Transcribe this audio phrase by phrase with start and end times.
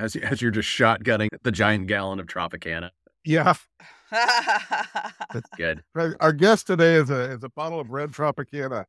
[0.00, 2.90] as as you're just shotgunning the giant gallon of Tropicana.
[3.24, 3.54] Yeah.
[4.10, 5.82] That's good.
[5.94, 8.86] Our guest today is a is a bottle of red Tropicana.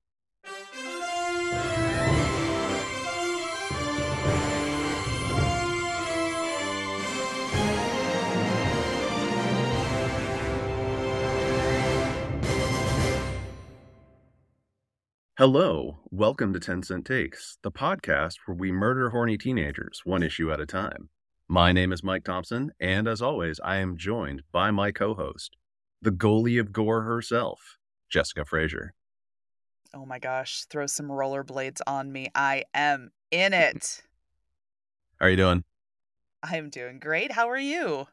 [15.42, 20.52] Hello, welcome to 10 Cent Takes, the podcast where we murder horny teenagers one issue
[20.52, 21.10] at a time.
[21.48, 25.58] My name is Mike Thompson, and as always, I am joined by my co host,
[26.00, 28.94] the goalie of gore herself, Jessica Frazier.
[29.96, 32.28] Oh my gosh, throw some rollerblades on me.
[32.36, 34.04] I am in it.
[35.20, 35.64] How are you doing?
[36.44, 37.32] I am doing great.
[37.32, 38.06] How are you?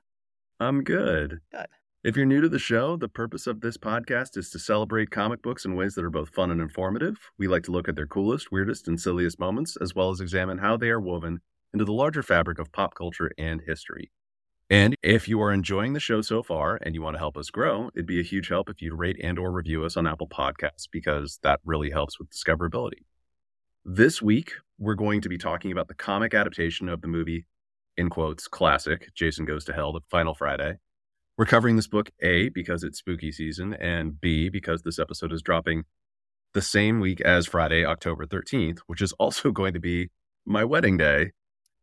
[0.60, 1.40] I'm good.
[1.52, 1.66] Good.
[2.08, 5.42] If you're new to the show, the purpose of this podcast is to celebrate comic
[5.42, 7.18] books in ways that are both fun and informative.
[7.36, 10.56] We like to look at their coolest, weirdest, and silliest moments, as well as examine
[10.56, 11.42] how they are woven
[11.74, 14.10] into the larger fabric of pop culture and history.
[14.70, 17.50] And if you are enjoying the show so far and you want to help us
[17.50, 20.28] grow, it'd be a huge help if you'd rate and or review us on Apple
[20.28, 23.04] Podcasts because that really helps with discoverability.
[23.84, 27.44] This week, we're going to be talking about the comic adaptation of the movie,
[27.98, 30.78] in quotes, classic, Jason Goes to Hell, the final Friday.
[31.38, 35.40] We're covering this book A because it's spooky season, and B because this episode is
[35.40, 35.84] dropping
[36.52, 40.10] the same week as Friday, October 13th, which is also going to be
[40.44, 41.30] my wedding day.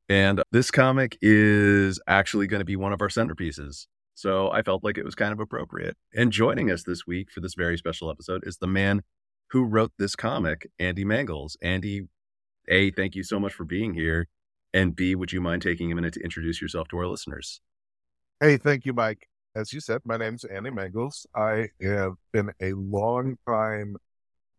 [0.10, 3.88] And this comic is actually going to be one of our centerpieces.
[4.14, 5.96] So I felt like it was kind of appropriate.
[6.14, 9.04] And joining us this week for this very special episode is the man
[9.52, 11.56] who wrote this comic, Andy Mangels.
[11.62, 12.10] Andy,
[12.68, 14.28] A, thank you so much for being here.
[14.74, 17.62] And B, would you mind taking a minute to introduce yourself to our listeners?
[18.42, 19.30] Hey, thank you, Mike.
[19.56, 21.26] As you said, my name's Andy Mangels.
[21.34, 23.96] I have been a long time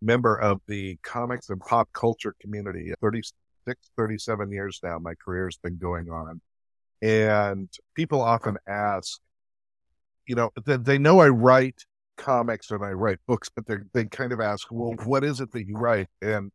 [0.00, 2.94] member of the comics and pop culture community.
[3.02, 6.40] 36, 37 years now, my career's been going on.
[7.02, 9.20] And people often ask,
[10.26, 11.84] you know, they, know I write
[12.16, 15.66] comics and I write books, but they kind of ask, well, what is it that
[15.66, 16.08] you write?
[16.22, 16.50] And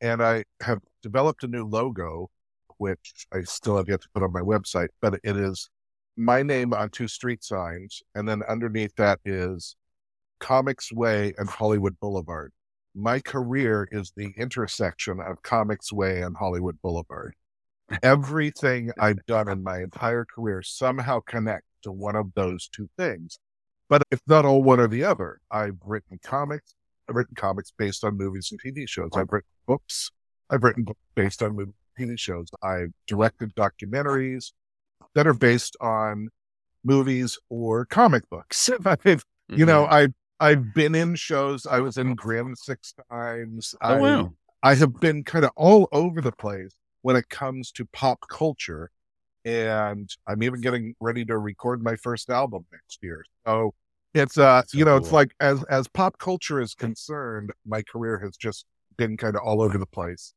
[0.00, 2.30] and I have developed a new logo,
[2.78, 5.68] which I still have yet to put on my website, but it is
[6.16, 9.76] my name on two street signs, and then underneath that is
[10.38, 12.52] Comics Way and Hollywood Boulevard.
[12.94, 17.34] My career is the intersection of Comics Way and Hollywood Boulevard.
[18.02, 23.38] Everything I've done in my entire career somehow connects to one of those two things.
[23.88, 26.74] But if not all one or the other, I've written comics.
[27.08, 29.10] I've written comics based on movies and TV shows.
[29.14, 30.10] I've written books.
[30.48, 32.48] I've written books based on movies and TV shows.
[32.62, 34.52] I've directed documentaries
[35.14, 36.28] that are based on
[36.84, 38.70] movies or comic books.
[38.86, 39.92] I've, you know, Mhm.
[39.92, 40.12] I've
[40.42, 41.66] I've been in shows.
[41.66, 43.74] I was in Grimm six times.
[43.82, 44.32] oh, I, wow.
[44.62, 48.90] I have been kind of all over the place when it comes to pop culture.
[49.44, 53.24] And I'm even getting ready to record my first album next year.
[53.46, 53.74] So
[54.14, 58.18] it's uh So you know, it's like as as pop culture is concerned, my career
[58.20, 58.66] has just
[58.96, 60.34] been kind of all over the place.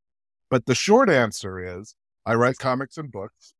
[0.49, 1.95] But the short answer is
[2.25, 3.53] I write comics and books,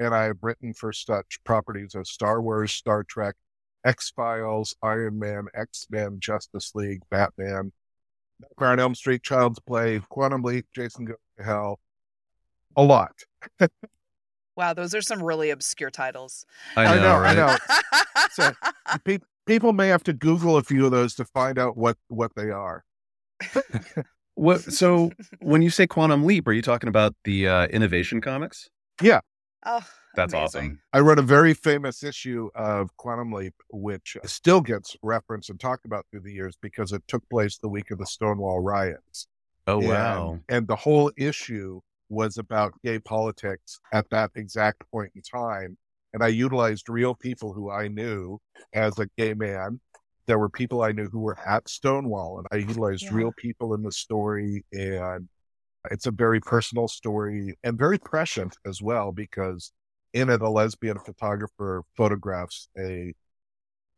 [0.00, 3.36] and I've written for such properties as Star Wars, Star Trek,
[3.84, 7.70] X Files, Iron Man, X Men, Justice League, Batman,
[8.40, 11.78] Nightmare on Elm Street, Child's Play, Quantum Leap, Jason Goes to Hell,
[12.76, 13.12] a lot.
[14.56, 16.44] Wow, those are some really obscure titles.
[16.76, 17.56] I I know, know, I know.
[18.32, 18.52] So
[19.04, 22.32] pe- people may have to Google a few of those to find out what what
[22.36, 22.84] they are.
[24.36, 24.62] What?
[24.62, 25.10] So
[25.40, 28.70] when you say quantum leap, are you talking about the uh, innovation comics?
[29.66, 30.60] Oh, That's amazing.
[30.60, 30.80] awesome.
[30.92, 35.84] I wrote a very famous issue of Quantum Leap, which still gets referenced and talked
[35.84, 39.26] about through the years because it took place the week of the Stonewall riots.
[39.66, 40.38] Oh And- wow.
[40.48, 45.76] And the whole issue was about gay politics at that exact point in time.
[46.12, 48.40] And I utilized real people who I knew
[48.74, 49.78] as a gay man.
[50.26, 53.14] There were people I knew who were at Stonewall, and I utilized Yeah.
[53.14, 54.64] real people in the story.
[54.72, 55.28] And
[55.90, 59.72] it's a very personal story and very prescient as well, because
[60.12, 63.14] in it, a lesbian photographer photographs a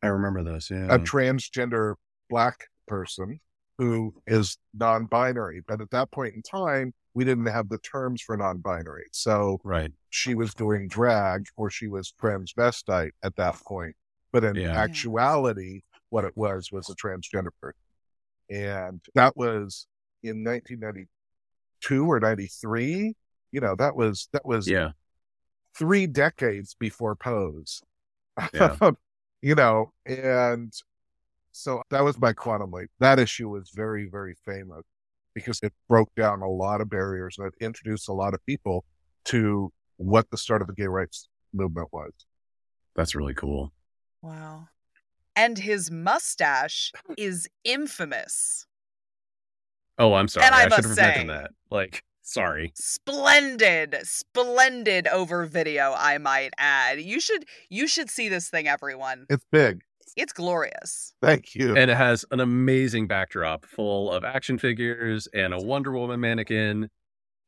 [0.03, 0.71] I remember this.
[0.71, 0.93] Yeah.
[0.93, 1.95] A transgender
[2.29, 3.41] black person
[3.79, 5.63] who is non-binary.
[5.67, 9.07] But at that point in time, we didn't have the terms for non-binary.
[9.13, 9.93] So right.
[10.11, 13.95] she was doing drag or she was transvestite at that point.
[14.33, 14.73] But in Yeah.
[14.73, 14.81] Yeah.
[14.81, 17.79] actuality, what it was was a transgender person.
[18.51, 19.87] And that was
[20.23, 20.43] in
[21.91, 23.15] 1992 or 93.
[23.53, 24.91] You know, that was, that was Yeah.
[25.77, 27.83] three decades before Pose.
[28.55, 28.77] Yeah.
[29.43, 30.73] you know, and
[31.53, 32.91] so that was my quantum leap.
[33.01, 34.83] That issue was very, very famous
[35.35, 38.85] because it broke down a lot of barriers and it introduced a lot of people
[39.27, 42.13] to what the start of the gay rights movement was.
[42.97, 43.73] That's really cool.
[44.23, 44.69] Wow.
[45.37, 48.67] And his mustache is infamous.
[50.03, 50.47] Oh, I'm sorry.
[50.47, 51.51] And I I, should must have mentioned say- that.
[51.71, 52.73] Like, sorry.
[52.75, 57.01] Splendid, splendid over video, I might add.
[57.01, 59.27] You should you should see this thing, everyone.
[59.31, 59.83] It's big.
[60.17, 61.15] It's glorious.
[61.23, 61.77] Thank you.
[61.77, 66.91] And it has an amazing backdrop full of action figures and a Wonder Woman mannequin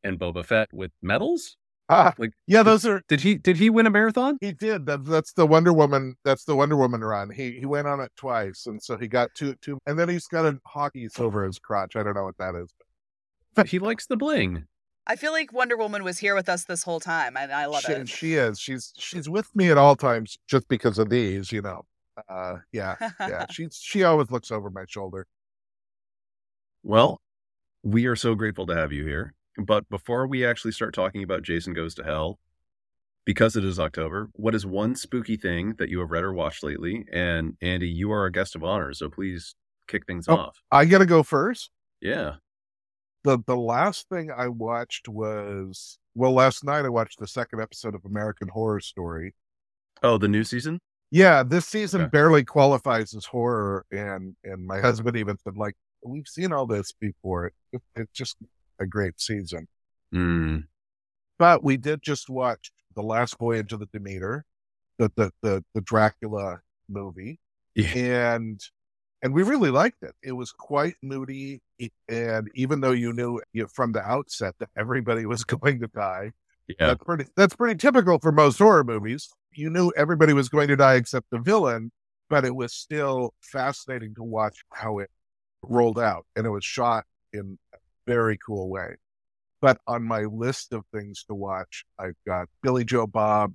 [0.02, 1.56] and Boba Fett with medals.
[1.88, 4.38] Ah, Like, yeah, those are Did he did he win a marathon?
[4.40, 4.86] He did.
[4.86, 6.16] That, that's the Wonder Woman.
[6.24, 7.30] That's the Wonder Woman run.
[7.30, 10.26] He he went on it twice, and so he got two two, and then he's
[10.26, 11.94] got a hockey over his crotch.
[11.96, 12.72] I don't know what that is.
[13.54, 14.64] But he likes the bling.
[15.06, 17.82] I feel like Wonder Woman was here with us this whole time, and I love
[17.82, 18.08] she, it.
[18.08, 18.58] she is.
[18.58, 21.52] She's she's with me at all times, just because of these.
[21.52, 21.84] You know.
[22.28, 23.44] Uh, yeah, yeah.
[23.50, 25.26] She's she always looks over my shoulder.
[26.84, 27.20] Well,
[27.82, 29.34] we are so grateful to have you here.
[29.58, 32.38] But before we actually start talking about Jason Goes to Hell,
[33.24, 36.62] because it is October, what is one spooky thing that you have read or watched
[36.64, 37.06] lately?
[37.12, 39.54] And Andy, you are a guest of honor, so please
[39.88, 40.36] kick things Oh.
[40.36, 40.58] off.
[40.70, 41.70] I gotta go first.
[42.00, 42.36] Yeah.
[43.22, 47.94] the The last thing I watched was well, last night I watched the second episode
[47.94, 49.34] of American Horror Story.
[50.02, 50.78] Oh, the new season?
[51.10, 52.10] Yeah, this season Okay.
[52.10, 55.74] barely qualifies as horror, and and my husband even said like
[56.04, 57.52] we've seen all this before.
[57.72, 58.36] It, it's just
[58.80, 59.68] a great season.
[60.14, 60.64] Mm.
[61.38, 64.44] But we did just watch the last voyage of the Demeter,
[64.98, 67.40] the the the, the Dracula movie,
[67.74, 67.88] Yeah.
[67.96, 68.60] and
[69.22, 70.14] and we really liked it.
[70.22, 71.62] It was quite moody,
[72.08, 73.40] and even though you knew
[73.72, 76.32] from the outset that everybody was going to die,
[76.68, 76.88] Yeah.
[76.88, 79.28] that's pretty that's pretty typical for most horror movies.
[79.52, 81.90] You knew everybody was going to die except the villain,
[82.28, 85.10] but it was still fascinating to watch how it
[85.62, 86.26] rolled out.
[86.36, 87.58] And it was shot in
[88.06, 88.96] very cool way.
[89.60, 93.54] But on my list of things to watch, I've got Billy Joe Bob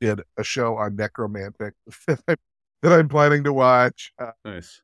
[0.00, 1.72] did a show on Nekromantik
[2.06, 2.38] that
[2.84, 4.12] I'm planning to watch.
[4.18, 4.80] Uh, Nice.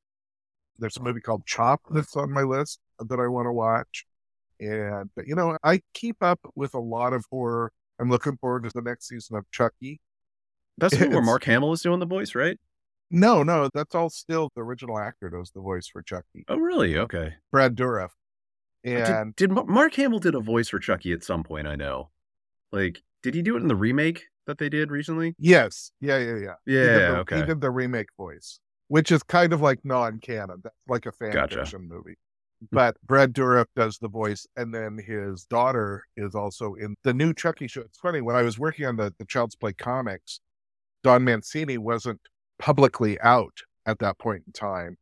[0.79, 4.07] there's a movie called Chop that's on my list that I want to watch.
[4.61, 7.71] And, you know, I keep up with a lot of horror.
[8.01, 10.01] I'm looking forward to the next season of Chucky.
[10.79, 12.59] That's where Mark Hamill is doing the voice, right?
[13.11, 16.99] No, no, that's all still the original actor does the voice for Chucky, Oh, really?
[16.99, 17.35] Okay.
[17.53, 18.09] Brad Dourif.
[18.85, 21.67] Did, And did Mar- Mark Hamill did a voice for Chucky at some point?
[21.67, 22.11] I know.
[22.73, 25.35] Like, did he do it in the remake that they did recently?
[25.39, 26.55] yes, yeah, yeah, yeah.
[26.67, 26.85] Yeah.
[26.85, 27.37] the- okay.
[27.39, 30.61] He did the remake voice, which is kind of like non-canon.
[30.63, 31.59] That's like a fan Gotcha.
[31.59, 32.13] fiction movie.
[32.63, 32.77] Mm-hmm.
[32.77, 37.33] But Brad Dourif does the voice, and then his daughter is also in the new
[37.33, 37.81] Chucky show.
[37.83, 40.41] It's funny when I was working on the the Child's Play comics,
[41.03, 42.21] Don Mancini wasn't
[42.59, 43.55] publicly out
[43.87, 44.97] at that point in time,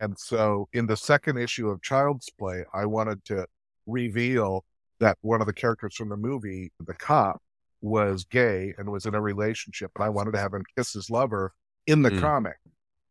[0.00, 3.46] and so in the second issue of Child's Play, I wanted to
[3.86, 4.64] reveal
[5.00, 7.40] that one of the characters from the movie, the cop,
[7.80, 11.08] was gay and was in a relationship, and I wanted to have him kiss his
[11.10, 11.52] lover
[11.86, 12.20] in the Mm.
[12.20, 12.56] comic,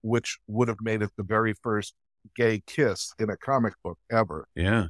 [0.01, 1.95] which would have made it the very first
[2.35, 4.47] gay kiss in a comic book ever.
[4.55, 4.87] Yeah.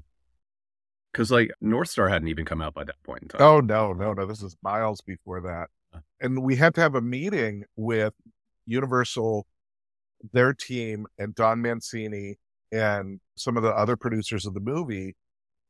[1.11, 3.41] Because like North Star hadn't even come out by that point in time.
[3.41, 4.25] Oh no, no, no!
[4.25, 5.69] This is miles before that,
[6.19, 8.13] and we had to have a meeting with
[8.65, 9.47] Universal,
[10.33, 12.37] their team, and Don Mancini
[12.71, 15.15] and some of the other producers of the movie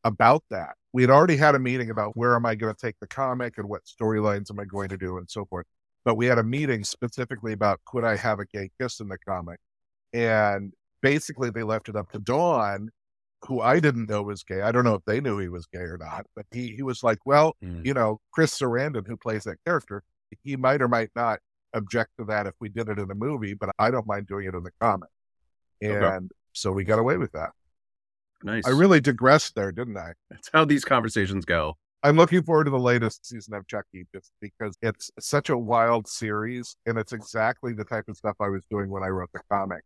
[0.03, 0.75] about that.
[0.93, 3.57] We had already had a meeting about where am I going to take the comic
[3.57, 5.65] and what storylines am I going to do and so forth.
[6.05, 9.17] But we had a meeting specifically about could I have a gay kiss in the
[9.17, 9.59] comic,
[10.13, 12.89] and basically they left it up to Don,
[13.45, 14.61] who I didn't know was gay.
[14.61, 17.03] I don't know if they knew he was gay or not, but he he was
[17.03, 17.85] like, well Mm.
[17.85, 20.01] you know, Chris Sarandon, who plays that character,
[20.43, 21.39] he might or might not
[21.73, 24.47] object to that if we did it in a movie, but I don't mind doing
[24.47, 25.09] it in the comic.
[25.81, 26.17] And Okay.
[26.53, 27.51] so we got away with that.
[28.43, 28.67] Nice.
[28.67, 30.13] I really digressed there, didn't I?
[30.29, 31.75] That's how these conversations go.
[32.03, 36.07] I'm looking forward to the latest season of Chucky just because it's such a wild
[36.07, 39.41] series and it's exactly the type of stuff I was doing when I wrote the
[39.51, 39.83] comic.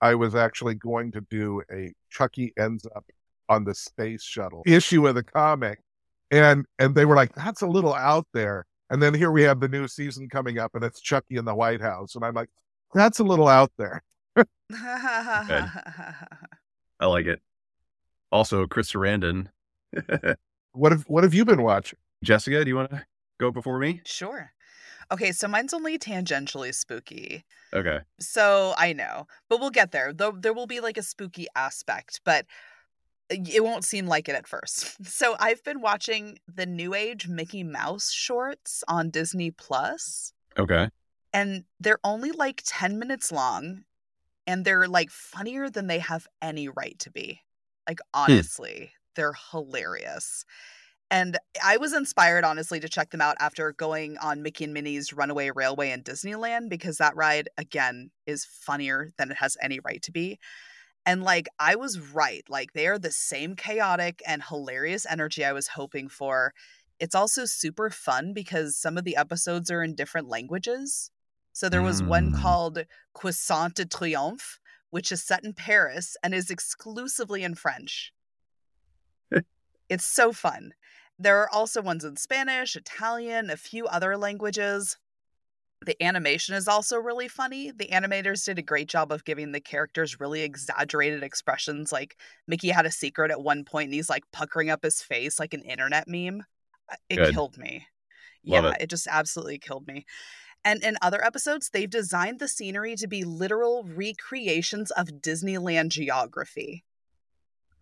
[0.00, 3.04] I was actually going to do a Chucky ends up
[3.48, 5.80] on the space shuttle issue of the comic.
[6.30, 8.66] And and they were like, that's a little out there.
[8.90, 11.54] And then here we have the new season coming up and it's Chucky in the
[11.54, 12.14] White House.
[12.14, 12.48] And I'm like,
[12.94, 14.02] that's a little out there.
[14.72, 16.16] I
[17.00, 17.40] like it.
[18.30, 19.48] Also, Chris Sarandon.
[20.72, 21.98] What have what have you been watching?
[22.22, 23.04] Jessica, do you want to
[23.40, 24.00] go before me?
[24.04, 24.52] sure.
[25.10, 27.44] Okay, so mine's only tangentially spooky.
[27.72, 28.00] Okay.
[28.20, 30.12] So I know, but we'll get there.
[30.12, 32.44] Though there will be like a spooky aspect, but
[33.30, 34.96] it won't seem like it at first.
[35.06, 40.88] So I've been watching the New Age Mickey Mouse shorts on Disney Plus, Okay.
[41.32, 43.84] and they're only like 10 minutes long,
[44.46, 47.40] and they're like funnier than they have any right to be.
[47.88, 48.20] Like hmm.
[48.20, 50.44] honestly, they're hilarious.
[51.10, 55.12] And I was inspired, honestly, to check them out after going on Mickey and Minnie's
[55.12, 60.02] Runaway Railway in Disneyland because that ride, again, is funnier than it has any right
[60.02, 60.38] to be.
[61.08, 62.44] And like, I was right.
[62.50, 66.52] Like, they are the same chaotic and hilarious energy I was hoping for.
[67.00, 71.10] It's also super fun because some of the episodes are in different languages.
[71.54, 72.42] So there was one Mm.
[72.42, 72.84] called
[73.14, 74.58] Croissant de Triomphe,
[74.90, 78.12] which is set in Paris and is exclusively in French.
[79.88, 80.74] it's so fun.
[81.18, 84.98] There are also ones in Spanish, Italian, a few other languages.
[85.86, 87.70] The animation is also really funny.
[87.70, 91.92] The animators did a great job of giving the characters really exaggerated expressions.
[91.92, 92.16] Like
[92.48, 95.54] Mickey had a secret at one point and he's like puckering up his face like
[95.54, 96.42] an internet meme.
[96.90, 97.34] Uh, It Good.
[97.34, 97.86] killed me.
[98.44, 98.82] Love yeah, it.
[98.82, 100.04] it just absolutely killed me.
[100.64, 106.84] And in other episodes, they've designed the scenery to be literal recreations of Disneyland geography.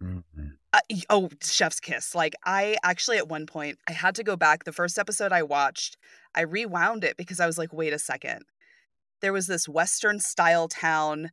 [0.00, 0.58] Mhm.
[0.76, 2.14] Uh, oh, chef's kiss.
[2.14, 4.64] Like I actually at one point I had to go back.
[4.64, 5.96] The first episode I watched,
[6.34, 8.42] I rewound it because I was like, wait a second.
[9.22, 11.30] There was this western style town,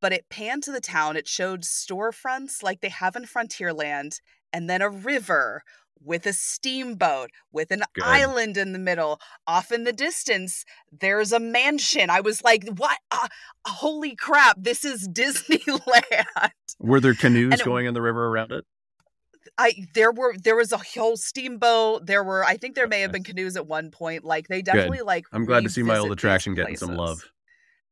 [0.00, 1.16] but it panned to the town.
[1.16, 4.20] It showed storefronts like they have in Frontierland,
[4.52, 5.64] and then a river
[6.02, 8.04] with a steamboat with an Good.
[8.04, 9.20] island in the middle.
[9.46, 12.10] Off in the distance, there's a mansion.
[12.10, 12.98] I was like, what?
[13.10, 13.28] Uh,
[13.66, 14.56] holy crap!
[14.60, 16.24] This is Disneyland.
[16.78, 18.64] Were there canoes it- going in the river around it?
[19.56, 22.06] I there were there was a whole steamboat.
[22.06, 24.24] There were I think there may have been canoes at one point.
[24.24, 25.24] Like they definitely like.
[25.32, 27.24] I'm glad to see my old attraction getting some love.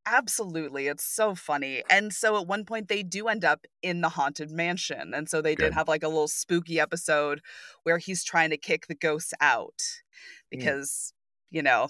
[0.08, 1.82] Absolutely, it's so funny.
[1.90, 5.42] And so at one point they do end up in the haunted mansion, and so
[5.42, 5.64] they Good.
[5.64, 7.40] did have like a little spooky episode
[7.82, 10.02] where he's trying to kick the ghosts out mm.
[10.50, 11.12] because
[11.50, 11.88] you know,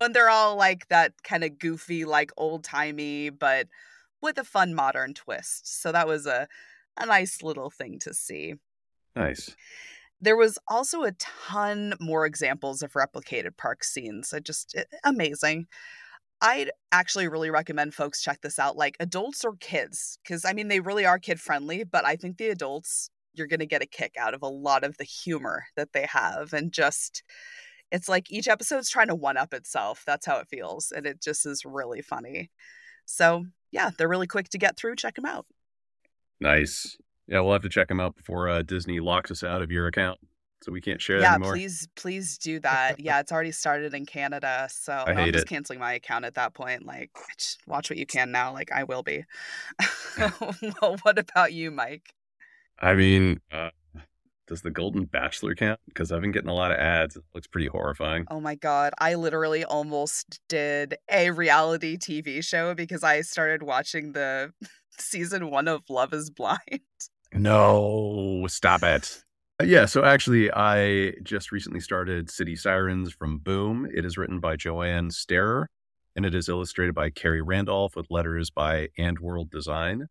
[0.00, 3.68] and they're all like that kind of goofy, like old timey, but
[4.20, 5.80] with a fun modern twist.
[5.80, 6.48] So that was a
[6.96, 8.54] a nice little thing to see.
[9.14, 9.54] Nice.
[10.20, 14.34] There was also a ton more examples of replicated park scenes.
[14.34, 15.68] I just it- amazing.
[16.40, 20.68] I'd actually really recommend folks check this out, like adults or kids, because I mean
[20.68, 21.84] they really are kid friendly.
[21.84, 24.84] But I think the adults you're going to get a kick out of a lot
[24.84, 27.22] of the humor that they have, and just
[27.90, 30.02] it's like each episode's trying to one up itself.
[30.06, 32.50] That's how it feels, and it just is really funny.
[33.06, 34.96] So yeah, they're really quick to get through.
[34.96, 35.46] Check them out.
[36.40, 36.96] Nice.
[37.26, 39.86] Yeah, we'll have to check them out before uh, Disney locks us out of your
[39.86, 40.18] account,
[40.62, 41.52] so we can't share yeah anymore.
[41.52, 45.48] please please do that yeah it's already started in canada so I i'm just it.
[45.48, 47.10] canceling my account at that point like
[47.66, 49.24] watch what you can now like i will be
[50.80, 52.12] well what about you mike
[52.80, 53.70] I mean, uh,
[54.46, 55.80] does the Golden Bachelor count?
[55.88, 57.16] Because I've been getting a lot of ads.
[57.16, 58.24] It looks pretty horrifying.
[58.30, 64.12] oh my god i literally almost did a reality tv show because i started watching
[64.12, 64.52] the
[64.98, 66.80] season one of love is blind
[67.32, 69.22] No, stop it.
[69.60, 73.88] Uh, Yeah, so actually, I just recently started City Sirens from Boom.
[73.92, 75.68] It is written by Joanne Starer,
[76.16, 80.06] and it is illustrated by Carrie Randolph with letters by AndWorld Design.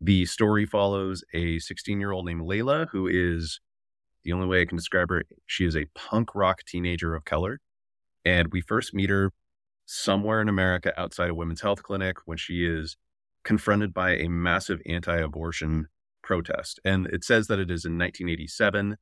[0.00, 3.60] The story follows a 16 year old named Layla, who is
[4.24, 5.24] the only way I can describe her.
[5.46, 7.60] She is a punk rock teenager of color.
[8.24, 9.32] And we first meet her
[9.86, 12.96] somewhere in America outside a women's health clinic when she is
[13.44, 15.88] confronted by a massive anti abortion
[16.32, 16.80] protest.
[16.82, 18.96] And it says that it is in 1987.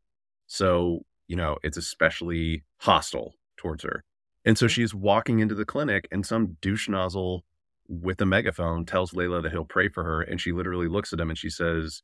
[0.49, 4.03] So, you know, it's especially hostile towards her.
[4.45, 4.73] And so mm-hmm.
[4.73, 7.45] she's walking into the clinic, and some douche nozzle
[7.87, 10.23] with a megaphone tells Layla that he'll pray for her.
[10.23, 12.03] And she literally looks at him and she says,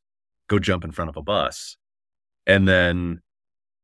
[0.48, 1.76] Go jump in front of a bus.
[2.46, 3.20] And then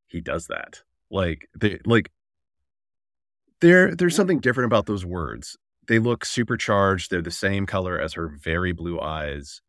[0.06, 0.82] he does that.
[1.10, 2.12] Like, they, like,
[3.60, 5.56] there, there's something different about those words.
[5.88, 7.10] They look supercharged.
[7.10, 9.60] They're the same color as her very blue eyes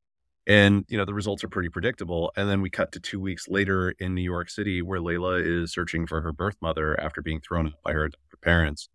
[0.46, 3.48] and you know the results are pretty predictable and then we cut to two weeks
[3.48, 7.40] later in new york city where layla is searching for her birth mother after being
[7.40, 8.10] thrown out by her
[8.42, 8.90] parents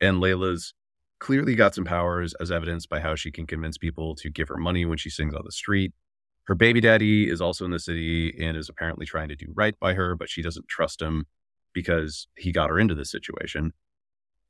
[0.00, 0.72] and layla's
[1.18, 4.56] clearly got some powers as evidenced by how she can convince people to give her
[4.56, 5.92] money when she sings on the street.
[6.44, 9.78] Her baby daddy is also in the city and is apparently trying to do right
[9.78, 11.26] by her but she doesn't trust him
[11.74, 13.72] because he got her into this situation.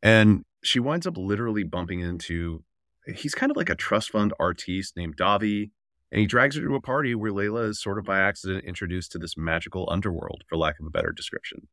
[0.03, 2.63] And she winds up literally bumping into
[3.07, 5.71] he's kind of like a trust fund artiste named davi
[6.11, 9.13] and he drags her to a party where Layla is sort of by accident introduced
[9.13, 11.69] to this magical underworld, for lack of a better description.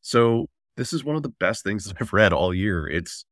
[0.00, 2.88] So, this is one of the best things that I've read all year.
[2.88, 3.24] It's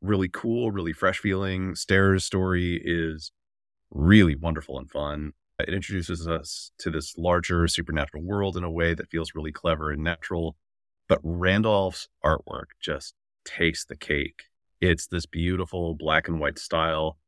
[0.00, 1.74] really cool, really fresh feeling.
[1.74, 3.32] Starer's story is
[3.90, 5.32] really wonderful and fun.
[5.58, 9.90] It introduces us to this larger supernatural world in a way that feels really clever
[9.90, 10.56] and natural.
[11.08, 13.14] But Randolph's artwork just
[13.44, 14.44] takes the cake.
[14.80, 17.18] It's this beautiful black and white style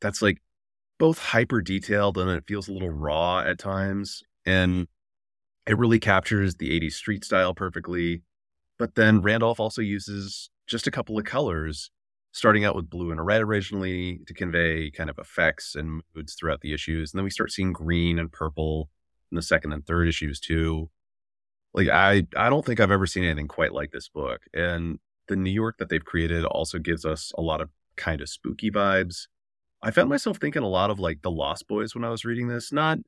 [0.00, 0.38] that's like
[0.98, 4.22] both hyper detailed and it feels a little raw at times.
[4.44, 4.88] And
[5.66, 8.22] It really captures the 80s street style perfectly.
[8.78, 11.90] But then Randolph also uses just a couple of colors,
[12.32, 16.62] starting out with blue and red originally to convey kind of effects and moods throughout
[16.62, 17.12] the issues.
[17.12, 18.90] And then we start seeing green and purple
[19.32, 20.90] in the second and third issues too.
[21.74, 24.42] Like I I don't think I've ever seen anything quite like this book.
[24.54, 24.98] And
[25.28, 28.70] the New York that they've created also gives us a lot of kind of spooky
[28.70, 29.26] vibes.
[29.86, 32.48] I found myself thinking a lot of like the Lost Boys when I was reading
[32.48, 32.98] this, not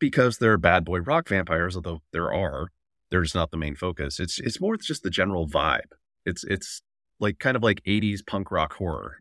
[0.00, 2.72] because they're bad boy rock vampires, although there are.
[3.08, 4.18] They're just not the main focus.
[4.18, 5.92] It's it's more just the general vibe.
[6.26, 6.82] It's it's
[7.20, 9.18] like kind of like 80s punk rock horror.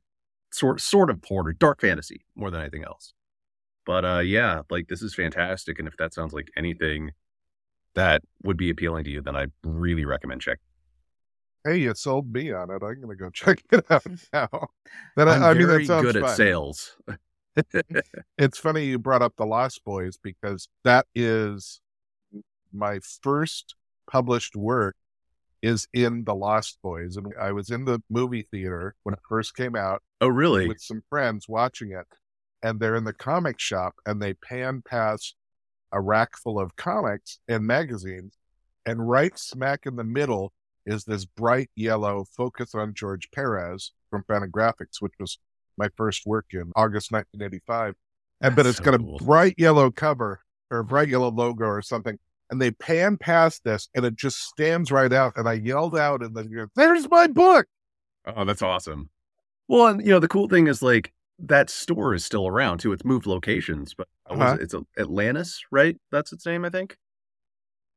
[0.51, 3.13] Sort sort of horror, dark fantasy more than anything else.
[3.85, 7.11] But uh yeah, like this is fantastic and if that sounds like anything
[7.93, 10.57] that would be appealing to you, then I really recommend check.
[11.63, 12.81] Hey, you sold me on it.
[12.83, 14.19] I'm gonna go check it out mm.
[14.33, 14.49] now.
[15.15, 16.97] That I'm I mean, very that sounds good at sales.
[18.37, 21.81] It's funny you brought up the Lost Boys because that is
[22.71, 23.75] my first
[24.09, 24.95] published work
[25.61, 29.53] is in the Lost Boys, and I was in the movie theater when it first
[29.55, 30.67] came out Oh really?
[30.67, 32.07] with some friends watching it,
[32.63, 35.35] and they're in the comic shop and they pan past
[35.91, 38.37] a rack full of comics and magazines,
[38.85, 40.53] and right smack in the middle
[40.85, 45.37] is this bright yellow focus on George Perez from Fantagraphics, which was
[45.77, 47.95] my first work in August 1985.
[48.41, 49.17] And but That's it's so got cool.
[49.17, 52.17] a bright yellow cover or a bright yellow logo or something.
[52.49, 55.33] And they pan past this and it just stands right out.
[55.37, 57.67] And I yelled out and then there's my book.
[58.25, 59.09] Oh, that's awesome.
[59.67, 62.91] Well, and you know, the cool thing is like that store is still around too.
[62.91, 64.55] It's moved locations, but Uh-huh.
[64.59, 64.63] it?
[64.63, 65.97] it's Atlantis, right?
[66.11, 66.97] That's its name, I think.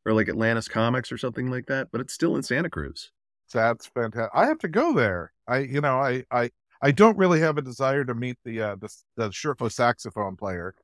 [0.07, 3.11] Or like Atlantis Comics or something like that, but it's still in Santa Cruz.
[3.53, 4.31] That's fantastic.
[4.35, 5.33] I have to go there.
[5.47, 6.51] I, you know, I, I,
[6.83, 10.75] I don't really have a desire to meet the, uh, the, the shirtless saxophone player,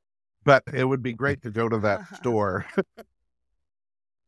[0.43, 2.65] but it would be great to go to that store.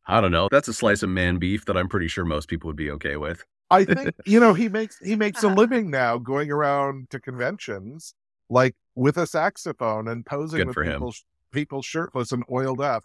[0.06, 0.48] I don't know.
[0.50, 3.16] That's a slice of man beef that I'm pretty sure most people would be okay
[3.16, 3.44] with.
[3.70, 8.14] I think, you know, he makes, he makes a living now going around to conventions,
[8.50, 10.92] like with a saxophone and posing Good with for him.
[10.92, 11.14] people,
[11.52, 13.04] people shirtless and oiled up.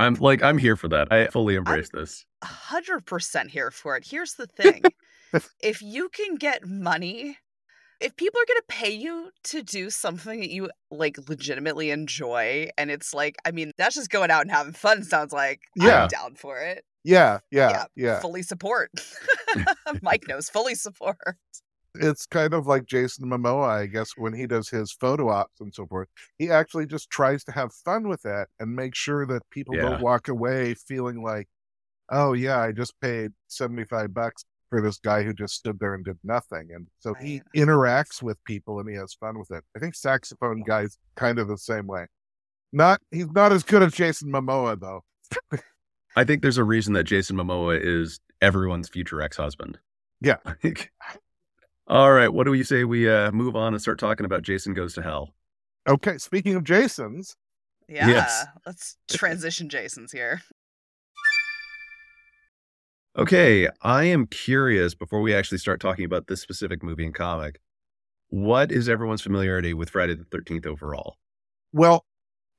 [0.00, 1.12] I'm like, I'm here for that.
[1.12, 2.24] I fully embrace this.
[2.42, 4.04] A hundred percent here for it.
[4.08, 4.82] Here's the thing.
[5.62, 7.36] if you can get money,
[8.00, 12.90] if people are gonna pay you to do something that you like legitimately enjoy, and
[12.90, 16.04] it's like, I mean, that's just going out and having fun, sounds like Yeah.
[16.04, 16.84] I'm down for it.
[17.04, 17.40] Yeah.
[17.50, 17.70] Yeah.
[17.70, 18.20] Yeah, Yeah.
[18.20, 18.90] Fully support.
[20.02, 21.18] Mike knows fully support.
[21.94, 25.74] It's kind of like Jason Momoa, I guess, when he does his photo ops and
[25.74, 26.08] so forth.
[26.38, 29.82] He actually just tries to have fun with that and make sure that people Yeah.
[29.82, 31.48] don't walk away feeling like,
[32.10, 35.94] oh yeah, I just paid seventy five bucks for this guy who just stood there
[35.94, 36.68] and did nothing.
[36.72, 39.64] And so he uh, interacts with people and he has fun with it.
[39.76, 42.06] I think saxophone guy's kind of the same way.
[42.72, 45.02] Not he's not as good as Jason Momoa though.
[46.16, 49.78] I think there's a reason that Jason Momoa is everyone's future ex-husband.
[50.20, 50.36] Yeah.
[51.90, 52.32] All right.
[52.32, 55.02] What do we say we uh, move on and start talking about Jason Goes to
[55.02, 55.34] Hell?
[55.88, 57.34] Okay, speaking of Jasons,
[57.88, 58.08] Yeah.
[58.08, 58.46] Yes.
[58.64, 60.40] Let's transition Jason's here.
[63.18, 67.58] Okay, I am curious before we actually start talking about this specific movie and comic.
[68.28, 71.16] What is everyone's familiarity with Friday the 13th overall?
[71.72, 72.04] well,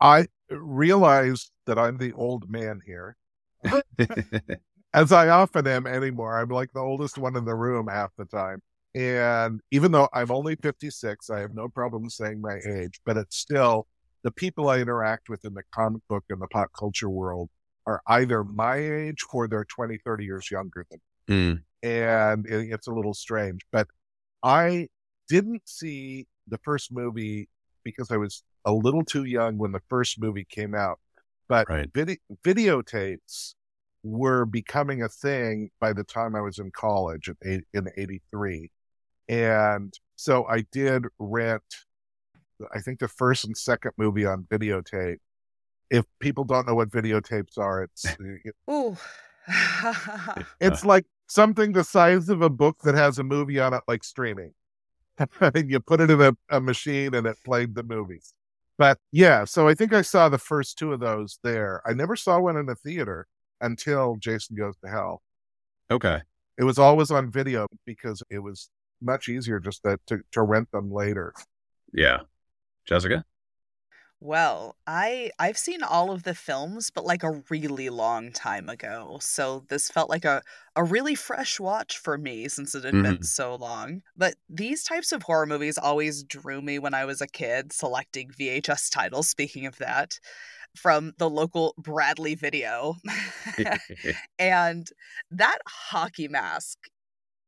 [0.02, 3.16] I realize that I'm the old man here.
[4.94, 6.38] as I often am anymore.
[6.38, 8.62] I'm like the oldest one in the room half the time.
[8.94, 13.38] And even though I'm only 56, I have no problem saying my age, but it's
[13.38, 13.88] still
[14.24, 17.50] the people I interact with in the comic book and the pop culture world
[17.88, 21.36] are either my age or they're 20, 30 years younger than me.
[21.36, 21.64] Mm.
[21.84, 23.88] And it- it's a little strange, but
[24.44, 24.90] I
[25.28, 27.50] didn't see the first movie
[27.84, 31.00] because I was a little too young when the first movie came out.
[31.48, 31.90] But Right.
[31.94, 33.56] vid- videotapes
[34.04, 38.72] were becoming a thing by the time I was in college in, in 83.
[39.28, 41.64] And so I did rent,
[42.74, 45.18] I think the first and second movie on videotape.
[45.90, 48.06] If people don't know what videotapes are, it's
[48.72, 48.98] Ooh.
[50.62, 54.04] it's like something the size of a book that has a movie on it, like
[54.04, 54.54] streaming.
[55.42, 58.34] and you put it in a, a machine and it played the movies.
[58.78, 61.82] But yeah, so I think I saw the first two of those there.
[61.86, 63.28] I never saw one in a theater
[63.60, 65.22] until Jason Goes to Hell.
[65.92, 66.22] Okay.
[66.58, 68.70] It was always on video because it was
[69.02, 71.34] much easier just to, to, to rent them later.
[71.94, 72.22] Yeah.
[72.86, 73.26] Jessica?
[74.24, 79.18] Well, I I've seen all of the films, but like a really long time ago.
[79.20, 80.44] So this felt like a
[80.76, 83.26] a really fresh watch for me since it had been Mhm.
[83.26, 84.04] so long.
[84.16, 88.30] But these types of horror movies always drew me when I was a kid, selecting
[88.32, 90.20] VHS titles, speaking of that.
[90.76, 92.96] from the local Bradley video.
[94.40, 94.88] and
[95.32, 96.78] that hockey mask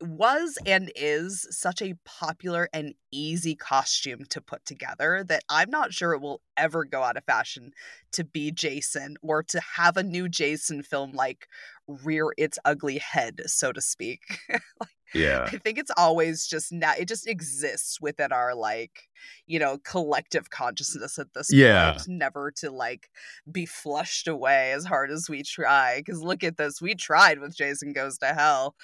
[0.03, 5.93] was and is such a popular and easy costume to put together that I'm not
[5.93, 7.71] sure it will ever go out of fashion
[8.13, 11.47] to be Jason or to have a new Jason film like
[11.87, 14.21] rear its ugly head, so to speak.
[14.49, 15.43] like, yeah.
[15.51, 19.09] I think it's always just now it just exists within our like,
[19.45, 21.91] you know, collective consciousness at this yeah.
[21.91, 22.07] point.
[22.07, 23.09] Never to like
[23.51, 26.01] be flushed away as hard as we try.
[26.05, 26.81] Cause look at this.
[26.81, 28.75] We tried with Jason Goes to Hell.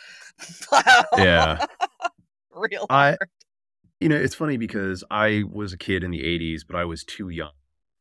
[1.18, 1.66] yeah.
[2.52, 3.18] Real I
[4.00, 7.04] you know, it's funny because I was a kid in the eighties, but I was
[7.04, 7.52] too young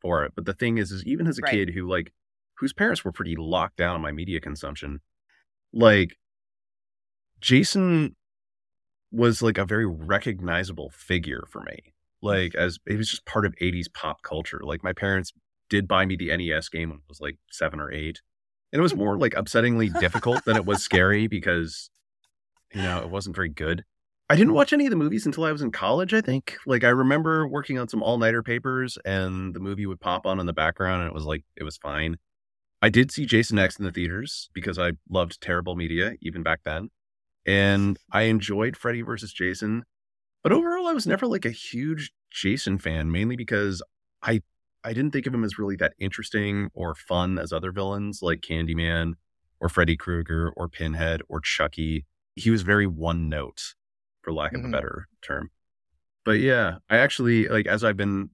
[0.01, 0.33] for it.
[0.35, 1.53] But the thing is, is even as a right.
[1.53, 2.13] kid who like
[2.59, 5.01] whose parents were pretty locked down on my media consumption,
[5.73, 6.17] like
[7.41, 8.17] Jason
[9.11, 11.95] was like a very recognizable figure for me.
[12.21, 14.61] Like as it was just part of 80s pop culture.
[14.63, 15.33] Like my parents
[15.71, 18.21] did buy me the NES game when I was like 7 or 8.
[18.73, 21.91] And it was more like upsettingly difficult than it was scary because
[22.75, 23.85] you know, it wasn't very good.
[24.31, 26.57] I didn't watch any of the movies until I was in college, I think.
[26.67, 30.45] Like I remember working on some all-nighter papers and the movie would pop on in
[30.45, 32.17] the background and it was like it was fine.
[32.81, 36.61] I did see Jason X in the theaters because I loved terrible media even back
[36.65, 36.91] then
[37.47, 39.85] and I enjoyed Freddy versus Jason.
[40.43, 43.83] But overall, I was never like a huge Jason fan, mainly because
[44.23, 44.43] I
[44.85, 48.41] I didn't think of him as really that interesting or fun as other villains like
[48.43, 49.15] Candyman
[49.61, 52.07] or Freddy Krueger or Pinhead or Chucky.
[52.37, 53.75] He was very one note,
[54.23, 54.69] for lack of Mhm.
[54.69, 55.51] a better term.
[56.25, 58.31] But yeah, I actually like as I've been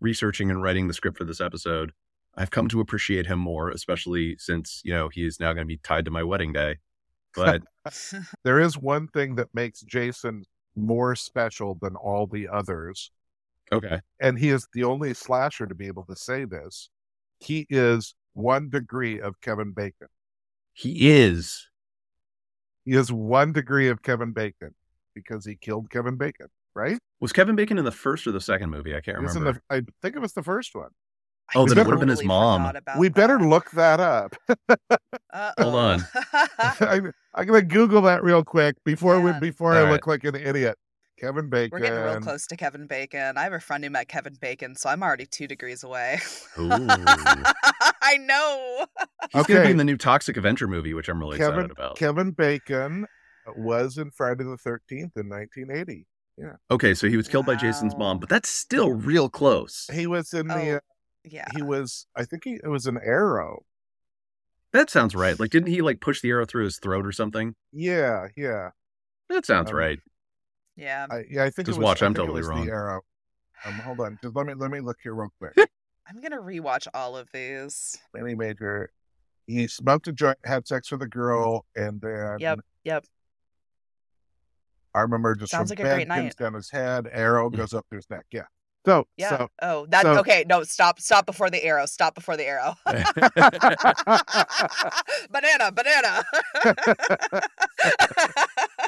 [0.00, 1.92] researching and writing the script for this episode,
[2.36, 5.68] I've come to appreciate him more, especially since, you know, he is now going to
[5.68, 6.76] be tied to my wedding day.
[7.34, 7.62] But
[8.44, 13.10] There is one thing that makes Jason more special than all the others,
[13.70, 14.00] okay.
[14.20, 16.88] and he is the only slasher to be able to say this.
[17.40, 20.08] He is one degree of Kevin Bacon.
[20.72, 21.68] He is.
[22.84, 24.74] He is one degree of Kevin Bacon
[25.14, 26.98] because he killed Kevin Bacon, right?
[27.20, 28.94] Was Kevin Bacon in the first or the second movie?
[28.96, 29.60] I can't He in remember.
[29.68, 30.90] the- I think it was the first one.
[31.54, 32.62] I Oh, then it would've been his mom.
[32.62, 33.46] forgot about we better that.
[33.46, 34.34] look that up.
[35.32, 35.76] Uh-oh.
[35.76, 36.00] on.
[36.80, 39.92] I'm, I'm gonna Google that real quick before we before All I right.
[39.92, 40.76] look like an idiot.
[41.20, 41.70] Kevin Bacon.
[41.78, 43.36] We're getting real close to Kevin Bacon.
[43.38, 46.18] I have a friend who met Kevin Bacon, so I'm already two degrees away.
[46.58, 46.68] Ooh.
[48.02, 48.86] I know.
[49.32, 51.70] He's going to be in the new Toxic Avenger movie, which I'm really Kevin excited
[51.70, 51.96] about.
[51.96, 53.06] Kevin Bacon
[53.56, 56.06] was in Friday the Thirteenth in 1980.
[56.38, 56.54] Yeah.
[56.72, 59.88] okay, so he was killed by Jason's mom, but that's still real close.
[59.92, 60.54] He was in the.
[60.72, 60.80] Oh, Uh,
[61.24, 61.46] Yeah.
[61.54, 62.06] he was.
[62.16, 63.64] I think he it was an arrow.
[64.72, 65.38] That sounds right.
[65.38, 67.54] Like, didn't he like push the arrow through his throat or something?
[67.72, 68.70] Yeah, yeah,
[69.28, 69.98] That sounds Um, right.
[70.76, 71.06] Yeah.
[71.10, 71.44] I, yeah.
[71.44, 71.66] I think.
[71.66, 72.64] Just it was, watch, I I'm totally wrong.
[72.66, 73.02] The arrow.
[73.64, 74.18] Um, hold on.
[74.22, 75.54] Just let me let me look here real quick.
[76.08, 77.96] I'm gonna rewatch all of these.
[78.14, 78.90] Manny Major.
[79.46, 82.60] He smoked a joint, had sex with a girl, and then Yep.
[82.84, 83.04] Yep.
[84.94, 86.36] I remember just Sounds from like a great bed, pins night.
[86.44, 88.24] down his head, arrow goes up to his neck.
[88.30, 88.42] Yeah.
[88.84, 89.28] So, Yeah.
[89.30, 90.44] so oh, that so- okay.
[90.48, 90.98] No, stop.
[91.00, 91.86] Stop before the arrow.
[91.86, 92.74] Stop before the arrow.
[95.30, 95.70] banana.
[95.70, 96.24] Banana.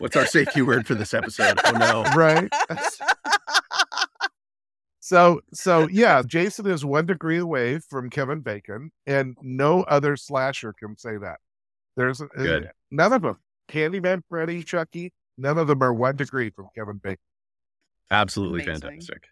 [0.00, 1.58] What's our safety word for this episode?
[1.64, 2.02] Oh no.
[2.16, 2.52] right.
[5.00, 10.72] So, so yeah, Jason is one degree away from Kevin Bacon, and no other slasher
[10.72, 11.36] can say that.
[11.96, 12.70] There's uh, Good.
[12.90, 13.38] none of them.
[13.68, 17.18] Candyman, Freddy, Chucky, none of them are one degree from Kevin Bacon.
[18.10, 18.80] Absolutely Amazing.
[18.80, 19.24] fantastic.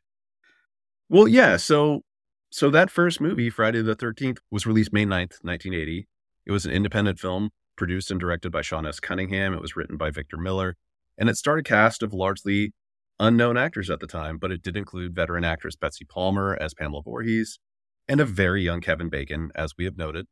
[1.13, 2.05] Well, yeah, so
[2.49, 6.09] so that first movie, Friday the 13th, was released May 9th, 1980.
[6.47, 8.99] It was an independent film produced and directed by Sean S.
[8.99, 9.53] Cunningham.
[9.53, 10.75] It was written by Victor Miller,
[11.19, 12.73] and it starred a cast of largely
[13.21, 17.03] unknown actors at the time, but it did include veteran actress Betsy Palmer as Pamela
[17.03, 17.59] Voorhees
[18.09, 20.27] and a very young Kevin Bacon, as we have noted.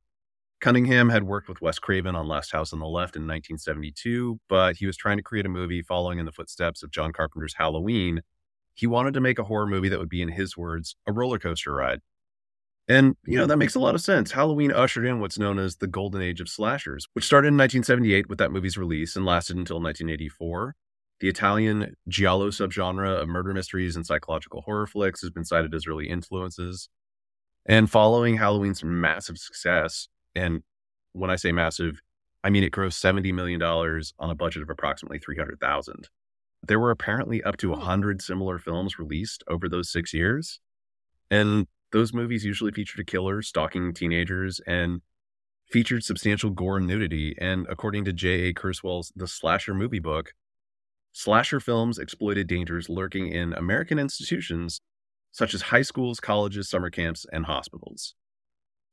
[0.63, 4.77] Cunningham had worked with Wes Craven on Last House on the Left in 1972, but
[4.77, 8.23] he was trying to create a movie following in the footsteps of John Carpenter's Halloween.
[8.81, 11.39] He wanted to make a horror movie that would be, in his words, a roller
[11.39, 12.01] coaster ride.
[12.89, 14.31] And, you know, that makes a lot of sense.
[14.31, 18.31] Halloween ushered in what's known as the golden age of slashers, which started in 1978
[18.31, 20.77] with that movie's release and lasted until 1984.
[21.21, 25.87] The Italian giallo subgenre of murder mysteries and psychological horror flicks has been cited as
[25.87, 26.89] early influences.
[27.67, 30.63] And following Halloween's massive success, and
[31.13, 32.01] when I say massive,
[32.43, 36.09] I mean it grossed $70 million on a budget of approximately 300,000.
[36.63, 37.77] There were apparently up to Oh.
[37.77, 37.81] Hmm.
[37.81, 40.61] 100 similar films released over those 6 years.
[41.31, 45.03] And those movies usually featured a killer stalking teenagers and
[45.71, 47.35] featured substantial gore and nudity.
[47.39, 48.55] And according to J.A.
[48.55, 50.35] Kerswell's The Slasher Movie Book,
[51.13, 54.81] slasher films exploited dangers lurking in American institutions
[55.33, 58.15] such as high schools, colleges, summer camps, and hospitals.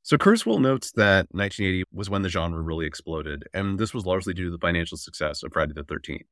[0.02, 4.34] So Kerswell notes that 1980 was when the genre really exploded, and this was largely
[4.34, 6.26] due to the financial success of Friday the 13th.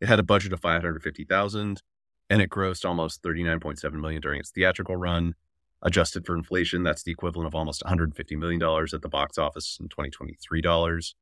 [0.00, 1.82] It had a budget of 550,000
[2.30, 5.34] and it grossed almost 39.7 million during its theatrical run.
[5.82, 9.78] Adjusted for inflation, that's the equivalent of almost 150 million dollars at the box office
[9.80, 11.14] in 2023 dollars.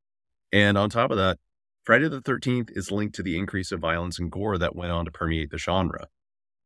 [0.52, 1.38] And on top of that,
[1.84, 5.04] Friday the 13th is linked to the increase of violence and gore that went on
[5.04, 6.08] to permeate the genre.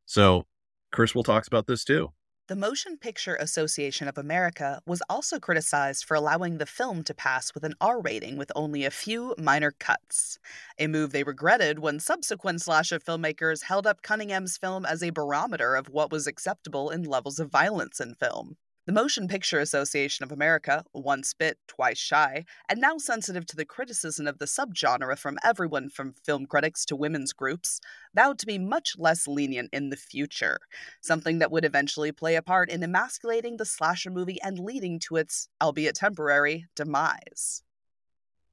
[0.07, 0.47] So,
[0.93, 2.13] Kerswell talks about this too.
[2.49, 7.55] The Motion Picture Association of America was also criticized for allowing the film to pass
[7.55, 10.41] with an R rating with only a few minor cuts,
[10.77, 15.77] a move they regretted when subsequent slasher filmmakers held up Cunningham's film as a barometer
[15.77, 18.57] of what was acceptable in levels of violence in film.
[18.85, 23.65] The Motion Picture Association of America, once bit, twice shy, and now sensitive to the
[23.65, 27.81] criticism of the subgenre from everyone from film critics to women's groups,
[28.13, 30.59] vowed to be much less lenient in the future,
[31.01, 35.15] something that would eventually play a part in emasculating the slasher movie and leading to
[35.15, 37.63] its, albeit temporary, demise.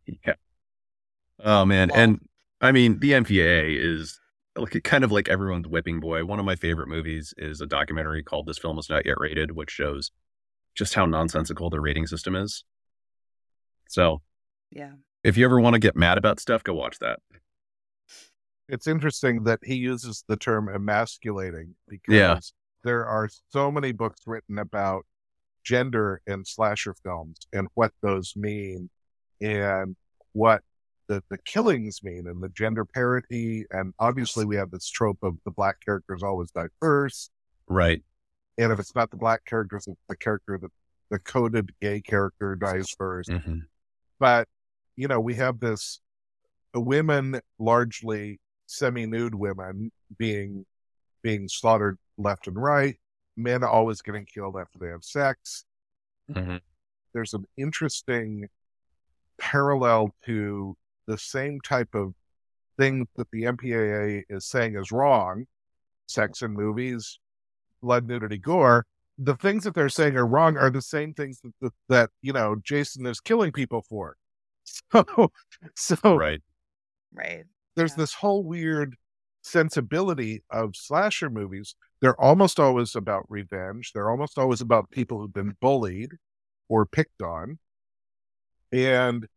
[0.05, 0.35] Yeah.
[1.43, 2.19] Oh man, well, and
[2.61, 4.18] I mean the MPAA is
[4.55, 6.25] like kind of like everyone's whipping boy.
[6.25, 9.51] One of my favorite movies is a documentary called This Film Is Not Yet Rated,
[9.51, 10.11] which shows
[10.75, 12.63] just how nonsensical the rating system is.
[13.89, 14.21] So,
[14.71, 14.91] yeah.
[15.23, 17.19] If you ever want to get mad about stuff, go watch that.
[18.69, 22.39] It's interesting that he uses the term emasculating because yeah.
[22.83, 25.05] there are so many books written about
[25.63, 28.89] gender in slasher films and what those mean
[29.41, 29.95] and
[30.33, 30.61] what
[31.09, 33.65] the, the killings mean and the gender parity.
[33.71, 37.29] And obviously, we have this trope of the black characters always diverse.
[37.67, 38.01] Right.
[38.57, 40.71] And if it's not the black characters, it's the character that
[41.09, 43.57] the coded gay character dies 1st mm-hmm.
[44.19, 44.47] But,
[44.95, 45.99] you know, we have this
[46.75, 50.65] women, largely semi nude women, being
[51.23, 52.97] being slaughtered left and right,
[53.35, 55.65] men always getting killed after they have sex.
[56.31, 56.57] Mm-hmm.
[57.13, 58.47] There's an interesting
[59.39, 60.77] parallel to
[61.09, 62.13] the same type of
[62.77, 65.45] thing that the MPAA is saying is wrong
[66.07, 67.19] sex in movies,
[67.81, 68.85] blood, nudity, gore.
[69.17, 72.33] The things that they're saying are wrong are the same things that, that, that you
[72.33, 74.15] know, Jason is killing people for.
[74.93, 75.31] So,
[75.75, 76.41] so right,
[77.11, 77.43] right.
[77.75, 77.97] There's yeah.
[77.97, 78.95] this whole weird
[79.41, 81.73] sensibility of slasher movies.
[82.01, 83.93] They're almost always about revenge.
[83.93, 86.11] They're almost always about people who've been bullied
[86.67, 87.57] or picked on.
[88.71, 89.27] And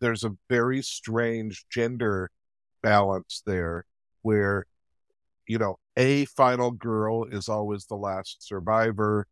[0.00, 2.30] there's a very strange gender
[2.82, 3.84] balance there
[4.22, 4.66] where
[5.46, 9.26] you know a final girl is always the last survivor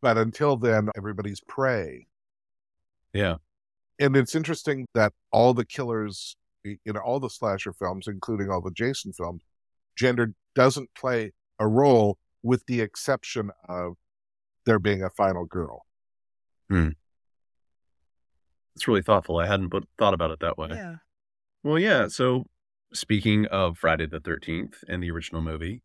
[0.00, 2.06] but until then everybody's prey.
[3.12, 3.36] Yeah.
[3.98, 8.72] And it's interesting that all the killers in all the slasher films including all the
[8.72, 9.42] jason films
[9.96, 13.94] gender doesn't play a role with the exception of
[14.64, 15.86] there being a final girl.
[16.68, 16.90] Hmm.
[18.76, 19.38] It's really thoughtful.
[19.38, 20.68] I hadn't put, thought about it that way.
[20.70, 20.96] Yeah.
[21.64, 22.08] Well, yeah.
[22.08, 22.44] So,
[22.92, 25.82] speaking of Friday the 13th and the original movie,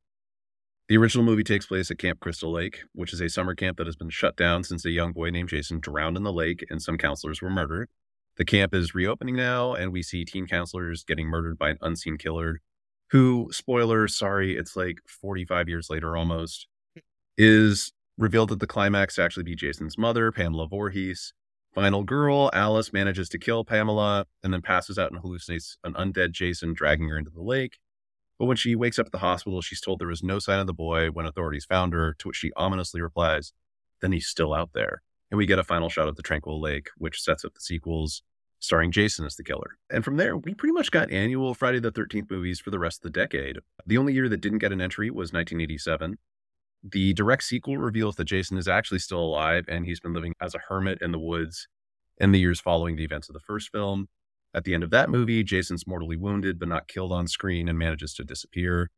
[0.89, 3.88] the original movie takes place at Camp Crystal Lake, which is a summer camp that
[3.88, 6.82] has been shut down since a young boy named Jason drowned in the lake and
[6.82, 7.89] some counselors were murdered.
[8.36, 12.17] The camp is reopening now, and we see teen counselors getting murdered by an unseen
[12.17, 12.60] killer
[13.12, 16.67] who, spoiler, sorry, it's like 45 years later almost,
[17.38, 21.34] is revealed at the climax to actually be Jason's mother, Pamela Voorhees.
[21.73, 26.31] Final girl, Alice manages to kill Pamela and then passes out and hallucinates an undead
[26.31, 27.77] Jason dragging her into the lake.
[28.38, 30.67] But when she wakes up at the hospital, she's told there is no sign of
[30.67, 33.53] the boy when authorities found her, to which she ominously replies,
[34.01, 35.01] Then he's still out there.
[35.29, 38.21] And we get a final shot of the Tranquil Lake, which sets up the sequels,
[38.60, 39.77] starring Jason as the killer.
[39.89, 42.99] And from there, we pretty much got annual Friday the 13th movies for the rest
[42.99, 43.60] of the decade.
[43.86, 46.17] The only year that didn't get an entry was 1987.
[46.84, 50.56] The direct sequel reveals that Jason is actually still alive and he's been living as
[50.56, 51.67] a hermit in the woods
[52.17, 54.08] in the years following the events of the first film.
[54.54, 57.78] At the end of that movie, Jason's mortally wounded but not killed on screen and
[57.78, 58.89] manages to disappear.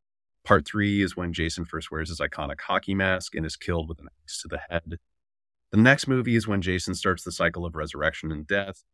[0.44, 3.98] Part three is when Jason first wears his iconic hockey mask and is killed with
[4.00, 4.98] an axe to the head.
[5.70, 8.84] The next movie is when Jason starts the cycle of resurrection and death,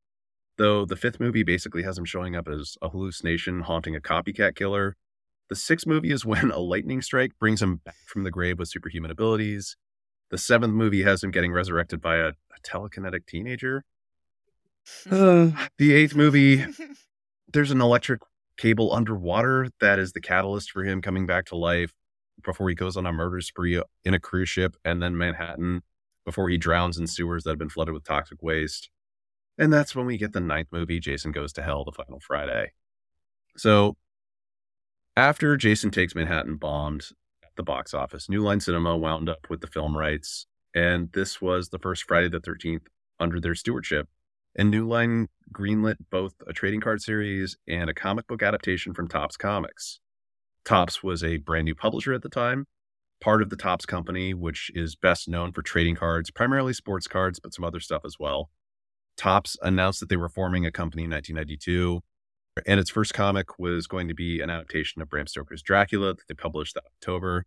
[0.59, 4.55] though the fifth movie basically has him showing up as a hallucination haunting a copycat
[4.55, 4.97] killer
[5.51, 8.69] the sixth movie is when a lightning strike brings him back from the grave with
[8.69, 9.77] superhuman abilities.
[10.31, 13.85] The seventh movie has him getting resurrected by a, a telekinetic teenager.
[15.11, 16.65] Uh, the eighth movie,
[17.53, 18.21] there's an electric
[18.57, 21.93] cable underwater that is the catalyst for him coming back to life
[22.45, 25.83] before he goes on a murder spree in a cruise ship and then Manhattan
[26.25, 28.89] before he drowns in sewers that have been flooded with toxic waste.
[29.59, 32.73] And that's when we get the ninth movie, Jason Goes to Hell, the final Friday.
[33.57, 33.97] So
[35.17, 37.09] after Jason Takes Manhattan bombed
[37.43, 41.41] at the box office, New Line Cinema wound up with the film rights and this
[41.41, 42.87] was the first Friday the 13th
[43.19, 44.09] under their stewardship.
[44.57, 49.09] And New Line greenlit both a trading card series and a comic book adaptation from
[49.09, 50.01] Topps Comics.
[50.65, 52.67] Topps was a brand new publisher at the time,
[53.21, 57.39] part of the Topps company, which is best known for trading cards, primarily sports cards,
[57.41, 58.51] but some other stuff as well.
[59.17, 62.01] Topps announced that they were forming a company in 1992,
[62.67, 66.29] and its first comic was going to be an adaptation of Bram Stoker's Dracula that
[66.29, 67.47] they published that October.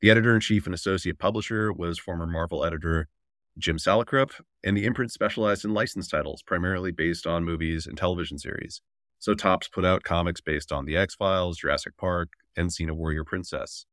[0.00, 3.08] The editor in chief and associate publisher was former Marvel editor
[3.58, 4.32] Jim Salicrup,
[4.64, 8.80] and the imprint specialized in licensed titles, primarily based on movies and television series.
[9.18, 13.24] So Topps put out comics based on The X Files, Jurassic Park, and Xena Warrior
[13.24, 13.84] Princess.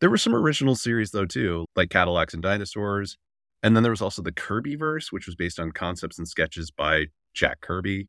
[0.00, 3.16] There were some original series, though, too, like Cadillacs and Dinosaurs.
[3.62, 6.72] And then there was also the Kirby verse, which was based on concepts and sketches
[6.72, 8.08] by Jack Kirby.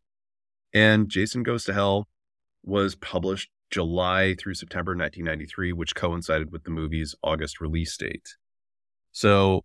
[0.73, 2.07] And Jason Goes to Hell
[2.63, 8.36] was published July through September 1993, which coincided with the movie's August release date.
[9.12, 9.63] So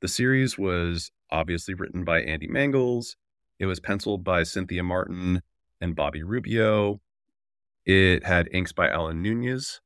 [0.00, 3.16] the series was obviously written by Andy Mangels.
[3.58, 5.42] It was penciled by Cynthia Martin
[5.80, 7.00] and Bobby Rubio.
[7.84, 9.80] It had inks by Alan Nunez,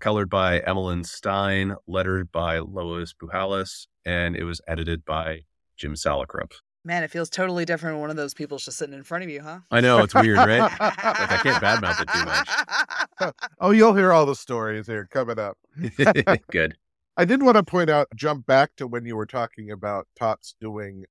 [0.00, 5.40] colored by Emmeline Stein, lettered by Lois Pujolas, and it was edited by
[5.76, 6.52] Jim Salicrup.
[6.86, 9.30] Man, it feels totally different when one of those people's just sitting in front of
[9.30, 9.60] you, huh?
[9.70, 10.60] I know, it's weird, right?
[10.60, 13.34] like, I can't badmouth it too much.
[13.60, 15.56] oh, you'll hear all the stories here coming up.
[16.50, 16.76] Good.
[17.16, 20.56] I did want to point out, jump back to when you were talking about Topps
[20.60, 21.04] doing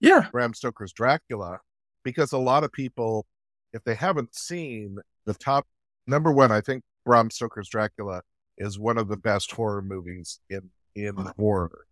[0.00, 0.28] Yeah.
[0.32, 1.60] Bram Stoker's Dracula,
[2.02, 3.26] because a lot of people,
[3.72, 5.66] if they haven't seen the top
[6.06, 8.22] number one, I think Bram Stoker's Dracula
[8.58, 11.86] is one of the best horror movies in in horror.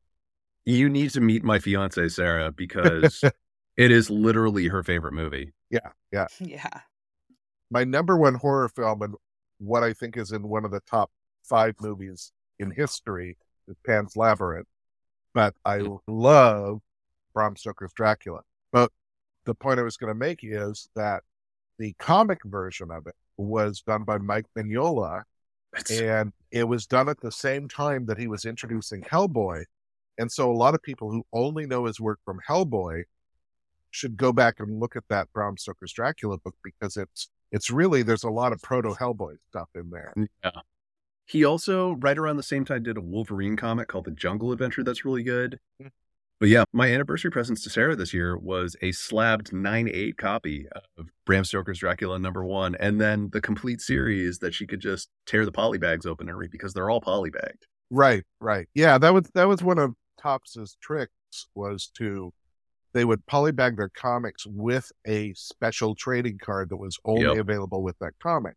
[0.68, 3.24] You need to meet my fiance Sarah because
[3.78, 5.54] it is literally her favorite movie.
[5.70, 6.26] Yeah, yeah.
[6.40, 6.80] yeah.
[7.70, 9.14] My number one horror film and
[9.56, 11.10] what I think is in one of the top
[11.42, 14.66] five movies in history is Pan's Labyrinth.
[15.32, 16.00] But I mm.
[16.06, 16.80] love
[17.32, 18.40] Bram Stoker's Dracula.
[18.70, 18.92] But
[19.46, 21.22] the point I was going to make is that
[21.78, 25.22] the comic version of it was done by Mike Mignola,
[25.74, 29.64] It's, and it was done at the same time that he was introducing Hellboy.
[30.18, 33.04] And so a lot of people who only know his work from Hellboy
[33.90, 38.02] should go back and look at that Bram Stoker's Dracula book because it's it's really
[38.02, 40.12] there's a lot of proto Hellboy stuff in there.
[40.44, 40.50] yeah.
[41.26, 44.82] He also, right around the same time, did a Wolverine comic called The Jungle Adventure
[44.82, 45.58] that's really good.
[45.80, 45.90] Mm.
[46.40, 50.66] But yeah, my anniversary presents to Sarah this year was a slabbed 9 8 copy
[50.96, 55.08] of Bram Stoker's Dracula number one, and then the complete series that she could just
[55.26, 57.64] tear the polybags open and read because they're all polybagged.
[57.90, 58.68] Right, right.
[58.74, 61.12] Yeah, that was that was one of Topps's tricks
[61.54, 62.32] was to
[62.94, 67.36] they would polybag their comics with a special trading card that was only Yep.
[67.38, 68.56] available with that comic.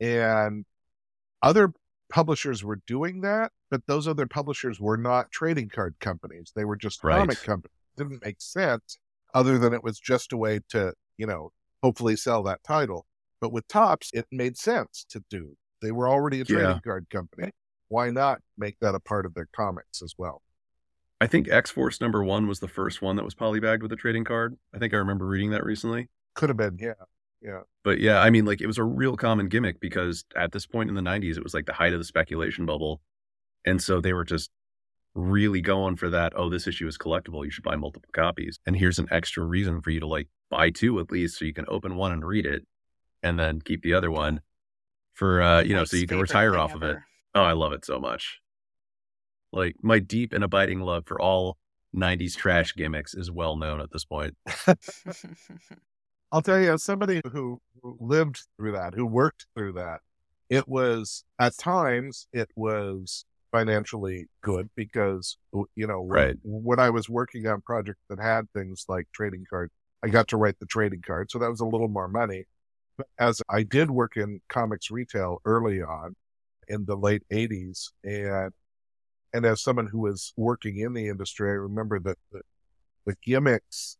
[0.00, 0.64] And
[1.42, 1.72] other
[2.08, 6.52] publishers were doing that, but those other publishers were not trading card companies.
[6.54, 7.18] They were just Right.
[7.18, 7.74] comic companies.
[7.96, 8.98] It didn't make sense
[9.34, 13.04] other than it was just a way to, you know, hopefully sell that title.
[13.40, 15.56] But with Topps, it made sense to do.
[15.82, 16.80] They were already a trading Yeah.
[16.80, 17.52] card company.
[17.88, 20.42] Why not make that a part of their comics as well?
[21.20, 23.96] I think X Force number one was the first one that was polybagged with a
[23.96, 24.56] trading card.
[24.74, 26.08] I think I remember reading that recently.
[26.34, 26.92] Could have been, yeah.
[27.42, 27.60] Yeah.
[27.84, 30.88] But yeah, I mean, like it was a real common gimmick because at this point
[30.88, 33.00] in the 90s, it was like the height of the speculation bubble.
[33.64, 34.50] And so they were just
[35.14, 36.32] really going for that.
[36.36, 37.44] Oh, this issue is collectible.
[37.44, 38.58] You should buy multiple copies.
[38.66, 41.54] And here's an extra reason for you to like buy two at least so you
[41.54, 42.66] can open one and read it
[43.22, 44.40] and then keep the other one
[45.14, 46.96] for, uh, you know, so you can retire thing off of it.
[47.34, 48.40] Oh, I love it so much.
[49.56, 51.56] Like my deep and abiding love for all
[51.94, 54.36] 90s trash gimmicks is well known at this point.
[56.30, 60.00] I'll tell you, as somebody who who lived through that, who worked through that,
[60.50, 65.38] it was at times it was financially good because
[65.74, 66.36] you know when, Right.
[66.42, 70.36] when I was working on projects that had things like trading cards, I got to
[70.36, 72.44] write the trading card, so that was a little more money.
[72.98, 76.14] But as I did work in comics retail early on
[76.68, 78.52] in the late '80s, and
[79.32, 82.40] and as someone who was working in the industry, I remember that the,
[83.04, 83.96] the gimmicks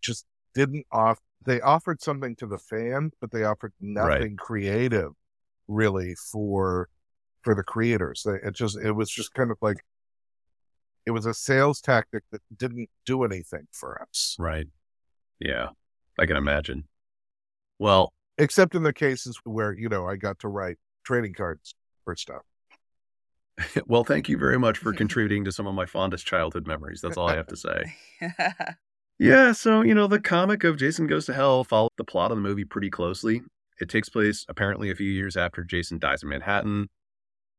[0.00, 5.12] just didn't off they offered something to the fan but they offered nothing creative
[5.68, 6.88] really for
[7.42, 9.78] for the creators it just it was just kind of like
[11.04, 14.66] it was a sales tactic that didn't do anything for us Right.
[15.38, 15.68] Yeah,
[16.18, 16.84] I can imagine.
[17.78, 22.16] Well, except in the cases where you know i got to write trading cards for
[22.16, 22.42] stuff
[23.86, 27.00] well, thank you very much for contributing to some of my fondest childhood memories.
[27.00, 27.94] That's all I have to say.
[29.18, 32.36] Yeah, so, you know, the comic of Jason Goes to Hell followed the plot of
[32.36, 33.40] the movie pretty closely.
[33.80, 36.88] It takes place apparently a few years after Jason dies in Manhattan.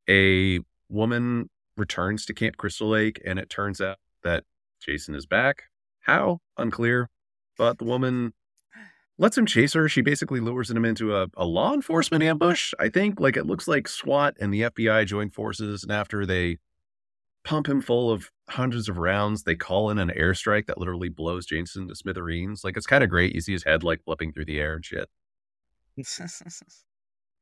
[0.07, 4.43] A woman returns to Camp Crystal Lake, and it turns out that
[4.81, 5.63] Jason is back.
[6.01, 6.39] How?
[6.57, 7.09] Unclear.
[7.57, 8.33] But the woman
[9.17, 9.89] lets him chase her.
[9.89, 12.73] She basically lures him into a, a law enforcement ambush.
[12.79, 15.83] I think like it looks like SWAT and the FBI join forces.
[15.83, 16.57] And after they
[17.43, 21.45] pump him full of hundreds of rounds, they call in an airstrike that literally blows
[21.45, 22.63] Jason to smithereens.
[22.63, 23.33] Like it's kind of great.
[23.33, 25.09] You see his head like flipping through the air and shit.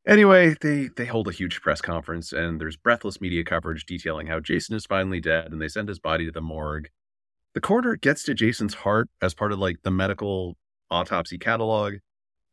[0.08, 4.40] Anyway, they they hold a huge press conference and there's breathless media coverage detailing how
[4.40, 6.90] Jason is finally dead and they send his body to the morgue.
[7.56, 10.58] The coroner gets to Jason's heart as part of like the medical
[10.96, 11.96] autopsy catalog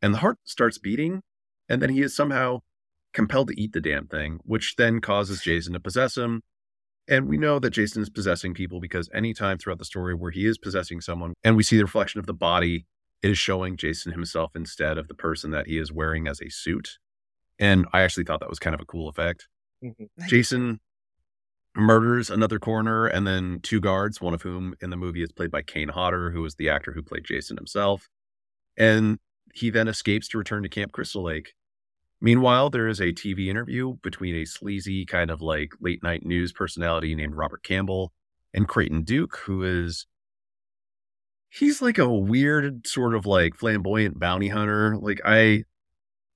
[0.01, 1.21] and the heart starts beating
[1.69, 2.59] and then he is somehow
[3.13, 6.41] compelled to eat the damn thing, which then causes Jason to possess him.
[7.07, 10.45] And we know that Jason is possessing people because anytime throughout the story where he
[10.45, 12.85] is possessing someone and we see the reflection of the body,
[13.21, 16.49] it is showing Jason himself instead of the person that he is wearing as a
[16.49, 16.97] suit.
[17.59, 19.47] And I actually thought that was kind of a cool effect.
[19.83, 20.09] Mhm.
[20.27, 20.79] Jason
[21.75, 25.51] murders another coroner and then two guards, one of whom in the movie is played
[25.51, 28.09] by Kane Hodder, who was the actor who played Jason himself.
[28.77, 29.19] And
[29.53, 31.53] he then escapes to return to Camp Crystal Lake.
[32.21, 36.53] Meanwhile, there is a TV interview between a sleazy kind of like late night news
[36.53, 38.13] personality named Robert Campbell
[38.53, 40.07] and Creighton Duke, who is
[41.49, 44.95] he's like a weird sort of like flamboyant bounty hunter.
[44.97, 45.65] Like I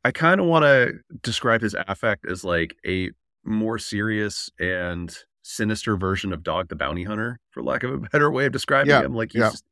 [0.03, 3.11] I kind of want to describe his affect as like a
[3.43, 8.29] more serious and sinister version of Dog the Bounty Hunter, for lack of a better
[8.29, 9.15] way of describing Yeah, him.
[9.15, 9.49] Like he's yeah.
[9.51, 9.63] just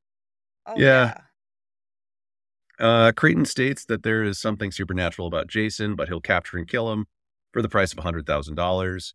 [0.66, 1.18] Oh, Yeah.
[2.80, 6.91] Uh, Creighton states that there is something supernatural about Jason, but he'll capture and kill
[6.91, 7.05] him
[7.53, 9.13] for the price of $100,000.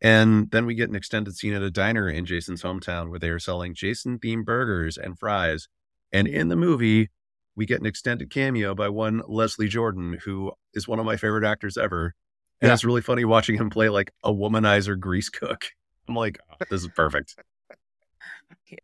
[0.00, 3.30] And then we get an extended scene at a diner in Jason's hometown where they
[3.30, 5.68] are selling Jason themed burgers and fries.
[6.12, 7.10] And in the movie,
[7.56, 11.44] we get an extended cameo by one Leslie Jordan, who is one of my favorite
[11.44, 12.14] actors ever.
[12.60, 12.74] And Yeah.
[12.74, 15.66] it's really funny watching him play like a womanizer grease cook.
[16.08, 17.34] I'm like, "Oh, this is perfect.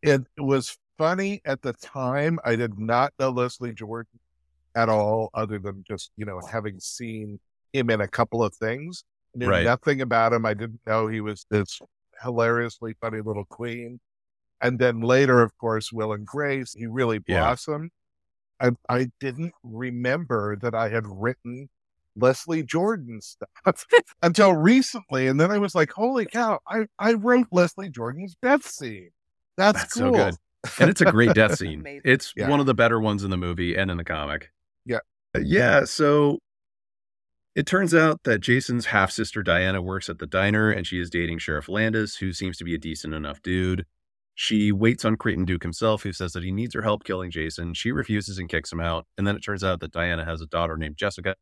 [0.02, 2.38] It was funny at the time.
[2.44, 4.18] I did not know Leslie Jordan
[4.74, 7.38] at all, other than just, you know, having seen
[7.72, 9.04] him in a couple of things.
[9.34, 9.64] I knew Right.
[9.64, 10.46] nothing about him.
[10.46, 11.80] I didn't know he was this
[12.22, 14.00] hilariously funny little queen.
[14.60, 17.40] And then later, of course, Will and Grace, he really Yeah.
[17.40, 17.90] blossomed.
[18.60, 21.68] I, I didn't remember that I had written
[22.16, 23.84] Leslie Jordan stuff
[24.22, 25.26] until recently.
[25.26, 29.10] And then I was like, holy cow, I, I wrote Leslie Jordan's death scene.
[29.56, 30.12] That's, That's so cool.
[30.12, 30.36] good.
[30.80, 31.80] And it's a great death scene.
[31.80, 32.02] Amazing.
[32.04, 32.48] It's Yeah.
[32.48, 34.50] one of the better ones in the movie and in the comic.
[34.84, 34.98] Yeah.
[35.34, 35.84] Uh, Yeah.
[35.84, 36.38] So
[37.54, 41.08] it turns out that Jason's half sister Diana works at the diner and she is
[41.10, 43.86] dating Sheriff Landis, who seems to be a decent enough dude.
[44.34, 47.72] She waits on Creighton Duke himself, who says that he needs her help killing Jason.
[47.74, 49.06] She refuses and kicks him out.
[49.16, 51.36] And then it turns out that Diana has a daughter named Jessica,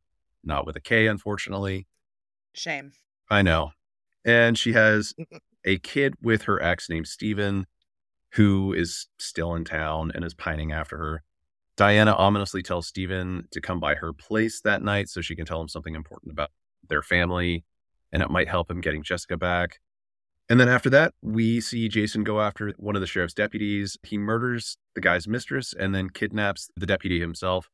[0.44, 1.86] not with a K, unfortunately.
[2.52, 2.92] Shame.
[3.30, 3.72] I know.
[4.26, 5.14] And she has
[5.64, 7.66] a kid with her ex named Steven,
[8.34, 11.22] who is still in town and is pining after her.
[11.76, 15.60] Diana ominously tells Steven to come by her place that night so she can tell
[15.60, 16.50] him something important about
[16.88, 17.64] their family
[18.12, 19.80] and it might help him getting Jessica back.
[20.48, 23.96] And then after that, we see Jason go after one of the sheriff's deputies.
[24.02, 27.70] He murders the guy's mistress and then kidnaps the deputy himself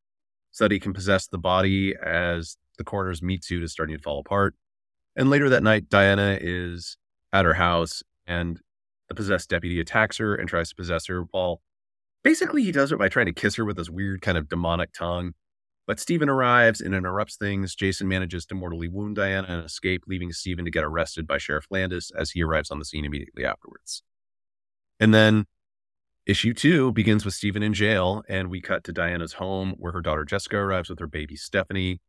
[0.52, 4.02] so that he can possess the body as the coroner's meat suit is starting to
[4.02, 4.54] fall apart.
[5.16, 6.96] And later that night, Diana is
[7.32, 8.60] at her house and
[9.08, 11.60] the possessed deputy attacks her and tries to possess her while
[12.22, 14.92] basically he does it by trying to kiss her with this weird kind of demonic
[14.92, 15.32] tongue.
[15.86, 17.74] But Stephen arrives and interrupts things.
[17.74, 21.64] Jason manages to mortally wound Diana and escape, leaving Stephen to get arrested by Sheriff
[21.70, 24.02] Landis as he arrives on the scene immediately afterwards.
[25.00, 25.46] And then
[26.26, 30.02] issue two begins with Stephen in jail, and we cut to Diana's home where her
[30.02, 32.00] daughter Jessica arrives with her baby Stephanie.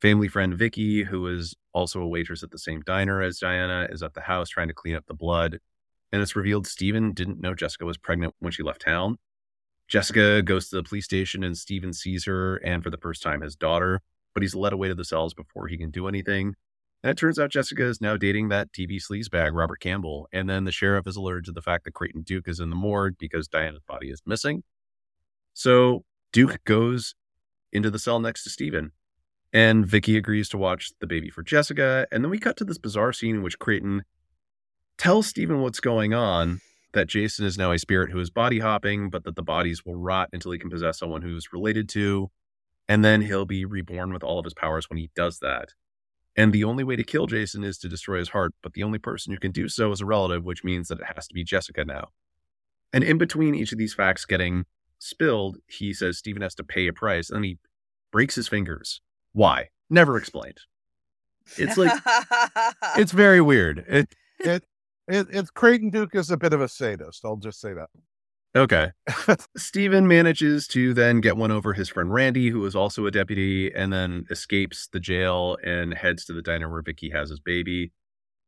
[0.00, 4.02] Family friend Vicky, who is also a waitress at the same diner as Diana, is
[4.02, 5.58] at the house trying to clean up the blood.
[6.12, 9.18] And it's revealed Stephen didn't know Jessica was pregnant when she left town.
[9.88, 13.40] Jessica goes to the police station and Stephen sees her and for the first time
[13.40, 14.00] his daughter,
[14.34, 16.54] but he's led away to the cells before he can do anything.
[17.02, 20.28] And it turns out Jessica is now dating that TV sleazebag, Robert Campbell.
[20.32, 22.76] And then the sheriff is alerted to the fact that Creighton Duke is in the
[22.76, 24.64] morgue because Diana's body is missing.
[25.54, 27.14] So Duke goes
[27.72, 28.92] into the cell next to Stephen.
[29.52, 32.06] And Vicky agrees to watch the baby for Jessica.
[32.12, 34.02] And then we cut to this bizarre scene in which Creighton
[34.98, 36.60] tells Stephen what's going on
[36.92, 39.96] that Jason is now a spirit who is body hopping, but that the bodies will
[39.96, 42.30] rot until he can possess someone who's related to.
[42.88, 45.70] And then he'll be reborn with all of his powers when he does that.
[46.36, 48.98] And the only way to kill Jason is to destroy his heart, but the only
[48.98, 51.44] person who can do so is a relative, which means that it has to be
[51.44, 52.08] Jessica now.
[52.92, 54.64] And in between each of these facts getting
[54.98, 57.58] spilled, he says Stephen has to pay a price, and then he
[58.10, 59.00] breaks his fingers.
[59.32, 59.68] Why?
[59.90, 60.60] Never explained.
[61.56, 61.92] It's like
[62.96, 63.84] it's very weird.
[63.88, 64.64] It It
[65.08, 67.24] It, it's Creighton Duke is a bit of a sadist.
[67.24, 67.88] I'll just say that.
[68.56, 68.92] Okay.
[69.56, 73.72] Steven manages to then get one over his friend Randy, who is also a deputy,
[73.72, 77.92] and then escapes the jail and heads to the diner where Vicky has his baby.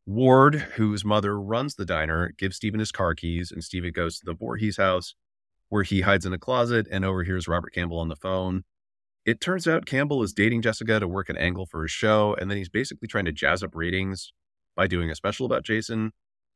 [0.07, 4.25] Ward, whose mother runs the diner, gives Steven his car keys, and Steven goes to
[4.25, 5.15] the Voorhees house
[5.71, 8.65] where he hides in a closet and overhears Robert Campbell on the phone.
[9.25, 12.51] It turns out Campbell is dating Jessica to work an angle for his show, and
[12.51, 14.33] then he's basically trying to jazz up ratings
[14.77, 16.13] by doing a special about Jason.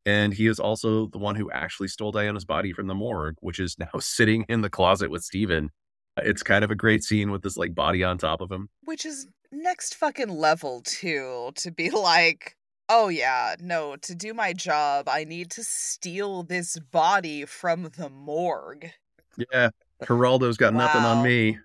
[0.07, 3.59] And he is also the one who actually stole Diana's body from the morgue, which
[3.59, 5.71] is now sitting in the closet with Steven.
[6.19, 8.69] It's kind of a great scene with this like body on top of him.
[8.85, 12.57] Which is next fucking level too, to be like,
[12.89, 18.09] oh yeah, no, to do my job, I need to steal this body from the
[18.09, 18.91] morgue.
[19.53, 19.71] Yeah.
[20.03, 21.59] Geraldo's got nothing on me.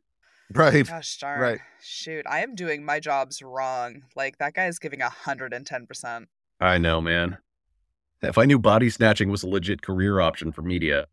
[0.53, 0.87] Right.
[0.87, 1.41] Gosh darn.
[1.41, 1.59] Right.
[1.83, 4.03] Shoot, I am doing my jobs wrong.
[4.15, 6.27] Like that guy is giving a hundred and ten percent.
[6.59, 7.37] I know, man.
[8.21, 11.07] If I knew body snatching was a legit career option for media.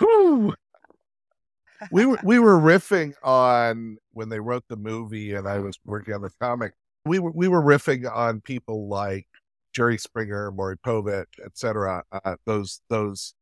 [0.00, 0.54] Whoo!
[1.92, 6.14] we were we were riffing on when they wrote the movie and I was working
[6.14, 6.72] on the comic.
[7.04, 9.26] We were we were riffing on people like
[9.72, 12.02] Jerry Springer, Maury Povich, etc.
[12.12, 13.34] Uh, those those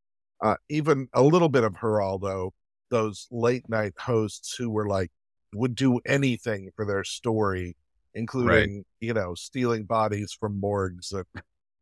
[0.42, 2.50] uh, even a little bit of Geraldo,
[2.90, 5.10] those late night hosts who were like
[5.54, 7.76] would do anything for their story,
[8.14, 11.24] including you know stealing bodies from morgues and,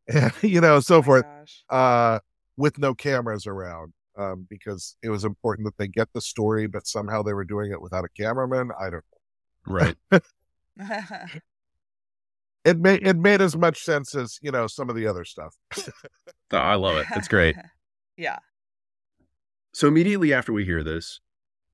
[0.09, 1.65] and you know so Oh forth gosh.
[1.71, 2.19] uh,
[2.57, 6.87] with no cameras around um, because it was important that they get the story, but
[6.87, 8.71] somehow they were doing it without a cameraman.
[8.79, 9.05] I don't.
[9.67, 9.75] know.
[9.75, 9.97] Right.
[12.65, 15.55] It made it made as much sense as you know some of the other stuff.
[16.51, 17.07] I love it.
[17.15, 17.55] It's great.
[18.17, 18.39] yeah.
[19.73, 21.21] So immediately after we hear this,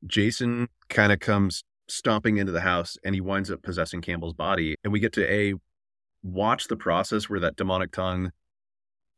[0.06, 4.76] Jason kind of comes stomping into the house and he winds up possessing Campbell's body.
[4.84, 5.54] And we get to a
[6.22, 8.30] watch the process where that demonic tongue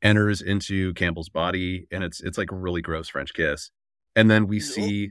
[0.03, 3.71] enters into Campbell's body and it's it's like a really gross French kiss.
[4.17, 5.11] And then we see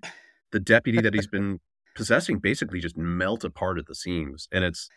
[0.51, 1.59] the deputy that he's been
[1.95, 4.47] possessing basically just melt apart at the seams.
[4.51, 4.89] And it's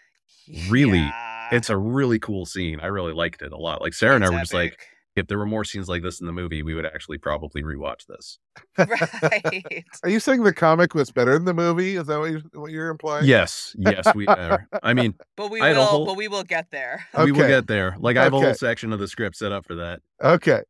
[0.69, 1.49] Really, Yeah.
[1.53, 2.81] it's a really cool scene.
[2.81, 3.81] I really liked it a lot.
[3.81, 4.89] Like Sarah and I were just like, epic.
[5.17, 8.07] If there were more scenes like this in the movie, we would actually probably rewatch
[8.07, 8.39] this.
[8.79, 9.85] right.
[10.03, 11.97] Are you saying the comic was better than the movie?
[11.97, 13.25] Is that what you're, what you're implying?
[13.25, 14.69] Yes, yes, we are.
[14.83, 17.07] I mean, But we I will whole- but we will get there.
[17.25, 17.97] we will get there.
[17.99, 20.01] Like I have a whole section of the script set up for that.
[20.23, 20.61] Okay.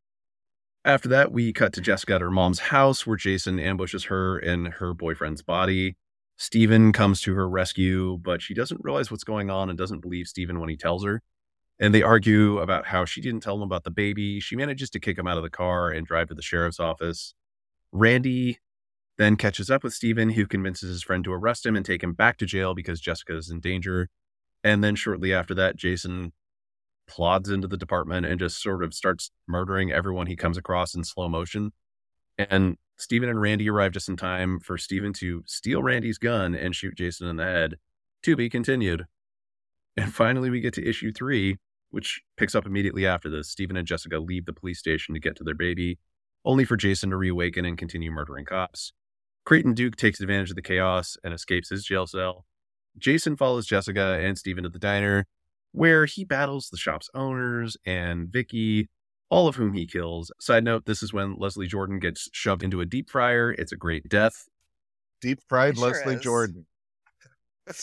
[0.84, 4.68] After that, we cut to Jessica at her mom's house where Jason ambushes her and
[4.74, 5.96] her boyfriend's body.
[6.36, 10.28] Steven comes to her rescue, but she doesn't realize what's going on and doesn't believe
[10.28, 11.22] Steven when he tells her.
[11.78, 14.40] And they argue about how she didn't tell him about the baby.
[14.40, 17.34] She manages to kick him out of the car and drive to the sheriff's office.
[17.92, 18.58] Randy
[19.18, 22.12] then catches up with Steven, who convinces his friend to arrest him and take him
[22.12, 24.08] back to jail because Jessica is in danger.
[24.64, 26.32] And then shortly after that, Jason
[27.06, 31.04] plods into the department and just sort of starts murdering everyone he comes across in
[31.04, 31.72] slow motion.
[32.38, 36.74] And Steven and Randy arrive just in time for Steven to steal Randy's gun and
[36.74, 37.76] shoot Jason in the head.
[38.22, 39.04] To be continued.
[39.96, 41.58] And finally, we get to issue three,
[41.96, 43.48] which picks up immediately after this.
[43.48, 45.98] Stephen and Jessica leave the police station to get to their baby,
[46.44, 48.92] only for Jason to reawaken and continue murdering cops.
[49.46, 52.44] Creighton Duke takes advantage of the chaos and escapes his jail cell.
[52.98, 55.26] Jason follows Jessica and Stephen to the diner,
[55.72, 58.90] where he battles the shop's owners and Vicky,
[59.30, 60.30] all of whom he kills.
[60.38, 63.52] Side note, this is when Leslie Jordan gets shoved into a deep fryer.
[63.52, 64.44] It's a great death.
[65.22, 66.20] Deep fried sure Leslie is.
[66.20, 66.66] Jordan.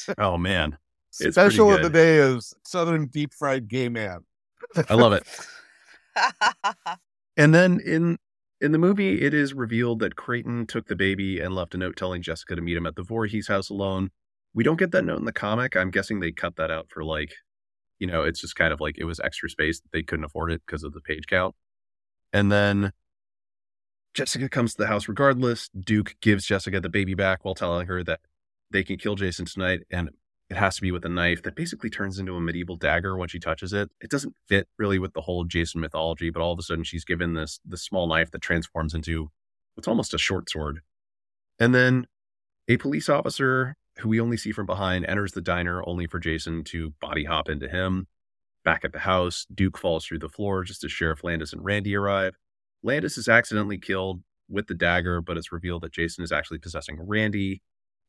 [0.20, 0.78] Oh man,
[1.20, 4.22] It's Special of the day is Southern deep fried gay man.
[4.90, 5.28] I love it.
[7.38, 8.18] And then in
[8.62, 11.98] in the movie, it is revealed that Creighton took the baby and left a note
[11.98, 14.10] telling Jessica to meet him at the Voorhees house alone.
[14.54, 15.76] We don't get that note in the comic.
[15.76, 17.34] I'm guessing they cut that out for like,
[18.00, 20.62] you know, it's just kind of like it was extra space they couldn't afford it
[20.66, 21.56] because of the page count.
[22.32, 22.94] And then
[24.14, 25.70] Jessica comes to the house regardless.
[25.70, 28.22] Duke gives Jessica the baby back while telling her that
[28.72, 30.10] they can kill Jason tonight and
[30.54, 33.28] it has to be with a knife that basically turns into a medieval dagger when
[33.28, 33.90] she touches it.
[34.00, 37.04] It doesn't fit really with the whole Jason mythology, but all of a sudden she's
[37.04, 39.32] given this this small knife that transforms into
[39.74, 40.82] what's almost a short sword.
[41.60, 42.06] And then
[42.68, 46.64] a police officer who we only see from behind enters the diner only for Jason
[46.66, 48.06] to body hop into him.
[48.64, 51.96] Back at the house, Duke falls through the floor just as Sheriff Landis and Randy
[51.96, 52.36] arrive.
[52.84, 57.00] Landis is accidentally killed with the dagger, but it's revealed that Jason is actually possessing
[57.02, 57.64] Randy.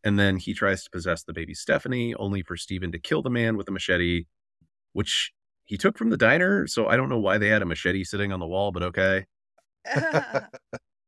[0.05, 3.31] And then he tries to possess the baby Stephanie, only for Steven to kill the
[3.31, 4.27] man with a machete,
[4.93, 5.33] which
[5.65, 6.67] he took from the diner.
[6.67, 9.25] So I don't know why they had a machete sitting on the wall, but okay.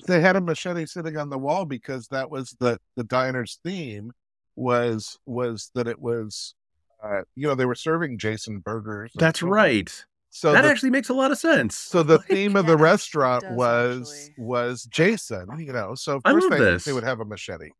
[0.06, 4.12] They had a machete sitting on the wall because that was the the diner's theme
[4.54, 6.54] was was that it was
[7.02, 9.10] uh, you know they were serving Jason burgers.
[9.16, 10.04] That's so- right.
[10.30, 11.78] So that the, actually makes a lot of sense.
[11.78, 14.44] so the Like, theme of the restaurant was actually.
[14.44, 15.46] was Jason.
[15.58, 16.84] You know, so of I course love they, this.
[16.84, 17.70] they would have a machete.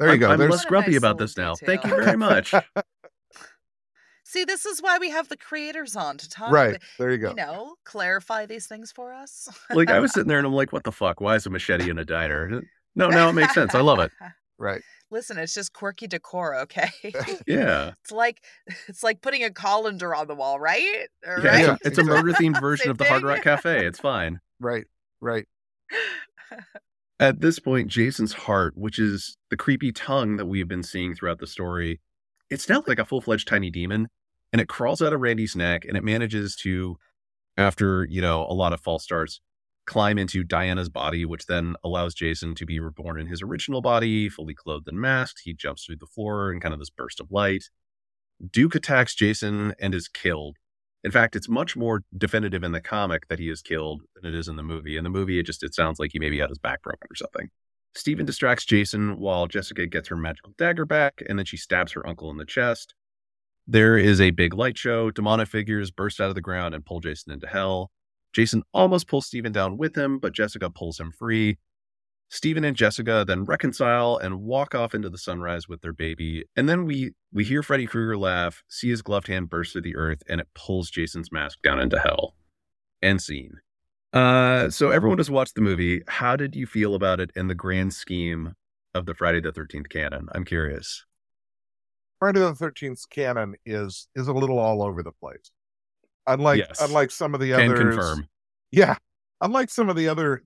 [0.00, 0.30] There you I'm, go.
[0.30, 1.54] I'm There's less a grumpy nice about this now.
[1.54, 2.52] Thank you very much.
[4.24, 6.52] See, this is why we have the creators on to talk.
[6.52, 6.70] right.
[6.70, 7.30] about- There you go.
[7.30, 9.48] You know, clarify these things for us.
[9.70, 11.20] like I was sitting there and I'm like, what the fuck?
[11.20, 12.62] Why is a machete in a diner?
[12.94, 13.74] No, now it makes sense.
[13.74, 14.10] I love it.
[14.62, 14.82] Right.
[15.10, 16.90] Listen, it's just quirky decor, okay?
[17.46, 17.92] Yeah.
[18.02, 18.44] it's like
[18.88, 21.06] it's like putting a colander on the wall, right?
[21.26, 21.60] All Yeah, right?
[21.60, 21.76] Yeah.
[21.82, 23.22] It's a murder themed version of the Hard.
[23.22, 23.86] Rock Cafe.
[23.86, 24.38] It's fine.
[24.60, 24.84] Right.
[25.22, 25.48] Right.
[27.20, 31.38] At this point, Jason's heart, which is the creepy tongue that we've been seeing throughout
[31.38, 32.00] the story,
[32.48, 34.08] it's now like a full fledged tiny demon.
[34.54, 36.96] And it crawls out of Randy's neck and it manages to,
[37.58, 39.40] after, you know, a lot of false starts,
[39.86, 44.30] climb into Diana's body, which then allows Jason to be reborn in his original body,
[44.30, 45.42] fully clothed and masked.
[45.44, 47.64] He jumps through the floor in kind of this burst of light.
[48.50, 50.56] Duke attacks Jason and is killed.
[51.02, 54.38] In fact, it's much more definitive in the comic that he is killed than it
[54.38, 54.96] is in the movie.
[54.96, 57.16] In the movie, it just it sounds like he maybe had his back broken or
[57.16, 57.48] something.
[57.94, 62.06] Stephen distracts Jason while Jessica gets her magical dagger back, and then she stabs her
[62.06, 62.94] uncle in the chest.
[63.66, 65.10] There is a big light show.
[65.10, 67.90] Demonic figures burst out of the ground and pull Jason into hell.
[68.32, 71.58] Jason almost pulls Stephen down with him, but Jessica pulls him free.
[72.32, 76.44] Stephen and Jessica then reconcile and walk off into the sunrise with their baby.
[76.56, 79.96] And then we we hear Freddy Krueger laugh, see his gloved hand burst through the
[79.96, 82.34] earth, and it pulls Jason's mask down into hell.
[83.02, 83.54] End scene.
[84.12, 86.02] Uh, so everyone just watched the movie.
[86.06, 88.54] How did you feel about it in the grand scheme
[88.94, 90.28] of the Friday the Thirteenth canon?
[90.32, 91.04] I'm curious.
[92.20, 95.50] Friday the Thirteenth canon is is a little all over the place.
[96.28, 96.80] Unlike Yes.
[96.80, 98.28] unlike some of the Can others, confirm.
[98.70, 98.96] Yeah,
[99.40, 100.42] unlike some of the other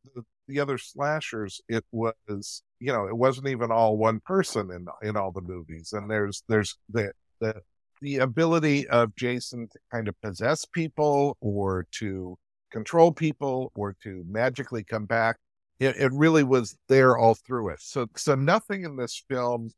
[0.48, 5.16] the other slashers, it was you know it wasn't even all one person in in
[5.16, 7.62] all the movies, and there's there's the the
[8.02, 12.36] the ability of Jason to kind of possess people or to
[12.72, 15.36] control people or to magically come back.
[15.80, 17.80] It, it really was there all through it.
[17.80, 19.70] So so nothing in this film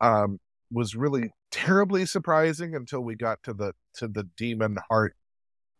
[0.00, 0.38] um
[0.72, 5.14] was really terribly surprising until we got to the to the demon heart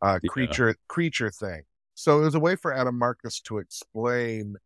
[0.03, 0.31] uh Yeah.
[0.31, 1.63] creature creature thing.
[2.01, 4.57] So it was a way for Adam Marcus to explain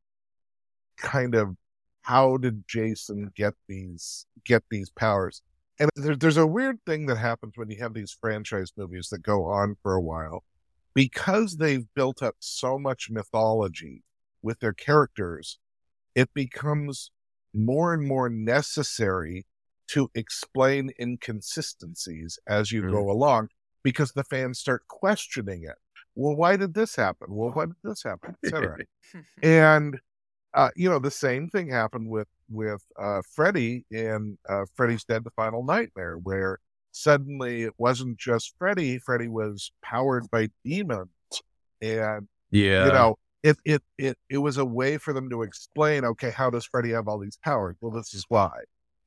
[0.97, 1.57] kind of
[2.03, 5.43] how did Jason get these get these powers.
[5.81, 9.25] And there, there's a weird thing that happens when you have these franchise movies that
[9.25, 10.45] go on for a while
[10.95, 14.05] because they've built up so much mythology
[14.41, 15.59] with their characters
[16.15, 17.11] it becomes
[17.53, 19.45] more and more necessary
[19.89, 22.93] to explain inconsistencies as you Mm.
[22.93, 23.49] go along
[23.83, 25.75] because the fans start questioning it.
[26.15, 27.29] Well, why did this happen?
[27.31, 28.37] Well, why did this happen?
[28.45, 28.77] Etc.
[29.43, 29.99] and
[30.55, 35.25] uh, you know, the same thing happened with with uh, Freddy in uh, Freddy's Dead:
[35.25, 36.61] The Final Nightmare, where
[36.93, 38.99] suddenly it wasn't just Freddy.
[38.99, 41.09] Freddy was powered by demons,
[41.83, 42.87] and Yeah.
[42.87, 46.49] you know it, it it it was a way for them to explain okay how
[46.51, 48.51] does freddy have all these powers well this is why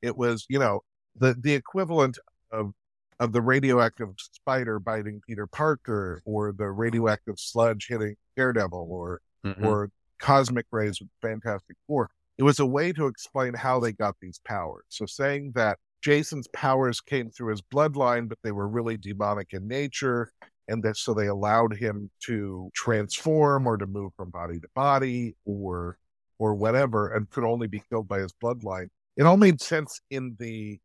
[0.00, 0.80] it was you know
[1.16, 2.18] the the equivalent
[2.52, 2.72] of
[3.20, 9.64] of the radioactive spider biting peter parker or the radioactive sludge hitting daredevil or Mhm.
[9.64, 12.10] or cosmic rays with fantastic four.
[12.38, 14.84] It was a way to explain how they got these powers.
[14.88, 19.66] So saying that jason's powers came through his bloodline but they were really demonic in
[19.66, 20.30] nature
[20.68, 25.34] and that so they allowed him to transform or to move from body to body
[25.44, 25.98] or
[26.38, 28.88] or whatever and could only be killed by his bloodline.
[29.16, 30.78] It all made sense in the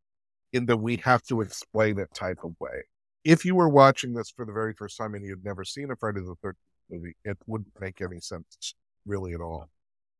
[0.53, 2.83] in the we have to explain it type of way
[3.23, 5.95] if you were watching this for the very first time and you'd never seen a
[5.95, 6.53] friday the 13th
[6.89, 8.75] movie it wouldn't make any sense
[9.05, 9.69] really at all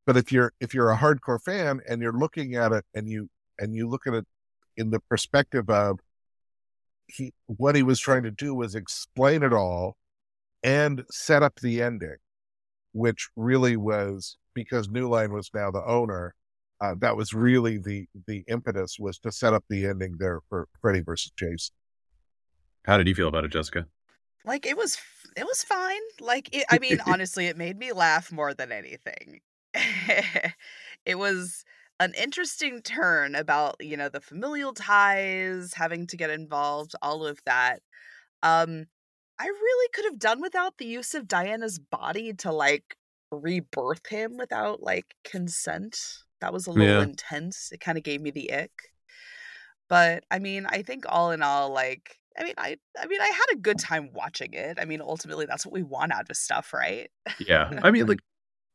[0.06, 3.28] but if you're if you're a hardcore fan and you're looking at it and you
[3.58, 4.26] and you look at it
[4.76, 6.00] in the perspective of
[7.06, 9.96] he what he was trying to do was explain it all
[10.62, 12.16] and set up the ending,
[12.92, 16.34] which really was because New Line was now the owner.
[16.80, 20.68] Uh, that was really the the impetus was to set up the ending there for
[20.80, 21.74] Freddy versus Jason.
[22.84, 23.86] How did you feel about it, Jessica?
[24.44, 24.98] like it was
[25.36, 29.40] it was fine like it, i mean honestly it made me laugh more than anything
[31.06, 31.64] it was
[32.00, 37.40] an interesting turn about you know the familial ties having to get involved all of
[37.46, 37.80] that
[38.42, 38.86] um
[39.38, 42.96] i really could have done without the use of diana's body to like
[43.32, 47.02] rebirth him without like consent that was a little Yeah.
[47.02, 48.72] intense it kind of gave me the ick
[49.88, 53.26] but i mean i think all in all like I mean, I I mean, I
[53.28, 54.78] had a good time watching it.
[54.80, 57.08] I mean, ultimately, that's what we want out of stuff, right?
[57.38, 57.78] Yeah.
[57.80, 58.18] I mean, like,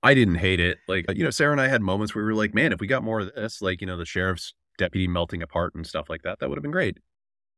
[0.01, 0.77] I didn't hate it.
[0.87, 2.87] Like, you know, Sarah and I had moments where we were like, man, if we
[2.87, 6.21] got more of this, like, you know, the sheriff's deputy melting apart and stuff like
[6.21, 6.99] that, that would have been great.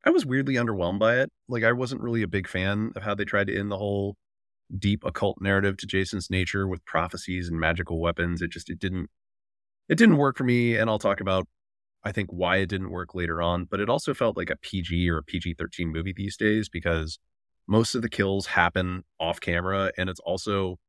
[0.03, 1.29] I was weirdly underwhelmed by it.
[1.47, 4.15] Like I wasn't really a big fan of how they tried to end the whole
[4.75, 8.41] deep occult narrative to Jason's nature with prophecies and magical weapons.
[8.41, 9.11] It just it didn't
[9.91, 11.47] it didn't work for me and I'll talk about
[12.03, 15.07] I think why it didn't work later on, but it also felt like a PG
[15.07, 17.19] or a PG-13 movie these days because
[17.67, 20.79] most of the kills happen off camera and it's also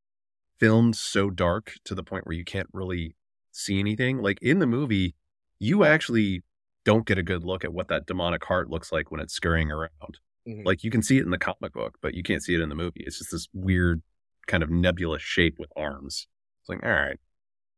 [0.59, 3.14] filmed so dark to the point where you can't really
[3.50, 4.22] see anything.
[4.22, 5.14] Like in the movie,
[5.59, 6.42] you actually
[6.84, 9.70] don't get a good look at what that demonic heart looks like when it's scurrying
[9.70, 10.18] around.
[10.48, 10.62] Mm-hmm.
[10.64, 12.70] Like you can see it in the comic book, but you can't see it in
[12.70, 13.03] the movie.
[13.05, 14.00] It's just this weird
[14.46, 16.26] kind of nebulous shape with arms.
[16.62, 17.18] It's like, all right.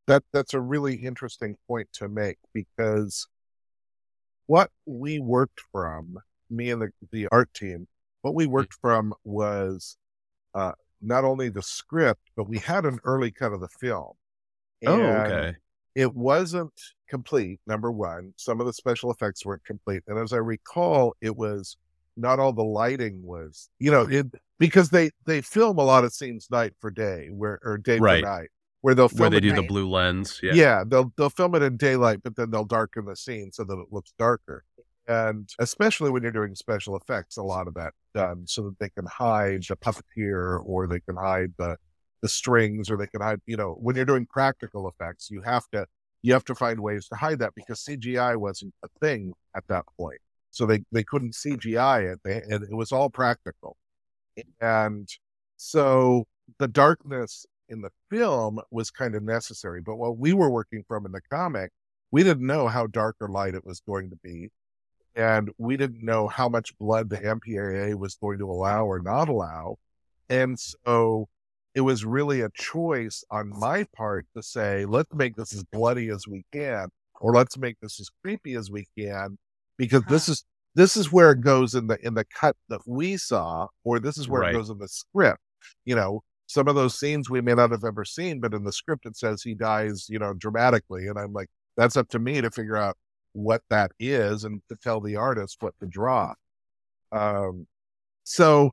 [0.07, 3.27] That that's a really interesting point to make because
[4.47, 6.19] what we worked from,
[6.51, 7.89] me and the, the art team,
[8.23, 8.89] what we worked mm-hmm.
[8.89, 9.97] from was
[10.55, 14.13] uh, not only the script, but we had an early cut of the film.
[14.87, 15.57] oh, okay.
[15.95, 16.73] It wasn't
[17.09, 18.33] complete, number one.
[18.37, 20.03] Some of the special effects weren't complete.
[20.09, 21.77] And as I recall, it was
[22.17, 24.27] not all the lighting was, you know, it,
[24.59, 28.23] because they, they film a lot of scenes night for day where, or day right.
[28.25, 28.51] for night
[28.85, 29.63] where they'll film where they do night.
[29.63, 30.41] the blue lens.
[30.43, 30.53] Yeah.
[30.53, 33.79] yeah, they'll they'll film it in daylight, but then they'll darken the scene so that
[33.79, 34.63] it looks darker.
[35.09, 38.91] And especially when you're doing special effects, a lot of that done so that they
[38.91, 41.79] can hide the puppeteer or they can hide the
[42.21, 45.67] the strings or they can hide, you know, when you're doing practical effects, you have
[45.73, 45.87] to
[46.21, 49.87] you have to find ways to hide that because CGI wasn't a thing at that
[49.99, 50.21] point.
[50.51, 52.21] So they, they couldn't CGI it.
[52.23, 53.79] They, and it was all practical.
[54.61, 55.09] And
[55.57, 56.27] so
[56.59, 59.81] the darkness in the film was kind of necessary.
[59.81, 61.71] But what we were working from in the comic,
[62.11, 64.51] we didn't know how dark or light it was going to be.
[65.17, 69.29] And we didn't know how much blood the MPAA was going to allow or not
[69.29, 69.77] allow.
[70.29, 71.29] And so
[71.75, 76.09] it was really a choice on my part to say, let's make this as bloody
[76.09, 76.89] as we can,
[77.21, 79.39] or let's make this as creepy as we can,
[79.77, 80.11] because huh.
[80.11, 80.45] this is
[80.77, 84.19] this is where it goes in the in the cut that we saw, or this
[84.19, 84.55] is where right.
[84.55, 85.41] it goes in the script.
[85.85, 88.73] You know, some of those scenes we may not have ever seen, but in the
[88.73, 91.07] script it says he dies, you know, dramatically.
[91.07, 92.97] And I'm like, that's up to me to figure out
[93.33, 96.35] what that is and to tell the artist what to draw.
[97.13, 97.67] Um,
[98.25, 98.73] so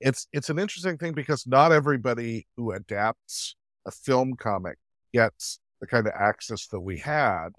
[0.00, 4.78] it's it's an interesting thing because not everybody who adapts a film comic
[5.12, 7.50] gets the kind of access that we had.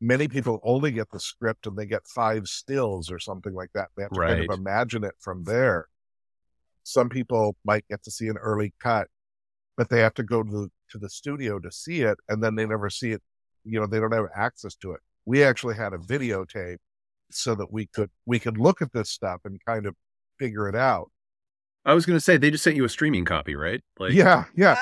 [0.00, 3.88] Many people only get the script and they get five stills or something like that.
[3.96, 4.38] They have to right.
[4.38, 5.88] kind of imagine it from there.
[6.88, 9.08] Some people might get to see an early cut,
[9.76, 12.54] but they have to go to the, to the studio to see it, and then
[12.54, 13.22] they never see it.
[13.64, 15.00] You know, they don't have access to it.
[15.26, 16.78] We actually had a videotape
[17.30, 19.94] so that we could we could look at this stuff and kind of
[20.38, 21.10] figure it out.
[21.84, 23.82] I was going to say they just sent you a streaming copy, right?
[23.98, 24.76] Like Yeah, yeah.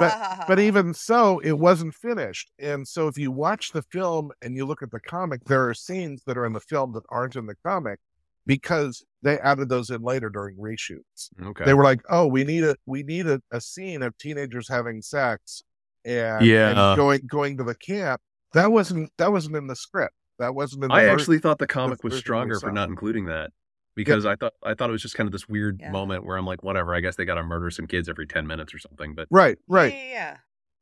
[0.00, 0.62] But but ah.
[0.62, 2.50] even so, it wasn't finished.
[2.58, 5.74] And so if you watch the film and you look at the comic, there are
[5.74, 8.00] scenes that are in the film that aren't in the comic
[8.48, 11.28] because they added those in later during reshoots.
[11.40, 11.64] Okay.
[11.64, 15.02] They were like, "Oh, we need a we need a, a scene of teenagers having
[15.02, 15.62] sex
[16.04, 16.70] and, yeah.
[16.70, 18.20] and going going to the camp."
[18.54, 20.14] That wasn't that wasn't in the script.
[20.38, 20.90] That wasn't in.
[20.90, 23.50] I actually thought the comic was stronger for not including that
[23.94, 25.90] because I thought I thought it was just kind of this weird yeah.
[25.90, 26.94] moment where I'm like, whatever.
[26.94, 29.14] I guess they got to murder some kids every ten minutes or something.
[29.14, 30.36] But right, right, yeah, yeah,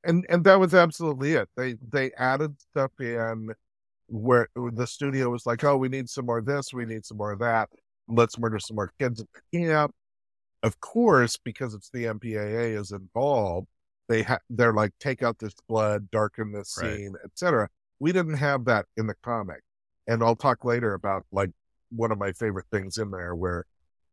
[0.05, 1.49] and and that was absolutely it.
[1.57, 3.55] They they added stuff in
[4.09, 7.17] where the studio was like, oh, we need some more of this, we need some
[7.17, 7.69] more of that.
[8.09, 9.93] Let's murder some more kids at the camp.
[10.63, 13.69] Of course, because it's the MPAA is involved,
[14.09, 17.25] they ha- they're like, take out this blood, darken this scene, right.
[17.25, 17.69] etc.
[17.99, 19.63] We didn't have that in the comic,
[20.07, 21.51] and I'll talk later about like
[21.91, 23.65] one of my favorite things in there where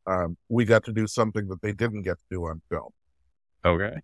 [0.06, 2.90] um, we got to do something that they didn't get to do on film.
[3.66, 3.96] Okay.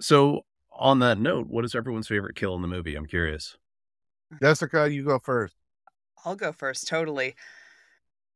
[0.00, 0.42] So
[0.72, 2.94] on that note, what is everyone's favorite kill in the movie?
[2.94, 3.56] I'm curious.
[4.40, 5.54] Jessica, you go first.
[6.24, 7.34] I'll go first, totally.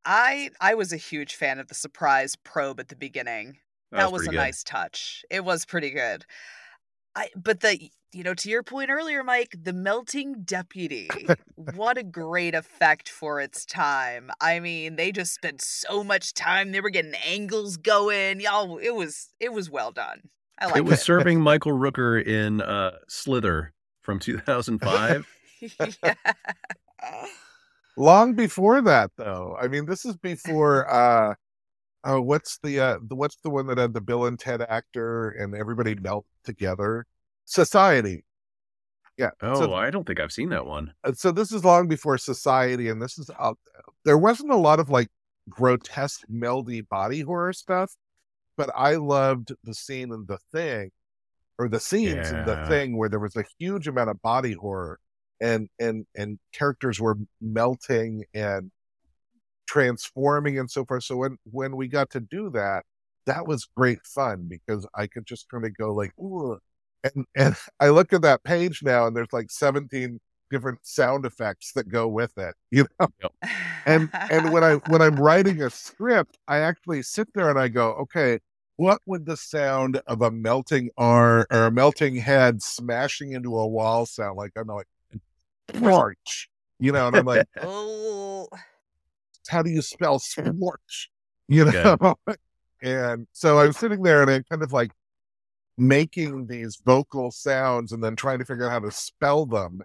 [0.04, 3.58] I I was a huge fan of the surprise probe at the beginning.
[3.90, 4.36] That, that was, was a good.
[4.36, 5.24] nice touch.
[5.30, 6.24] It was pretty good.
[7.14, 11.08] I but the you know to your point earlier Mike, the melting deputy.
[11.54, 14.30] what a great effect for its time.
[14.40, 16.72] I mean, they just spent so much time.
[16.72, 18.40] They were getting angles going.
[18.40, 20.22] Y'all it was it was well done.
[20.58, 20.84] I like it.
[20.84, 21.04] was it.
[21.04, 25.26] serving Michael Rooker in uh Slither from 2005.
[26.02, 26.14] yeah.
[27.96, 29.56] Long before that, though.
[29.60, 30.90] I mean, this is before.
[30.92, 31.34] uh
[32.04, 35.30] Oh, what's the uh the, what's the one that had the Bill and Ted actor
[35.30, 37.06] and everybody melt together?
[37.44, 38.24] Society.
[39.16, 39.30] Yeah.
[39.40, 40.94] Oh, so, I don't think I've seen that one.
[41.04, 43.52] Uh, so this is long before Society, and this is uh,
[44.04, 45.08] there wasn't a lot of like
[45.48, 47.94] grotesque, meldy body horror stuff,
[48.56, 50.90] but I loved the scene in The Thing,
[51.58, 52.40] or the scenes yeah.
[52.40, 54.98] in The Thing where there was a huge amount of body horror
[55.42, 58.70] and and and characters were melting and
[59.66, 61.04] transforming and so forth.
[61.04, 62.84] So when when we got to do that,
[63.26, 66.58] that was great fun because I could just kind of go like, ooh,
[67.04, 70.20] and and I look at that page now, and there's like 17
[70.50, 73.08] different sound effects that go with it, you know.
[73.84, 77.68] And and when I when I'm writing a script, I actually sit there and I
[77.68, 78.38] go, okay,
[78.76, 83.66] what would the sound of a melting arm or a melting head smashing into a
[83.66, 84.52] wall sound like?
[84.56, 84.86] I'm like,
[85.80, 86.48] March,
[86.78, 88.48] you know, and I'm like, oh,
[89.48, 91.10] how do you spell scorch?
[91.48, 92.16] You know?
[92.82, 94.92] and so I was sitting there and I kind of like
[95.78, 99.82] making these vocal sounds and then trying to figure out how to spell them.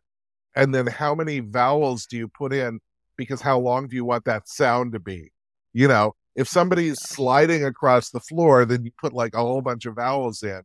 [0.56, 2.80] And then how many vowels do you put in?
[3.16, 5.32] Because how long do you want that sound to be?
[5.74, 9.62] You know, if oh, somebody's sliding across the floor, then you put like a whole
[9.62, 10.62] bunch of vowels in.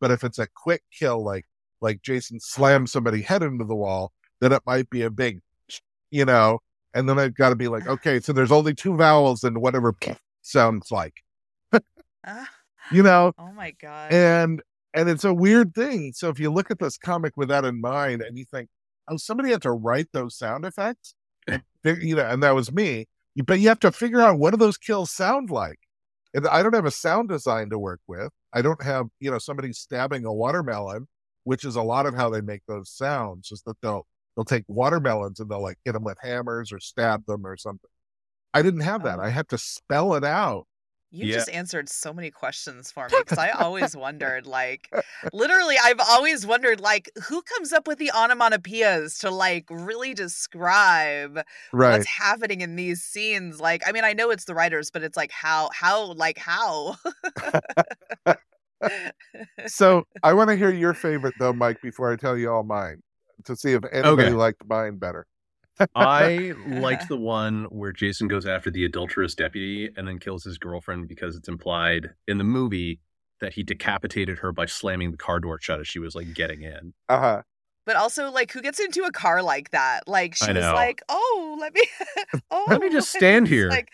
[0.00, 1.46] But if it's a quick kill, like
[1.80, 4.12] like Jason slams somebody head into the wall,
[4.44, 5.40] then it might be a big,
[6.10, 6.60] you know.
[6.94, 9.94] And then I've got to be like, okay, so there's only two vowels and whatever
[10.42, 11.14] sounds like,
[12.26, 12.48] Ah,
[12.92, 13.32] you know.
[13.38, 14.12] oh my god.
[14.12, 14.62] And
[14.94, 16.12] and it's a weird thing.
[16.14, 18.68] So if you look at this comic with that in mind, and you think,
[19.08, 21.14] oh, somebody had to write those sound effects,
[21.48, 23.06] and you know, and that was me.
[23.44, 25.78] But you have to figure out what do those kills sound like.
[26.34, 28.30] And I don't have a sound design to work with.
[28.52, 31.08] I don't have, you know, somebody stabbing a watermelon,
[31.44, 33.50] which is a lot of how they make those sounds.
[33.50, 34.06] Is that they'll
[34.36, 37.90] they'll take watermelons and they'll like hit them with hammers or stab them or something.
[38.52, 39.18] I didn't have that.
[39.18, 39.22] Oh.
[39.22, 40.66] I had to spell it out.
[41.10, 41.34] You Yeah.
[41.34, 44.90] just answered so many questions for me because I always wondered, like,
[45.32, 51.40] literally, I've always wondered, like, who comes up with the onomatopoeias to, like, really describe
[51.72, 51.92] Right.
[51.92, 53.60] what's happening in these scenes?
[53.60, 56.96] Like, I mean, I know it's the writers, but it's like, how, how, like, how?
[59.66, 63.02] so I want to hear your favorite though, Mike, before I tell you all mine,
[63.44, 64.30] to see if anybody Okay.
[64.30, 65.26] liked mine better.
[65.94, 70.56] I liked the one where Jason goes after the adulterous deputy and then kills his
[70.58, 73.00] girlfriend because it's implied in the movie
[73.40, 76.62] that he decapitated her by slamming the car door shut as she was like getting
[76.62, 76.94] in.
[77.08, 77.42] Uh huh.
[77.84, 80.06] but also, like, who gets into a car like that?
[80.06, 81.82] Like, she I was like, oh, let me,
[82.50, 83.68] oh, Let me just stand here.
[83.68, 83.92] Like,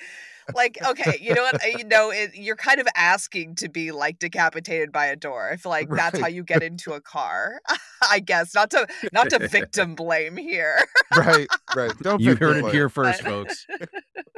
[0.55, 1.61] like, okay, you know what?
[1.79, 5.51] You know, it, you're kind of asking to be like decapitated by a door.
[5.51, 7.61] I feel like that's how you get into a car.
[8.11, 10.77] I guess not to not to victim blame here.
[11.17, 11.49] Right.
[11.77, 11.93] Right.
[12.03, 13.67] Don't You victim heard it here first, folks.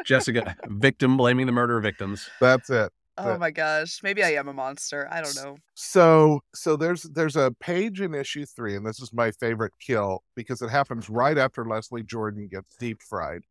[0.04, 2.28] Jessica, victim blaming the murder victims.
[2.40, 2.92] That's it.
[3.18, 5.06] Oh But- my gosh, maybe I am a monster.
[5.12, 5.56] I don't know.
[5.74, 10.22] So so there's there's a page in issue three, and this is my favorite kill
[10.34, 13.42] because it happens right after Leslie Jordan gets deep fried,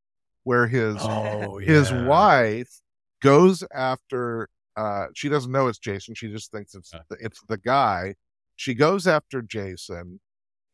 [0.44, 2.82] where his Oh, his wife
[3.22, 7.00] goes after uh she doesn't know it's Jason, she just thinks it's Uh.
[7.10, 8.16] the, it's the guy.
[8.56, 10.20] She goes after Jason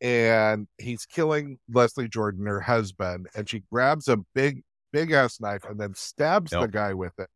[0.00, 4.62] and he's killing Leslie Jordan, her husband, and she grabs a big
[4.92, 7.28] big ass knife and then stabs the guy with it.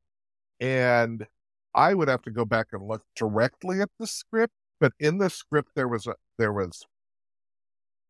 [0.61, 1.27] And
[1.75, 5.31] I would have to go back and look directly at the script, but in the
[5.31, 6.85] script there was a there was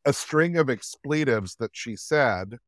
[0.04, 2.58] a string of expletives that she said.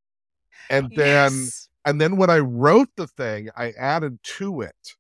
[0.70, 1.68] And then Yes.
[1.84, 4.94] and then when I wrote the thing, I added to it.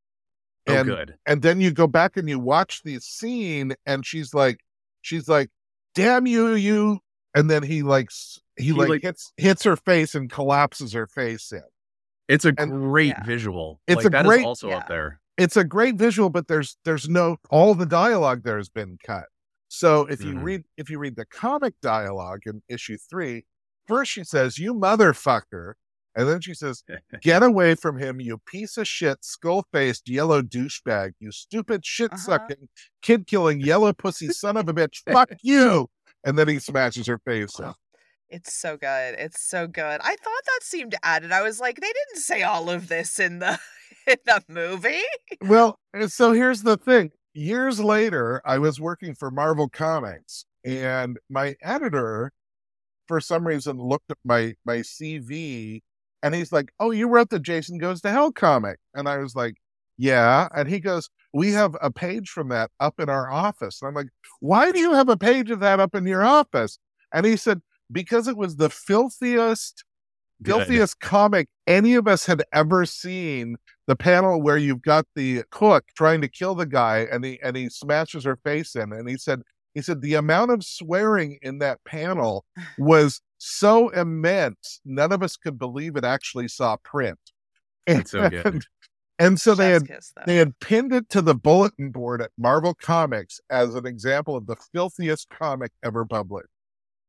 [0.66, 1.14] Oh, And good.
[1.26, 4.60] and then you go back and you watch the scene and she's like
[5.02, 5.50] she's like,
[5.94, 7.00] damn you, you
[7.34, 8.10] and then he like
[8.56, 11.62] he, He, like, like- hits hits her face and collapses her face in.
[12.28, 13.24] It's a and- great Yeah.
[13.24, 13.80] visual.
[13.86, 14.78] It's like, a that is great- also Yeah.
[14.78, 15.20] up there.
[15.36, 19.26] It's a great visual, but there's there's no all the dialogue there has been cut.
[19.68, 20.42] So if you Mhm.
[20.42, 23.44] read if you read the comic dialogue in issue three,
[23.86, 25.74] first she says, You motherfucker.
[26.16, 26.84] And then she says,
[27.20, 31.82] Get away from him, you piece of shit, skull faced yellow douchebag, you stupid uh-huh.
[31.84, 32.68] shit sucking,
[33.02, 35.02] kid killing yellow pussy son of a bitch.
[35.10, 35.88] Fuck you.
[36.24, 37.74] And then he smashes her face oh, in.
[38.30, 39.16] It's so good.
[39.18, 40.00] It's so good.
[40.02, 41.32] I thought that seemed added.
[41.32, 43.58] I was like, they didn't say all of this in the
[44.06, 45.02] in the movie.
[45.42, 45.78] Well,
[46.08, 47.10] so here's the thing.
[47.34, 52.32] Years later, I was working for Marvel Comics, and my editor,
[53.08, 55.82] for some reason, looked at my my CV,
[56.22, 59.34] and he's like, "Oh, you wrote the Jason Goes to Hell comic," and I was
[59.36, 59.56] like,
[59.96, 63.88] "Yeah," and he goes, "We have a page from that up in our office," and
[63.88, 64.08] I'm like,
[64.40, 66.78] "Why do you have a page of that up in your office?"
[67.12, 69.84] And he said, "Because it was the filthiest."
[70.44, 75.84] Filthiest comic any of us had ever seen the panel where you've got the cook
[75.96, 79.16] trying to kill the guy and he and he smashes her face in and he
[79.16, 79.42] said
[79.74, 82.44] he said the amount of swearing in that panel
[82.78, 87.18] was so immense none of us could believe it actually saw print
[87.86, 88.46] That's so good.
[88.46, 88.66] and,
[89.18, 92.74] and so they had kiss, they had pinned it to the bulletin board at Marvel
[92.74, 96.48] Comics as an example of the filthiest comic ever published.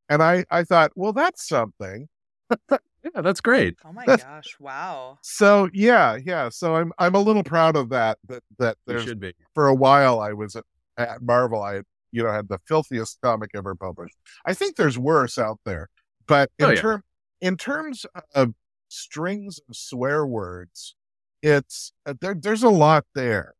[0.09, 2.07] And I, I thought, well, that's something.
[3.13, 3.75] Yeah, that's great.
[3.85, 4.55] Oh my That's- gosh!
[4.59, 5.19] Wow.
[5.21, 6.49] So yeah, yeah.
[6.49, 8.17] So I'm I'm a little proud of that.
[8.27, 9.31] That that You there's should be.
[9.53, 10.63] for a while I was at,
[10.97, 11.61] at Marvel.
[11.61, 11.81] I
[12.15, 14.15] you know had the filthiest comic ever published.
[14.45, 15.89] I think there's worse out there,
[16.27, 16.81] but in Oh, yeah.
[16.81, 17.03] term
[17.41, 18.53] in terms of
[18.89, 20.95] strings of swear words,
[21.43, 22.35] it's uh, there.
[22.35, 23.53] There's a lot there.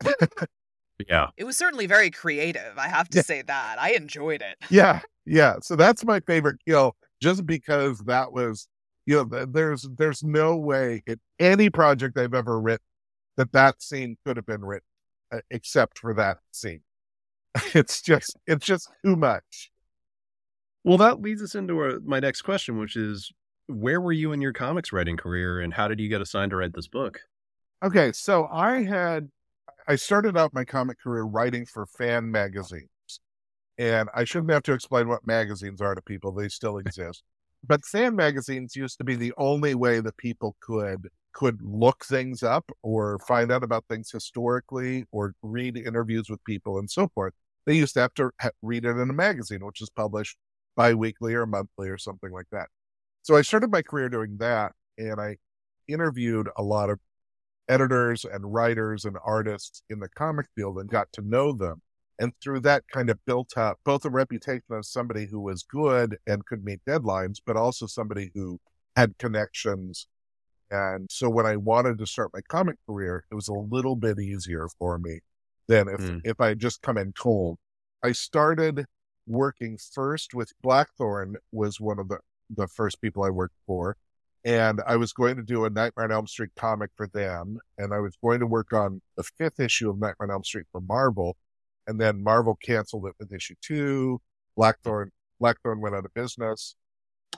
[1.08, 1.28] Yeah.
[1.36, 2.78] It was certainly very creative.
[2.78, 3.22] I have to Yeah.
[3.22, 3.76] say that.
[3.80, 4.56] I enjoyed it.
[4.70, 5.56] Yeah, yeah.
[5.60, 8.68] So that's my favorite kill, just because that was
[9.06, 12.84] you know there's there's no way in any project I've ever written
[13.36, 14.86] that that scene could have been written
[15.32, 16.82] uh, except for that scene.
[17.74, 19.70] It's just it's just too much.
[20.84, 23.30] Well, that leads us into our, my next question, which is
[23.66, 26.56] where were you in your comics writing career and how did you get assigned to
[26.56, 27.20] write this book?
[27.84, 29.28] Okay, so I had
[29.86, 32.88] I started out my comic career writing for fan magazines.
[33.78, 37.22] And I shouldn't have to explain what magazines are to people, they still exist.
[37.66, 42.42] But fan magazines used to be the only way that people could could look things
[42.42, 47.32] up or find out about things historically or read interviews with people and so forth.
[47.66, 48.30] They used to have to
[48.62, 50.36] read it in a magazine, which is published
[50.76, 52.68] bi-weekly or monthly or something like that.
[53.22, 55.36] So I started my career doing that and I
[55.86, 56.98] interviewed a lot of
[57.68, 61.82] editors and writers and artists in the comic field and got to know them.
[62.18, 66.18] And through that kind of built up both a reputation as somebody who was good
[66.26, 68.60] and could meet deadlines, but also somebody who
[68.96, 70.06] had connections.
[70.70, 74.18] And so when I wanted to start my comic career, it was a little bit
[74.18, 75.20] easier for me
[75.68, 76.18] than if, Hmm.
[76.24, 77.58] if I had just come in cold.
[78.02, 78.86] I started
[79.26, 82.18] working first with Blackthorn was one of the,
[82.50, 83.96] the first people I worked for
[84.44, 87.94] and I was going to do a Nightmare on Elm Street comic for them, and
[87.94, 90.80] I was going to work on the fifth issue of Nightmare on Elm Street for
[90.80, 91.36] Marvel,
[91.86, 94.20] and then Marvel canceled it with issue two.
[94.56, 96.74] Blackthorn Blackthorn went out of business.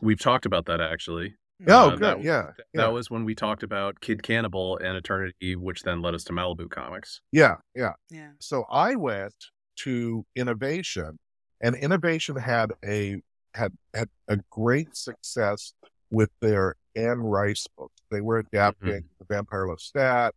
[0.01, 1.35] We've talked about that actually.
[1.69, 2.89] Oh, Uh, good, that- yeah, That yeah.
[2.89, 6.69] was when we talked about Kid Cannibal and Eternity, which then led us to Malibu
[6.71, 7.21] Comics.
[7.33, 7.93] Yeah, yeah.
[8.11, 8.31] Yeah.
[8.41, 9.35] So I went
[9.77, 11.19] to Innovation,
[11.61, 13.21] and Innovation had a
[13.55, 15.75] had had a great success
[16.11, 17.95] with their Anne Rice books.
[18.11, 20.33] They were adapting the Vampire Lestat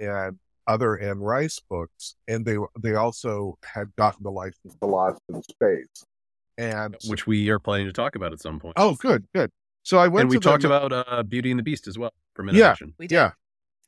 [0.00, 5.20] and other Anne Rice books, and they they also had gotten the license to Lost
[5.28, 6.04] in Space.
[6.58, 8.74] And which we are planning to talk about at some point.
[8.76, 9.50] oh, good, good.
[9.82, 11.98] So I went and we to them- talked about uh, Beauty and the Beast as
[11.98, 12.54] well from Yeah.
[12.66, 12.94] Innovation.
[12.98, 13.14] We did.
[13.16, 13.30] Yeah.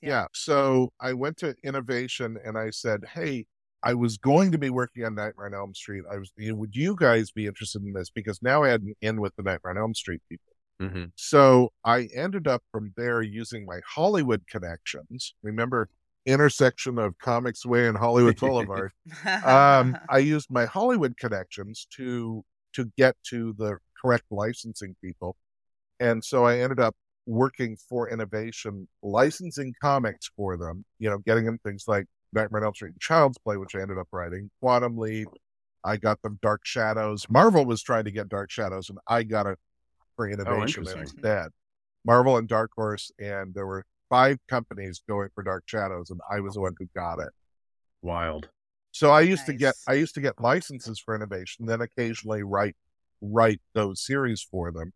[0.02, 0.08] Yeah.
[0.08, 0.26] Yeah.
[0.32, 3.46] So I went to innovation and I said, Hey,
[3.82, 6.04] I was going to be working on Nightmare on Elm Street.
[6.10, 8.10] I was, you know, would you guys be interested in this?
[8.10, 10.52] Because now I had an in with the Nightmare on Elm Street people.
[10.80, 15.34] hmm So I ended up from there using my Hollywood connections.
[15.42, 15.88] Remember
[16.26, 18.92] intersection of Comics Way and Hollywood Boulevard.
[19.44, 22.42] um, I used my Hollywood connections to
[22.72, 25.36] to get to the correct licensing people,
[26.04, 26.94] and so I ended up
[27.26, 30.84] working for Innovation, licensing comics for them.
[30.98, 33.80] You know, getting them things like Nightmare on Elm Street and Child's Play, which I
[33.80, 34.50] ended up writing.
[34.60, 35.28] Quantum Leap.
[35.82, 37.26] I got them Dark Shadows.
[37.28, 39.58] Marvel was trying to get Dark Shadows, and I got it
[40.16, 41.00] for oh, Innovation interesting.
[41.00, 41.48] instead.
[42.04, 46.40] Marvel and Dark Horse, and there were five companies going for Dark Shadows, and I
[46.40, 47.30] was the one who got it.
[48.02, 48.48] Wild.
[48.92, 52.76] So I used to get I used to get licenses for innovation, then occasionally write
[53.22, 54.92] write those series for them.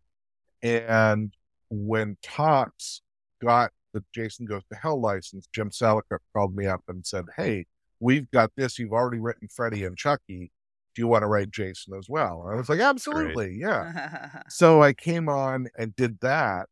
[0.62, 1.32] And
[1.70, 3.02] when Topps
[3.42, 7.66] got the Jason Goes to Hell license, Jim Salicrup called me up and said, Hey,
[8.00, 8.78] we've got this.
[8.78, 10.50] You've already written Freddy and Chucky.
[10.94, 12.42] Do you want to write Jason as well?
[12.44, 14.42] And I was like, Absolutely, yeah.
[14.48, 16.66] So I came on and did that.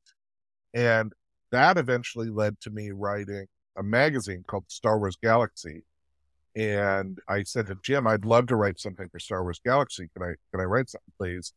[0.75, 1.13] And
[1.53, 3.47] that eventually led to me writing
[3.79, 5.85] a magazine called Star Wars Galaxy.
[6.55, 10.09] And I said to Jim, I'd love to write something for Star Wars Galaxy.
[10.15, 11.53] Can I can I write something, please?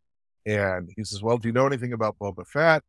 [0.46, 2.84] And he says, Well, do you know anything about Boba Fett?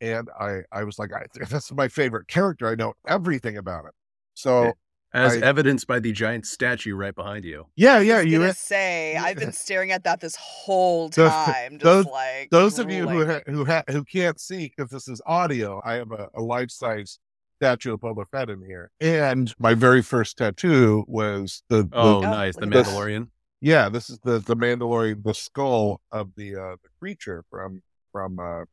[0.00, 2.68] And I, I was like, I, that's my favorite character.
[2.68, 3.92] I know everything about him.
[4.34, 4.72] So
[5.14, 7.66] As I- evidenced by the giant statue right behind you.
[7.76, 11.30] yeah, I yeah, was you gonna say I've been staring at that this whole Those-
[11.30, 14.90] time, just those- like those of you who ha- who ha- who can't see because
[14.90, 17.18] this is audio, I have a, a life size
[17.60, 22.16] statue of Boba Fett in here, and my very first tattoo was the, the Oh,
[22.16, 22.56] Oh, nice.
[22.56, 22.86] The look.
[22.86, 23.28] Mandalorian.
[23.62, 28.38] Yeah, this is the the Mandalorian, the skull of the uh, the creature from from
[28.40, 28.64] uh,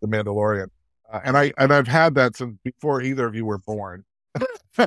[0.00, 0.68] the Mandalorian,
[1.12, 4.04] uh, and I and I've had that since before either of you were born.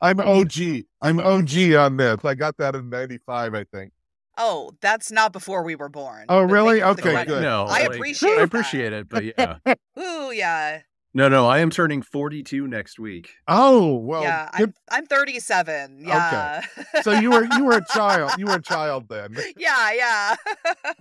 [0.00, 0.84] I'm OG.
[1.02, 2.24] I'm OG on this.
[2.24, 3.92] I got that in '95, I think.
[4.38, 6.26] Oh, that's not before we were born.
[6.28, 6.80] Oh, really?
[6.80, 7.42] thank you for the Okay, good.
[7.42, 8.42] No, I like, appreciate I that.
[8.44, 9.56] appreciate it, but yeah.
[9.98, 10.82] Ooh, yeah,
[11.12, 13.30] No, no, I am turning 42 next week.
[13.48, 14.48] Oh well, yeah.
[14.52, 16.04] I'm I'm 37.
[16.06, 16.62] Yeah.
[17.02, 18.32] so you were you were a child.
[18.38, 19.36] You were a child then.
[19.56, 20.36] yeah, yeah.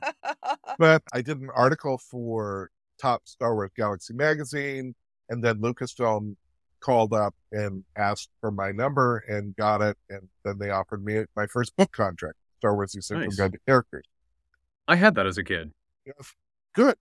[0.80, 4.95] but I did an article for Topps Star Wars Galaxy magazine,
[5.30, 6.36] and then Lucasfilm
[6.80, 11.24] called up and asked for my number and got it, and then they offered me
[11.36, 13.36] my first book contract, Star Wars: The Essential Nice.
[13.36, 14.05] Guide to Characters.
[14.88, 15.72] I had that as a kid.
[16.74, 16.95] Good.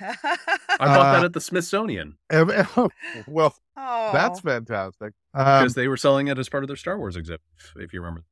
[0.00, 0.14] I
[0.78, 2.50] bought that Uh, at the Smithsonian And-
[3.26, 5.12] well, oh, that's fantastic.
[5.34, 7.40] Um, because they were selling it as part of their Star Wars exhibit,
[7.76, 8.24] if you remember.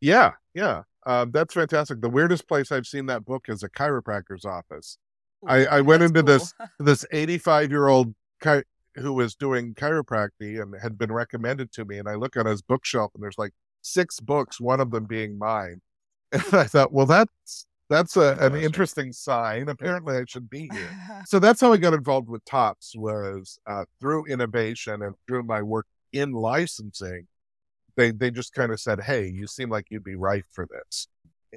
[0.00, 2.00] yeah, yeah, um, that's fantastic.
[2.00, 4.98] The weirdest place I've seen that book is a chiropractor's office.
[5.46, 6.26] I, I went into cool.
[6.38, 8.62] this this 85 year old chi-
[8.94, 12.62] who was doing chiropractic and had been recommended to me, and I look on his
[12.62, 15.80] bookshelf and there's like six books, one of them being mine.
[16.32, 19.68] And I thought, well, that's that's a, an interesting sign.
[19.68, 20.90] Apparently, I should be here.
[21.26, 25.62] so that's how I got involved with Topps was uh, through innovation and through my
[25.62, 27.26] work in licensing.
[27.96, 31.08] They they just kind of said, "Hey, you seem like you'd be right for this,"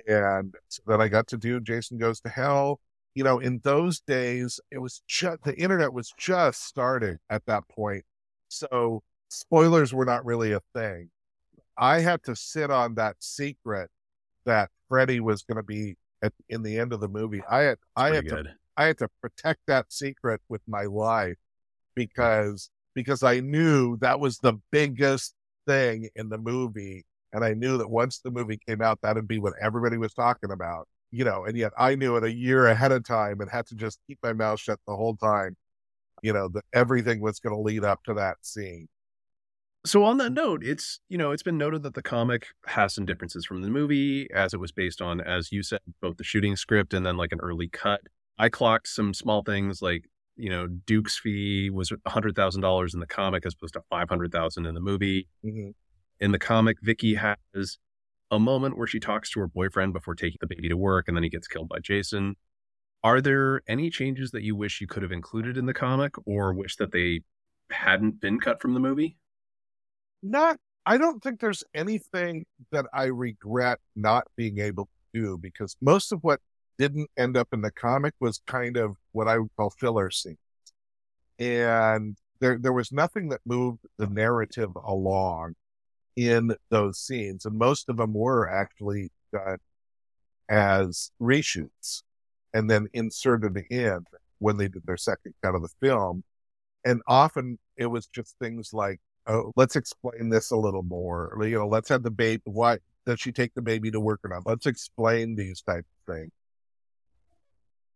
[0.08, 2.80] and so then I got to do Jason Goes to Hell.
[3.14, 7.66] You know, in those days, it was just the internet was just starting at that
[7.70, 8.04] point,
[8.50, 11.10] so spoilers were not really a thing.
[11.78, 13.90] I had to sit on that secret
[14.46, 15.96] that Freddy was going to be
[16.26, 17.42] at in the end of the movie.
[17.50, 18.56] I had I had Pretty to.
[18.78, 21.38] I had to protect that secret with my life
[21.96, 25.34] because because I knew that was the biggest
[25.68, 27.06] thing in the movie.
[27.34, 30.52] And I knew that once the movie came out, that'd be what everybody was talking
[30.52, 30.88] about.
[31.12, 33.76] You know, and yet I knew it a year ahead of time and had to
[33.76, 35.56] just keep my mouth shut the whole time.
[36.22, 38.88] You know, that everything was going to lead up to that scene.
[39.86, 43.06] So on that note, it's you know it's been noted that the comic has some
[43.06, 46.56] differences from the movie, as it was based on, as you said, both the shooting
[46.56, 48.02] script and then like an early cut.
[48.38, 50.06] I clocked some small things like
[50.38, 54.10] you know Duke's fee was hundred thousand dollars in the comic as opposed to five
[54.10, 55.28] hundred thousand in the movie.
[55.44, 55.70] hmm
[56.20, 57.78] In the comic, Vicky has
[58.32, 61.16] a moment where she talks to her boyfriend before taking the baby to work, and
[61.16, 62.36] then he gets killed by Jason.
[63.04, 66.54] Are there any changes that you wish you could have included in the comic, or
[66.54, 67.22] wish that they
[67.72, 69.18] hadn't been cut from the movie?
[70.26, 70.58] Not,
[70.88, 76.12] I don't think there's anything that I regret not being able to do because most
[76.12, 76.40] of what
[76.80, 80.38] didn't end up in the comic was kind of what I would call filler scenes.
[81.38, 85.54] And there, there was nothing that moved the narrative along
[86.16, 87.46] in those scenes.
[87.46, 89.60] And most of them were actually done
[90.50, 92.02] as reshoots
[92.52, 94.06] and then inserted in
[94.40, 96.24] when they did their second cut of the film.
[96.84, 101.38] And often it was just things like, oh, let's explain this a little more.
[101.42, 102.42] You know, let's have the baby.
[102.46, 104.46] Why does she take the baby to work or not?
[104.46, 106.32] Let's explain these type of things.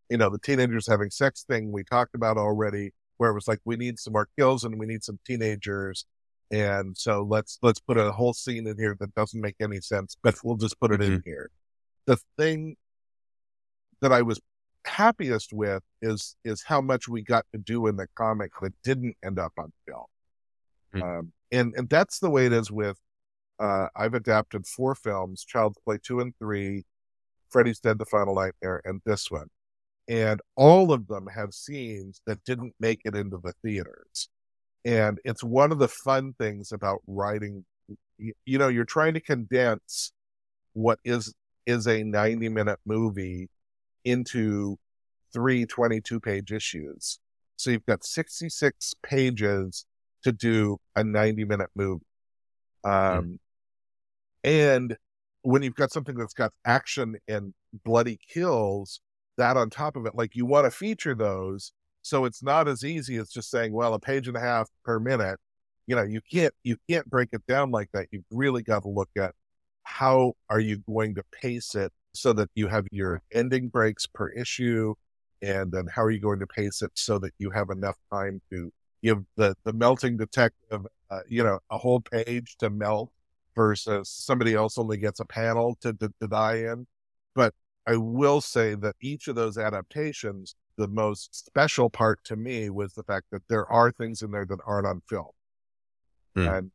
[0.09, 3.59] You know, the teenagers having sex thing we talked about already, where it was like
[3.65, 6.05] we need some more kills and we need some teenagers,
[6.51, 10.17] and so let's let's put a whole scene in here that doesn't make any sense,
[10.23, 11.30] but we'll just put it in mm-hmm.
[11.30, 11.51] here.
[12.05, 12.75] The thing
[14.01, 14.39] that I was
[14.86, 19.15] happiest with is is how much we got to do in the comic that didn't
[19.23, 20.05] end up on film.
[20.94, 21.04] Hmm.
[21.04, 22.98] Um, and and that's the way it is with.
[23.60, 26.86] Uh, I've adapted four films: Child's Play two and three,
[27.50, 29.48] Freddy's Dead: The Final Nightmare, and this one.
[30.08, 34.30] And all of them have scenes that didn't make it into the theaters.
[34.84, 37.64] And it's one of the fun things about writing.
[38.18, 40.12] You, you know, you're trying to condense
[40.74, 41.34] what is
[41.66, 43.50] is a 90 minute movie
[44.04, 44.80] into
[45.32, 47.20] three 22 page issues.
[47.56, 49.86] So you've got 66 pages
[50.24, 52.05] to do a 90 minute movie.
[52.84, 53.39] Um,
[54.43, 54.98] and
[55.41, 57.53] when you've got something that's got action and
[57.85, 59.02] bloody kills,
[59.38, 61.72] that on top of it, like you want to feature those.
[62.02, 64.99] So it's not as easy as just saying, well, a page and a half per
[64.99, 65.39] minute.
[65.88, 68.07] You know, you can't, you can't break it down like that.
[68.11, 69.34] You've really got to look at
[69.84, 74.30] how are you going to pace it so that you have your ending breaks per
[74.30, 74.94] issue
[75.41, 78.41] and then how are you going to pace it so that you have enough time
[78.52, 83.11] to give the the melting detective uh, you know a whole page to melt
[83.55, 86.88] versus somebody else only gets a panel to, to, to die in.
[87.35, 87.53] But
[87.88, 92.93] i will say that each of those adaptations the most special part to me was
[92.93, 95.31] the fact that there are things in there that aren't on film.
[96.35, 96.47] Hmm.
[96.47, 96.71] and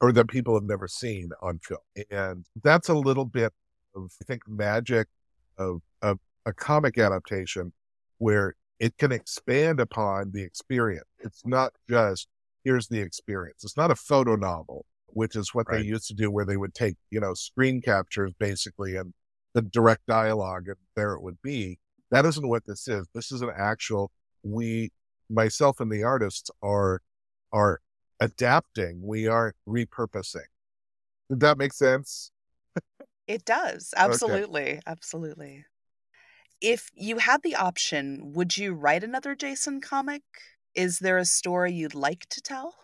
[0.00, 1.80] or that people have never seen on film.
[2.10, 3.52] And that's a little bit
[3.96, 5.08] of i think magic
[5.56, 7.72] of of a comic adaptation
[8.18, 11.06] where it can expand upon the experience.
[11.20, 12.28] It's not just
[12.64, 13.64] here's the experience.
[13.64, 15.78] It's not a photo novel, which is what Right.
[15.78, 19.14] they used to do where they would take, you know, screen captures basically and
[19.54, 21.78] the direct dialogue and there it would be.
[22.10, 23.06] That isn't what this is.
[23.14, 24.10] This is an actual
[24.42, 24.92] we
[25.30, 27.02] myself and the artists are
[27.52, 27.80] are
[28.20, 29.00] adapting.
[29.02, 30.46] We aren't repurposing.
[31.28, 32.30] Did that make sense?
[33.26, 33.92] It does.
[33.96, 34.80] Absolutely.
[34.86, 35.64] Absolutely.
[36.60, 40.22] If you had the option, would you write another Jason comic?
[40.74, 42.74] Is there a story you'd like to tell?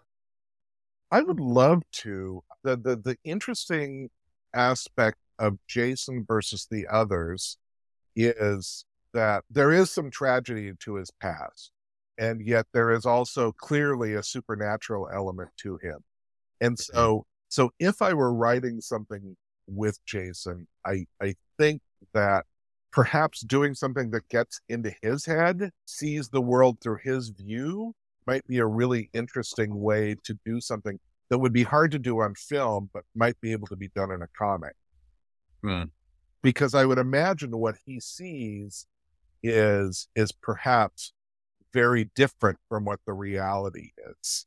[1.11, 2.43] I would love to.
[2.63, 4.11] The the the interesting
[4.55, 7.59] aspect of Jason versus the others
[8.17, 11.71] is that there is some tragedy to his past,
[12.19, 15.99] and yet there is also clearly a supernatural element to him.
[16.61, 16.97] And mm-hmm.
[16.97, 19.37] so, so if I were writing something
[19.67, 21.83] with Jason, I I think
[22.13, 22.47] that
[22.95, 27.93] perhaps doing something that gets into his head, sees the world through his view,
[28.25, 32.21] might be a really interesting way to do something that would be hard to do
[32.21, 34.77] on film, but might be able to be done in a comic.
[35.63, 35.85] Hmm.
[36.41, 38.87] Because I would imagine what he sees
[39.43, 41.13] is is perhaps
[41.73, 43.91] very different from what the reality
[44.23, 44.47] is.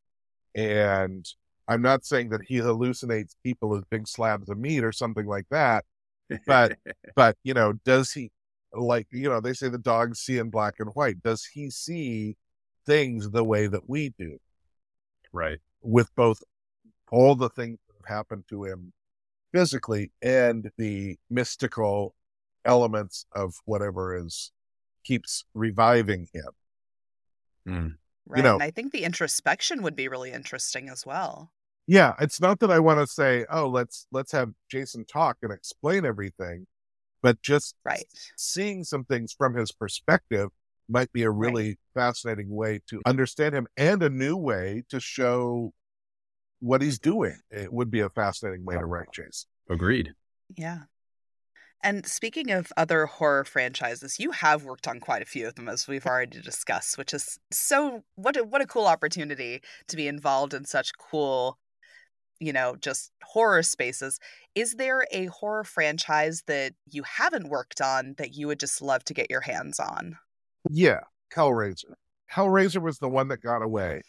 [0.56, 1.28] And
[1.68, 5.48] I'm not saying that he hallucinates people as big slabs of meat or something like
[5.52, 5.84] that,
[6.46, 6.78] but
[7.16, 8.32] but you know, does he
[8.78, 11.22] like you know they say the dogs see in black and white.
[11.24, 12.38] Does he see
[12.86, 14.40] things the way that we do?
[15.34, 15.60] Right.
[15.82, 16.42] With both
[17.12, 18.94] all the things that have happened to him
[19.54, 22.16] physically and the mystical
[22.66, 24.52] elements of whatever is
[25.04, 26.52] keeps reviving him.
[27.68, 27.96] Mm.
[28.26, 31.52] right you know, and i think the introspection would be really interesting as well.
[31.86, 35.52] Yeah it's not that i want to say oh let's let's have jason talk and
[35.52, 36.66] explain everything
[37.22, 38.06] but just right.
[38.38, 40.50] seeing some things from his perspective
[40.90, 41.78] might be a really right.
[41.94, 45.74] fascinating way to understand him and a new way to show
[46.60, 47.38] what he's doing.
[47.52, 49.46] It would be a fascinating way to write Chase.
[49.70, 50.14] Agreed.
[50.56, 50.84] Yeah.
[51.84, 55.70] And speaking of other horror franchises, you have worked on quite a few of them,
[55.70, 60.08] as we've already discussed, which is so what a, what a cool opportunity to be
[60.08, 61.60] involved in such cool
[62.40, 64.20] you know, just horror spaces.
[64.56, 69.04] Is there a horror franchise that you haven't worked on that you would just love
[69.06, 70.18] to get your hands on?
[70.70, 71.02] Yeah,
[71.36, 71.94] Hellraiser.
[72.32, 74.02] Hellraiser was the one that got away.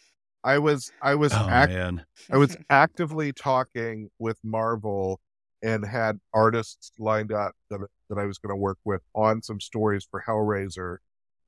[0.43, 2.05] I was I was oh, act- man.
[2.31, 5.19] I was actively talking with Marvel
[5.61, 7.79] and had artists lined up that
[8.09, 10.97] that I was going to work with on some stories for Hellraiser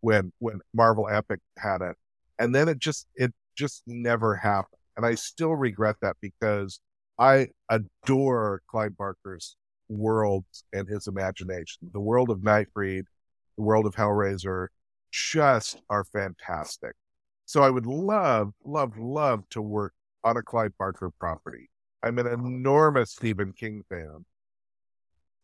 [0.01, 1.95] when when Marvel Epic had it.
[2.37, 4.80] And then it just it just never happened.
[4.97, 6.79] And I still regret that because
[7.17, 9.55] I adore Clive Barker's
[9.89, 11.89] world and his imagination.
[11.91, 13.03] The world of Nightbreed,
[13.57, 14.67] the world of Hellraiser
[15.11, 16.93] just are fantastic.
[17.45, 19.93] So I would love, love, love to work
[20.23, 21.69] on a Clive Barker property.
[22.01, 24.25] I'm an enormous Stephen King fan,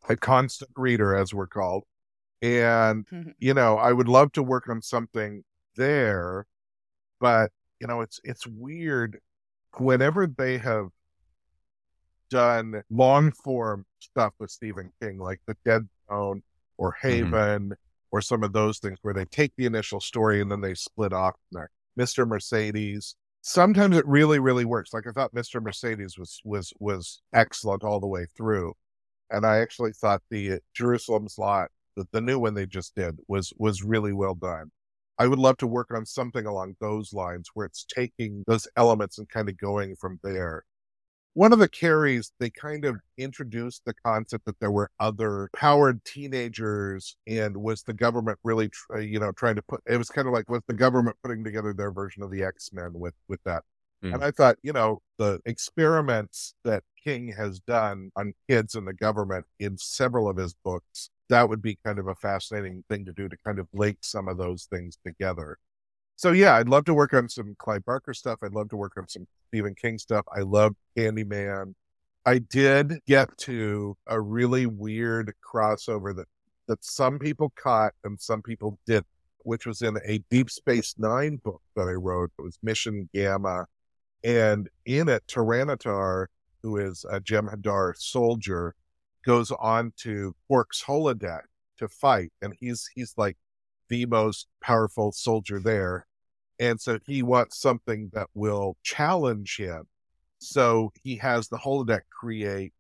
[0.08, 1.84] a constant reader, as we're called.
[2.42, 3.06] And,
[3.40, 5.44] you know, I would love to work on something
[5.76, 6.48] there,
[7.20, 9.20] but, you know, it's, it's weird
[9.80, 10.90] whenever they have
[12.30, 16.44] done long form stuff with Stephen King, like The Dead Zone
[16.78, 17.08] or mm-hmm.
[17.08, 17.74] Haven mm-hmm.
[18.12, 21.14] or some of those things where they take the initial story and then they split
[21.14, 21.70] off there.
[21.98, 22.28] Mr.
[22.28, 23.16] Mercedes.
[23.42, 24.94] Sometimes it really, really works.
[24.94, 25.62] Like I thought Mr.
[25.62, 28.74] Mercedes was was was excellent all the way through.
[29.30, 33.54] And I actually thought the Jerusalem's Lot, the, the new one they just did, was
[33.58, 34.72] was really well done.
[35.20, 39.18] I would love to work on something along those lines where it's taking those elements
[39.18, 40.64] and kind of going from there.
[41.34, 46.04] One of the carries, they kind of introduced the concept that there were other powered
[46.04, 49.82] teenagers, and was the government really, uh, you know, trying to put?
[49.86, 52.72] It was kind of like was the government putting together their version of the X
[52.74, 53.64] Men with with that.
[54.04, 54.16] Mm.
[54.16, 58.94] And I thought, you know, the experiments that King has done on kids and the
[58.94, 63.14] government in several of his books that would be kind of a fascinating thing to
[63.14, 65.58] do to kind of link some of those things together.
[66.16, 68.40] So yeah, I'd love to work on some Clive Barker stuff.
[68.44, 70.26] I'd love to work on some Stephen King stuff.
[70.36, 71.76] I love Candyman.
[72.26, 76.28] I did get to a really weird crossover that
[76.68, 79.08] that some people caught and some people didn't,
[79.44, 82.32] which was in a Deep Space Nine book that I wrote.
[82.38, 83.66] It was Mission Gamma,
[84.24, 86.28] and in it, Taran'atar,
[86.62, 88.76] who is a Jem'Hadar soldier,
[89.26, 91.44] goes on to Quark's holodeck
[91.78, 93.38] to fight, and he's he's like
[93.90, 96.08] the most powerful soldier there,
[96.60, 99.88] and so he wants something that will challenge him.
[100.40, 102.74] So he has the holodeck create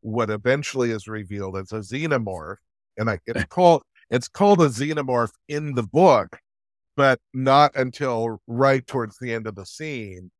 [0.00, 2.56] what eventually is revealed as a xenomorph,
[2.96, 6.38] and I, it's called it's called a xenomorph in the book,
[6.96, 10.30] but not until right towards the end of the scene.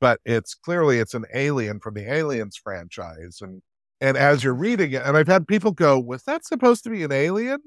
[0.00, 3.60] But it's clearly it's an alien from the Aliens franchise, and
[4.00, 7.02] and as you're reading it, and I've had people go, was that supposed to be
[7.04, 7.60] an alien?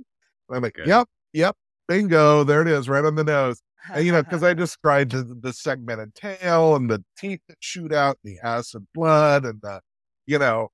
[0.50, 0.88] And I'm like, Good.
[0.88, 1.56] yep, yep,
[1.88, 3.62] bingo, there it is, right on the nose.
[3.94, 7.94] And, you know, because I described the, the segmented tail and the teeth that shoot
[7.94, 9.82] out, the acid blood, and the,
[10.26, 10.70] you know,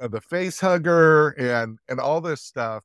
[0.00, 2.82] uh, the face hugger, and and all this stuff.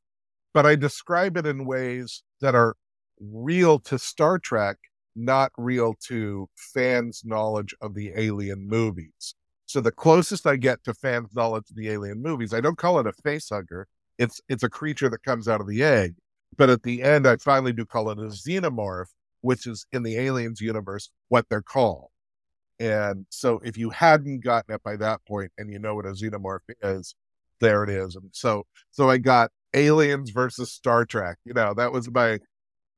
[0.54, 2.76] but I describe it in ways that are
[3.20, 4.78] real to Star Trek,
[5.16, 9.36] not real to fans' knowledge of the alien movies.
[9.72, 12.99] So the closest I get to fans' knowledge of the alien movies, I don't call
[12.99, 13.88] it a face hugger.
[14.18, 16.15] It's it's a creature that comes out of the egg.
[16.57, 19.07] But at the end, I finally do call it a xenomorph,
[19.39, 22.10] which is in the aliens universe what they're called.
[22.80, 26.10] And so if you hadn't gotten it by that point and you know what a
[26.10, 27.15] xenomorph is,
[27.61, 28.15] there it is.
[28.15, 31.38] And so so I got aliens versus Star Trek.
[31.45, 32.39] You know, that was my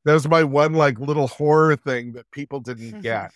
[0.06, 3.32] that was my one like little horror thing that people didn't get.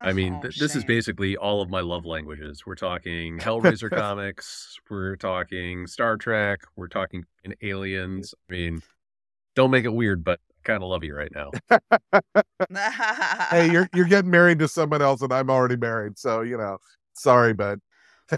[0.00, 2.64] I mean, Oh, th- this is basically all of my love languages.
[2.66, 8.34] We're talking Hellraiser comics, we're talking Star Trek, we're talking in aliens.
[8.48, 8.82] I mean,
[9.54, 11.50] don't make it weird, but I kind of love you right now.
[13.50, 16.18] hey, you're you're getting married to someone else and I'm already married.
[16.18, 16.78] So, you know,
[17.14, 17.80] sorry, bud.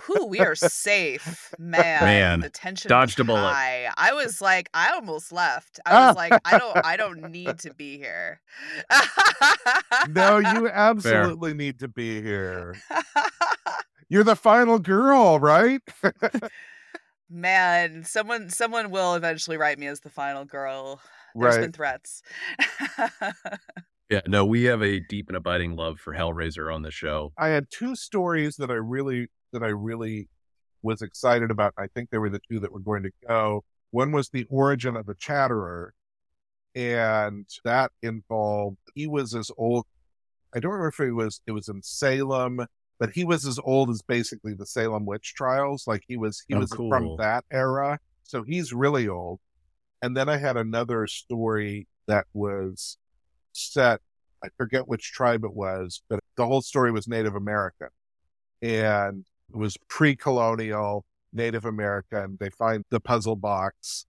[0.07, 2.05] Whew, we are safe, man.
[2.05, 3.41] Man, the tension dodged was a bullet.
[3.41, 3.91] high.
[3.97, 5.81] I was like, I almost left.
[5.87, 8.41] I was like, I don't, I don't need to be here.
[10.11, 12.77] No, you absolutely need to be here.
[14.09, 15.81] You're the final girl, right?
[17.31, 21.01] man, someone, someone will eventually write me as the final girl.
[21.35, 21.63] There's right.
[21.63, 22.23] been threats.
[24.11, 27.33] Yeah, no, we have a deep and abiding love for Hellraiser on the show.
[27.37, 30.29] I had two stories that I really that I really
[30.83, 31.75] was excited about.
[31.77, 33.65] I think they were the two that were going to go.
[33.91, 35.93] One was the origin of the Chatterer,
[36.75, 39.87] and that involved he was as old.
[40.55, 42.67] I don't remember if it was it was in Salem,
[42.99, 45.87] but he was as old as basically the Salem witch trials.
[45.87, 49.41] Like he was he Oh, was from that era, so he's really old.
[50.03, 52.99] And then I had another story that was
[53.59, 54.01] set.
[54.43, 57.89] I forget which tribe it was, but the whole story was Native American,
[58.63, 62.37] and it was pre-colonial Native American.
[62.39, 64.07] They find the puzzle box,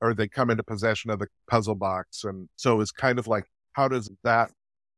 [0.00, 3.26] or they come into possession of the puzzle box, and so it was kind of
[3.26, 4.50] like, how does that,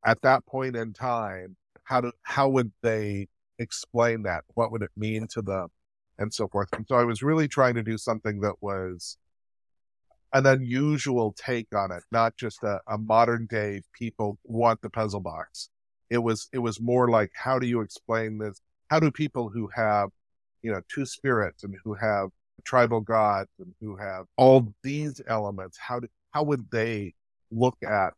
[0.05, 4.45] at that point in time, how do how would they explain that?
[4.55, 5.69] What would it mean to them,
[6.19, 6.69] and so forth.
[6.73, 9.17] And so I was really trying to do something that was
[10.33, 15.21] an unusual take on it, not just a, a modern day people want the puzzle
[15.21, 15.69] box.
[16.11, 18.61] It was it was more like how do you explain this?
[18.91, 20.11] How do people who have,
[20.63, 22.31] you know, two spirits and who have
[22.65, 27.15] tribal gods and who have all these elements, how do how would they
[27.51, 28.15] look at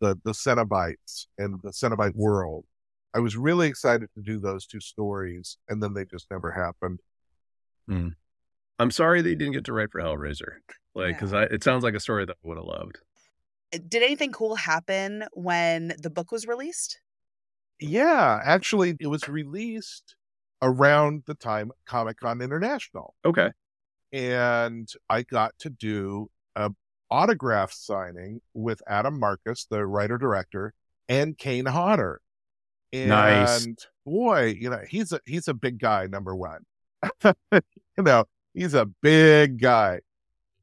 [0.00, 2.64] the the Cenobites and the Cenobite world?
[3.14, 7.00] I was really excited to do those two stories, and then they just never happened.
[7.86, 8.08] Hmm.
[8.82, 10.56] I'm sorry that you didn't get to write for Hellraiser.
[10.94, 11.46] Like, because Yeah.
[11.50, 12.98] it sounds like a story that I would have loved.
[13.72, 17.00] Uh, did anything cool happen when the book was released?
[17.78, 20.16] Yeah, actually, it was released
[20.60, 23.50] around the time Comic Con International, Okay.
[24.12, 26.70] and I got to do a
[27.10, 30.74] autograph signing with Adam Marcus, the writer director,
[31.08, 32.20] and Kane Hodder.
[32.92, 33.86] And Nice.
[34.04, 36.06] boy, you know he's a he's a big guy.
[36.06, 36.64] Number one,
[37.52, 37.62] you
[37.98, 40.00] know he's a big guy.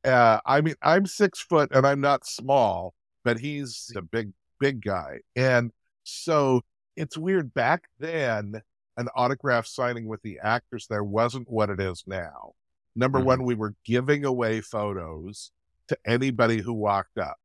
[0.04, 2.94] Uh, I mean, I'm six foot and I'm not small,
[3.24, 5.72] but he's a big big guy, and
[6.04, 6.62] so
[6.96, 7.54] it's weird.
[7.54, 8.62] Back then,
[8.98, 12.54] an autograph signing with the actors there wasn't what it is now.
[12.96, 13.26] Number Mhm.
[13.26, 15.52] one, we were giving away photos
[15.88, 17.38] to anybody who walked up,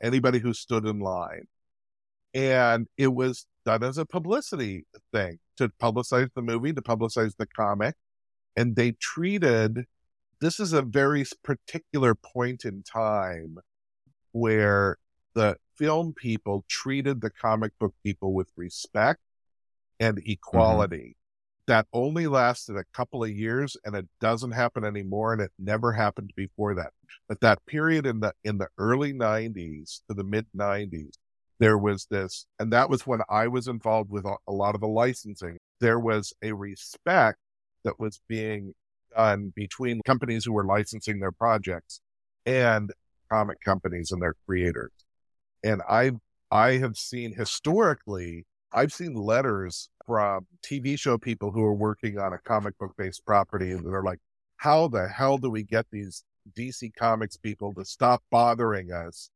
[0.00, 1.48] anybody who stood in line.
[2.34, 7.46] And it was done as a publicity thing to publicize the movie, to publicize the
[7.46, 7.96] comic.
[8.56, 9.86] And they treated
[10.42, 13.58] this is a very particular point in time
[14.32, 14.98] where
[15.34, 19.20] the film people treated the comic book people with respect
[20.00, 20.32] and mm-hmm.
[20.32, 21.16] equality.
[21.68, 25.92] That only lasted a couple of years and it doesn't happen anymore and it never
[25.92, 26.90] happened before that.
[27.28, 31.12] But that period in the in the early 90s to the mid 90s
[31.60, 34.88] there was this and that was when I was involved with a lot of the
[34.88, 35.58] licensing.
[35.78, 37.38] There was a respect
[37.84, 38.74] that was being
[39.16, 42.00] done between companies who were licensing their projects
[42.46, 42.92] and
[43.30, 44.92] comic companies and their creators.
[45.64, 46.12] And I
[46.50, 52.32] I have seen historically, I've seen letters from TV show people who are working on
[52.32, 54.18] a comic book based property and they're like,
[54.56, 56.24] how the hell do we get these
[56.56, 59.30] DC Comics people to stop bothering us?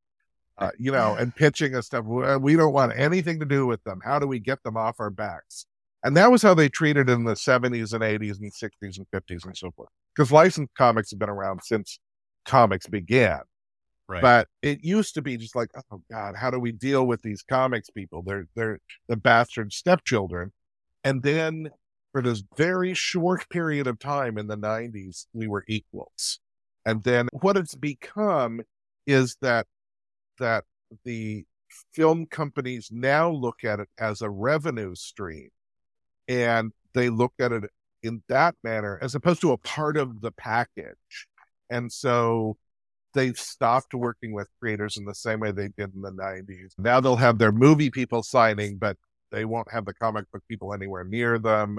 [0.58, 2.04] Uh, you know, and pitching us stuff.
[2.06, 4.00] "Well, We don't want anything to do with them.
[4.04, 5.66] How do we get them off our backs?
[6.06, 9.44] And that was how they treated in the 70s and 80s and 60s and 50s
[9.44, 9.88] and so forth.
[10.14, 11.98] Because licensed comics have been around since
[12.44, 13.40] comics began.
[14.08, 14.22] Right.
[14.22, 17.42] But it used to be just like, oh God, how do we deal with these
[17.42, 18.22] comics people?
[18.24, 18.78] They're they're
[19.08, 20.52] the bastard stepchildren.
[21.02, 21.70] And then
[22.12, 26.38] for this very short period of time in the 90s, we were equals.
[26.84, 28.60] And then what it's become
[29.08, 29.66] is that
[30.38, 30.62] that
[31.04, 31.46] the
[31.92, 35.50] film companies now look at it as a revenue stream
[36.28, 37.64] and they look at it
[38.02, 41.26] in that manner as opposed to a part of the package.
[41.70, 42.56] And so
[43.14, 46.72] they've stopped working with creators in the same way they did in the 90s.
[46.78, 48.96] Now they'll have their movie people signing, but
[49.32, 51.78] they won't have the comic book people anywhere near them.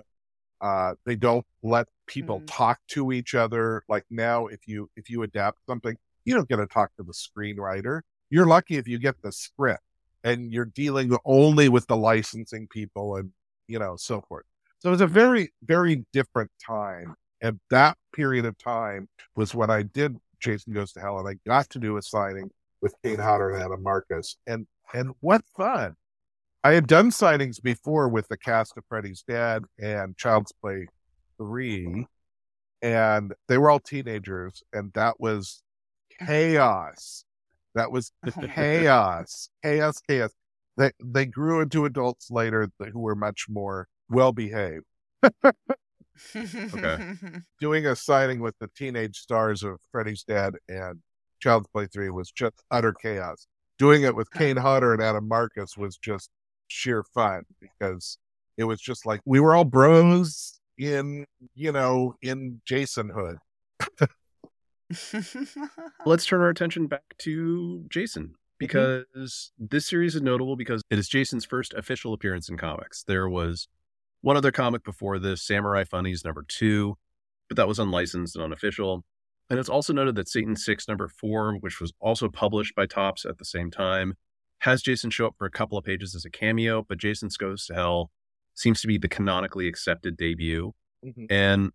[0.59, 2.47] Uh, they don't let people mm.
[2.47, 3.83] talk to each other.
[3.87, 5.95] Like now, if you if you adapt something,
[6.25, 8.01] you don't get to talk to the screenwriter.
[8.29, 9.83] You're lucky if you get the script,
[10.23, 13.31] and you're dealing only with the licensing people and
[13.67, 14.45] you know so forth.
[14.79, 19.83] So it's a very very different time, and that period of time was when I
[19.83, 22.49] did Jason Goes to Hell, and I got to do a signing
[22.81, 25.95] with Kane Hodder and Adam Marcus, and and what fun!
[26.63, 30.87] I had done signings before with the cast of Freddy's Dead and Child's Play
[31.37, 32.05] 3,
[32.81, 35.63] and they were all teenagers, and that was
[36.25, 37.23] chaos.
[37.75, 38.11] That was
[38.53, 40.31] chaos, chaos, chaos.
[40.77, 44.85] They they grew into adults later who were much more well behaved.
[46.35, 47.13] okay.
[47.59, 50.99] Doing a signing with the teenage stars of Freddy's Dead and
[51.39, 53.47] Child's Play 3 was just utter chaos.
[53.77, 56.29] Doing it with Kane Hodder and Adam Marcus was just
[56.67, 58.17] sheer fun because
[58.57, 61.25] it was just like we were all bros in
[61.55, 63.37] you know in jasonhood
[66.05, 68.35] let's turn our attention back to jason.
[68.59, 69.65] Because mm-hmm.
[69.69, 73.67] this series is notable because it is jason's first official appearance in comics there was
[74.21, 76.97] one other comic before this samurai funnies number two
[77.47, 79.03] but that was unlicensed and unofficial
[79.49, 83.25] and it's also noted that satan 6 number 4 which was also published by Topps
[83.25, 84.15] at the same time
[84.59, 87.65] has Jason show up for a couple of pages as a cameo, but Jason's Goes
[87.67, 88.11] to Hell
[88.55, 90.73] seems to be the canonically accepted debut.
[91.05, 91.25] Mm-hmm.
[91.29, 91.71] And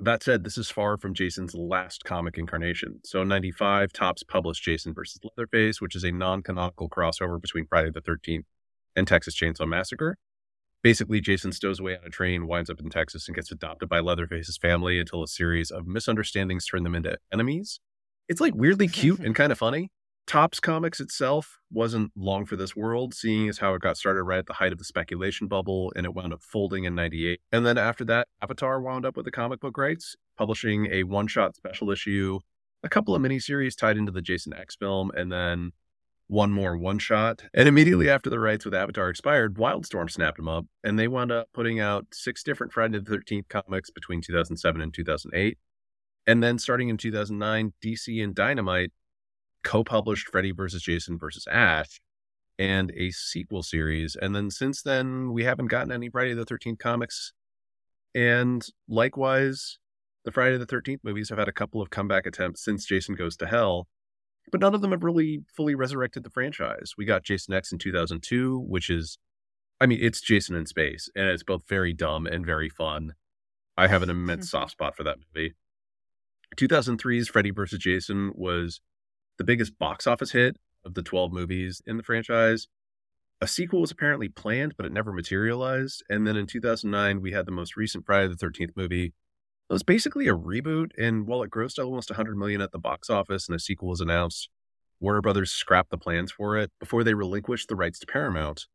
[0.00, 3.00] that said, this is far from Jason's last comic incarnation.
[3.04, 7.90] So in 95, Topps published Jason versus Leatherface, which is a non-canonical crossover between Friday
[7.90, 8.44] the 13th
[8.96, 10.16] and Texas Chainsaw Massacre.
[10.82, 14.00] Basically, Jason stows away on a train, winds up in Texas, and gets adopted by
[14.00, 17.80] Leatherface's family until a series of misunderstandings turn them into enemies.
[18.28, 19.90] It's like weirdly cute and kind of funny.
[20.26, 24.38] Topps Comics itself wasn't long for this world, seeing as how it got started right
[24.38, 27.40] at the height of the speculation bubble and it wound up folding in 98.
[27.52, 31.26] And then after that, Avatar wound up with the comic book rights, publishing a one
[31.26, 32.38] shot special issue,
[32.82, 35.72] a couple of miniseries tied into the Jason X film, and then
[36.26, 37.44] one more one shot.
[37.52, 41.32] And immediately after the rights with Avatar expired, Wildstorm snapped them up and they wound
[41.32, 45.58] up putting out six different Friday the 13th comics between 2007 and 2008.
[46.26, 48.92] And then starting in 2009, DC and Dynamite
[49.64, 52.00] co-published Freddy versus Jason versus Ash
[52.58, 54.16] and a sequel series.
[54.20, 57.32] And then since then, we haven't gotten any Friday the 13th comics.
[58.14, 59.78] And likewise,
[60.24, 63.36] the Friday the 13th movies have had a couple of comeback attempts since Jason Goes
[63.38, 63.88] to Hell,
[64.52, 66.92] but none of them have really fully resurrected the franchise.
[66.96, 69.18] We got Jason X in 2002, which is,
[69.80, 73.14] I mean, it's Jason in space, and it's both very dumb and very fun.
[73.76, 74.58] I have an immense mm-hmm.
[74.58, 75.54] soft spot for that movie.
[76.56, 77.80] 2003's Freddy vs.
[77.80, 78.80] Jason was
[79.38, 82.68] the biggest box office hit of the 12 movies in the franchise.
[83.40, 86.02] A sequel was apparently planned, but it never materialized.
[86.08, 89.12] And then in 2009, we had the most recent Friday the 13th movie.
[89.68, 93.08] It was basically a reboot, and while it grossed almost 100 million at the box
[93.08, 94.48] office and a sequel was announced,
[95.00, 98.66] Warner Brothers scrapped the plans for it before they relinquished the rights to Paramount.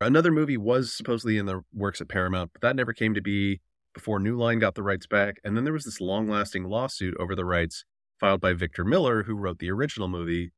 [0.00, 3.60] Another movie was supposedly in the works at Paramount, but that never came to be
[3.94, 5.36] before New Line got the rights back.
[5.44, 7.84] And then there was this long lasting lawsuit over the rights
[8.22, 10.52] filed by Victor Miller, who wrote the original movie.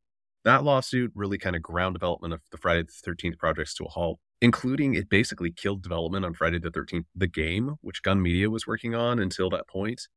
[0.45, 3.89] That lawsuit really kind of ground development of the Friday the 13th projects to a
[3.89, 8.51] halt, including it basically killed development on Friday the 13th, the game, which Gun Media
[8.51, 10.09] was working on until that point.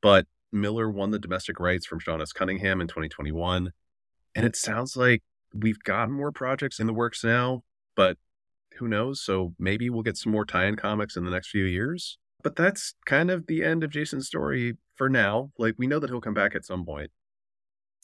[0.00, 2.32] But Miller won the domestic rights from Sean S.
[2.32, 3.72] Cunningham in 2021.
[4.36, 7.64] And it sounds like we've got more projects in the works now,
[7.96, 8.16] but
[8.78, 9.20] who knows?
[9.20, 12.18] So maybe we'll get some more tie in comics in the next few years.
[12.42, 15.50] But that's kind of the end of Jason's story for now.
[15.58, 17.10] Like we know that he'll come back at some point.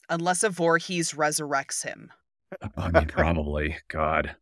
[0.09, 2.11] Unless a Voorhees resurrects him.
[2.77, 3.77] I mean, probably.
[3.89, 4.35] God.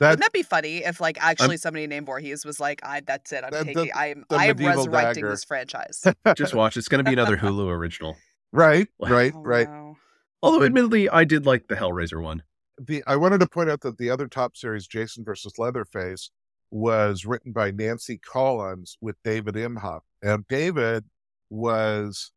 [0.00, 3.00] That, Wouldn't that be funny if, like, actually I'm, somebody named Voorhees was like, "I,
[3.00, 3.44] that's it.
[3.44, 3.84] I'm taking.
[3.84, 4.24] The, I'm.
[4.30, 5.30] The I'm resurrecting dagger.
[5.30, 6.06] this franchise."
[6.36, 6.78] Just watch.
[6.78, 8.16] It's going to be another Hulu original.
[8.50, 8.88] Right.
[8.98, 9.32] Right.
[9.34, 9.68] Oh, right.
[9.68, 9.96] No.
[10.42, 12.42] Although, admittedly, I did like the Hellraiser one.
[12.78, 16.30] The I wanted to point out that the other Topps series, Jason versus Leatherface,
[16.70, 20.00] was written by Nancy Collins with David Imhoff.
[20.22, 21.04] And David
[21.48, 22.32] was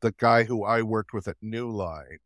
[0.00, 2.18] the guy who I worked with at New Line.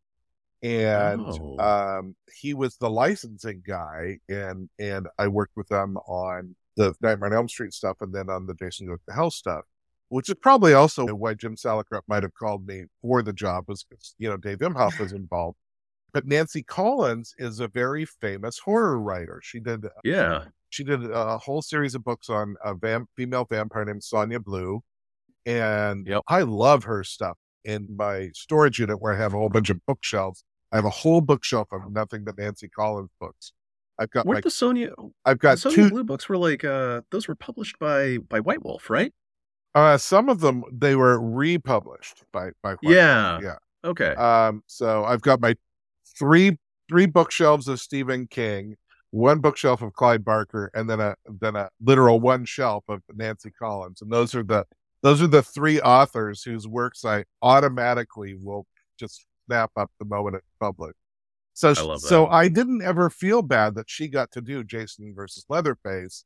[0.62, 1.58] And oh.
[1.58, 7.28] um, he was the licensing guy, and and I worked with them on the Nightmare
[7.28, 9.64] on Elm Street stuff, and then on the Jason Goes to Hell stuff.
[10.08, 13.84] which is probably also why Jim Salicrup might have called me for the job was
[13.84, 15.58] because, you know, Dave Imhoff was involved.
[16.12, 19.40] But Nancy Collins is a very famous horror writer.
[19.42, 20.44] She did Yeah.
[20.74, 24.82] She did a whole series of books on a vam- female vampire named Sonja Blue.
[25.46, 26.22] And Yep.
[26.26, 27.38] I love her stuff.
[27.64, 30.90] In my storage unit where I have a whole bunch of bookshelves, I have a
[30.90, 33.52] whole bookshelf of nothing but Nancy Collins books.
[33.98, 34.92] I've got Weren't like the Sonja
[35.24, 38.64] I've got Sonja two Blue books were like uh those were published by by White
[38.64, 39.12] Wolf, right?
[39.76, 43.38] uh some of them they were republished by by White yeah.
[43.40, 43.56] yeah.
[43.84, 44.14] Okay.
[44.14, 45.54] Um, so I've got my
[46.18, 48.76] three three bookshelves of Stephen King,
[49.14, 53.50] one bookshelf of Clive Barker, and then a then a literal one shelf of Nancy
[53.50, 54.02] Collins.
[54.02, 54.66] And those are the
[55.02, 58.66] those are the three authors whose works I automatically will
[58.98, 60.98] just snap up the moment it's published.
[61.54, 62.26] So I so.
[62.26, 66.24] I didn't ever feel bad that she got to do Jason versus Leatherface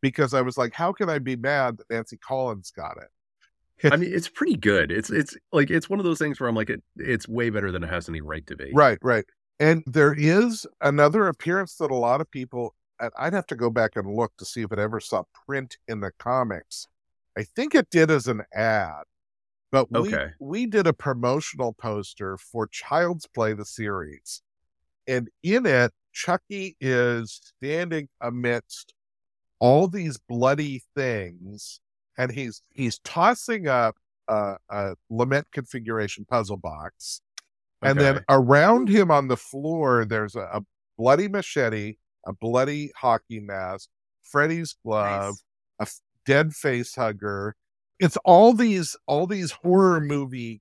[0.00, 3.92] because I was like, how can I be mad that Nancy Collins got it?
[3.92, 4.92] I mean, it's pretty good.
[4.92, 7.72] It's it's like it's one of those things where I'm like, it, it's way better
[7.72, 8.70] than it has any right to be.
[8.72, 9.24] Right, right.
[9.60, 12.74] And there is another appearance that a lot of people,
[13.18, 16.00] I'd have to go back and look to see if it ever saw print in
[16.00, 16.86] the comics.
[17.36, 19.02] I think it did as an ad,
[19.72, 20.30] but we, Okay.
[20.40, 24.42] we did a promotional poster for Child's Play, the series.
[25.06, 28.94] And in it, Chucky is standing amidst
[29.60, 31.80] all these bloody things,
[32.16, 33.96] and he's he's tossing up
[34.28, 37.20] a, a lament configuration puzzle box.
[37.82, 40.60] And then around him on the floor, there's a, a
[40.96, 41.96] bloody machete,
[42.26, 43.88] a bloody hockey mask,
[44.22, 45.36] Freddy's glove,
[45.80, 46.00] Nice.
[46.26, 47.54] a dead face hugger.
[48.00, 50.60] It's all these all these horror movie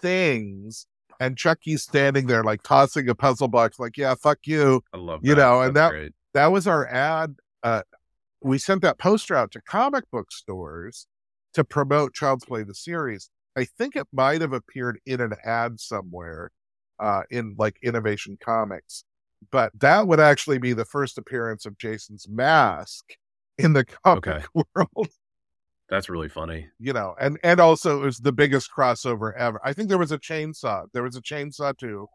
[0.00, 0.86] things,
[1.18, 5.20] and Chucky's standing there like tossing a puzzle box, like, "Yeah, fuck you." I love
[5.22, 5.40] you that.
[5.40, 6.12] know, and that- great.
[6.34, 7.34] That was our ad.
[7.62, 7.82] Uh,
[8.42, 11.06] we sent that poster out to comic book stores
[11.54, 13.30] to promote Child's Play the series.
[13.60, 16.50] I think it might have appeared in an ad somewhere
[16.98, 19.04] uh, in like Innovation Comics,
[19.50, 23.04] but that would actually be the first appearance of Jason's mask
[23.58, 24.44] in the comic Okay.
[24.74, 25.08] world.
[25.90, 26.68] That's really funny.
[26.78, 29.60] You know, and and also it was the biggest crossover ever.
[29.62, 30.86] I think there was a chainsaw.
[30.94, 32.06] There was a chainsaw too,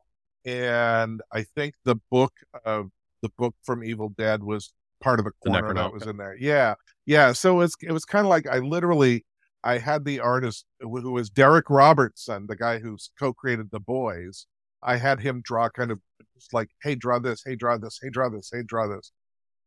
[0.45, 2.89] and I think the book of
[3.22, 6.35] the book from Evil Dead was part of the The corner that was in there.
[6.39, 6.73] Yeah,
[7.05, 7.34] yeah.
[7.34, 9.26] So it was it was kind of like I literally
[9.65, 14.45] I had the artist who who was Darick Robertson, the guy who's co-created the boys.
[14.83, 15.99] I had him draw kind of
[16.35, 19.11] just like, hey, draw this, hey, draw this, hey, draw this, hey, draw this,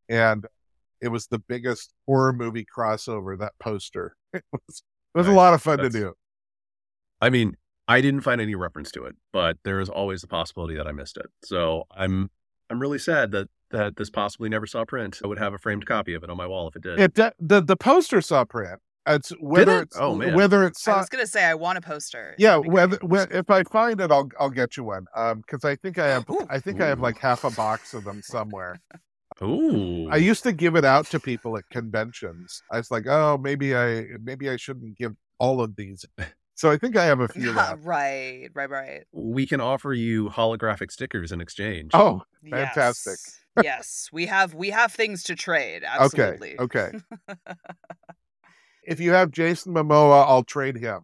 [0.08, 0.46] and
[1.00, 3.38] it was the biggest horror movie crossover.
[3.38, 4.16] That poster.
[4.34, 4.82] It was
[5.14, 6.14] it was a lot of fun That's- to do.
[7.20, 7.56] I mean,
[7.88, 10.92] I didn't find any reference to it, but there is always the possibility that I
[10.92, 11.26] missed it.
[11.44, 12.30] So I'm
[12.70, 15.18] I'm really sad that that this possibly never saw print.
[15.24, 17.00] I would have a framed copy of it on my wall if it did.
[17.00, 18.78] It de- the the poster saw print.
[19.08, 19.82] It's whether it?
[19.82, 20.34] it's Oh, man.
[20.34, 22.34] whether it's I was gonna say I want a poster.
[22.38, 25.76] yeah That'd whether if I find it I'll I'll get you one um because I
[25.76, 26.46] think I have Ooh.
[26.50, 28.80] I think I have like half a box of them somewhere.
[29.42, 30.08] Ooh.
[30.10, 32.62] I used to give it out to people at conventions.
[32.72, 36.04] I was like, oh maybe I maybe I shouldn't give all of these.
[36.54, 37.84] So I think I have a few left.
[37.84, 39.04] right, right, right.
[39.12, 41.92] we can offer you holographic stickers in exchange.
[41.94, 43.18] Oh, Fantastic.
[43.56, 43.64] Yes.
[43.64, 45.84] yes, we have we have things to trade.
[45.84, 46.58] okay, Absolutely.
[46.58, 46.90] okay.
[48.88, 51.00] if you have Jason Momoa, I'll trade him.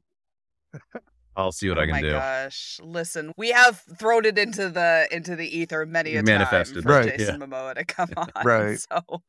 [1.36, 2.12] I'll see what oh I can do.
[2.12, 2.80] my gosh!
[2.82, 6.76] Listen, we have thrown it into the into the ether many a Manifested.
[6.76, 8.28] time for Right, Jason Momoa to come on.
[8.44, 8.78] Right.
[8.78, 9.22] So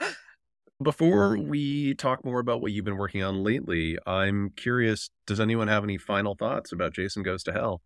[0.83, 5.67] Before we talk more about what you've been working on lately, I'm curious does anyone
[5.67, 7.81] have any final thoughts about Jason Goes to Hell?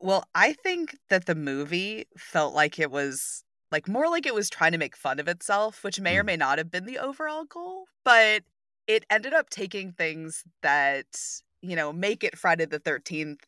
[0.00, 4.50] Well, I think that the movie felt like it was like more like it was
[4.50, 6.26] trying to make fun of itself, which may or Mm.
[6.26, 8.42] may not have been the overall goal, but
[8.86, 11.06] it ended up taking things that,
[11.60, 13.40] you know, make it Friday the 13th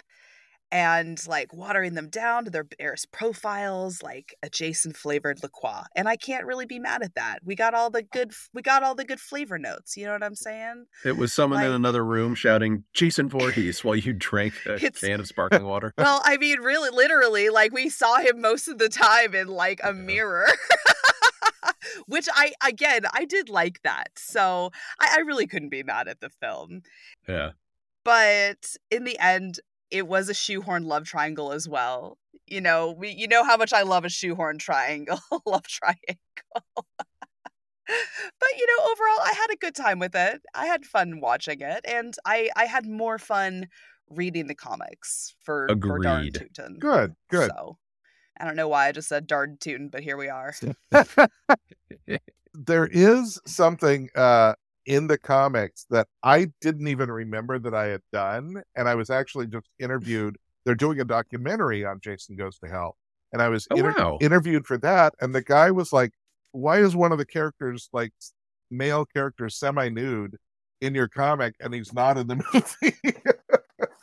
[0.73, 5.83] and like watering them down to their barest profiles, like a Jason flavored LaCroix.
[5.95, 7.41] And I can't really be mad at that.
[7.45, 10.25] We got all the good we got all the good flavor notes, you know what
[10.25, 10.87] I'm saying?
[11.05, 15.29] It was someone in another room shouting Jason Voorhees while you drank a can of
[15.29, 15.93] sparkling water.
[15.99, 19.81] Well, I mean, really, literally, like we saw him most of the time in like
[19.85, 19.93] a Yeah.
[19.93, 20.47] mirror.
[22.07, 24.11] Which I, again, I did like that.
[24.17, 26.83] So I, I really couldn't be mad at the film.
[27.29, 27.51] Yeah.
[28.05, 29.61] But in the end,
[29.91, 32.19] it was a shoehorn love triangle as well.
[32.47, 36.05] You know, we, you know how much I love a shoehorn triangle, love triangle.
[37.87, 40.43] but you know, overall, I had a good time with it.
[40.55, 43.69] I had fun watching it, and I, I had more fun
[44.11, 46.35] reading the comics for for Darn Agreed.
[46.35, 46.79] Tootin.
[46.79, 47.51] Good, good.
[47.51, 47.79] So
[48.41, 50.55] I don't know why I just said Darn Tootin, but here we are.
[52.55, 54.55] there is something uh
[54.87, 58.63] in the comics that I didn't even remember that I had done.
[58.77, 60.37] And I was actually just interviewed.
[60.67, 62.97] They're doing a documentary on Jason Goes to Hell.
[63.33, 64.19] And I was Oh, inter- wow.
[64.21, 65.15] interviewed for that.
[65.21, 66.13] And the guy was like,
[66.53, 68.13] Why is one of the characters, like
[68.71, 70.37] male character, semi nude
[70.83, 71.55] in your comic?
[71.61, 72.37] And he's not in the
[72.83, 73.21] movie.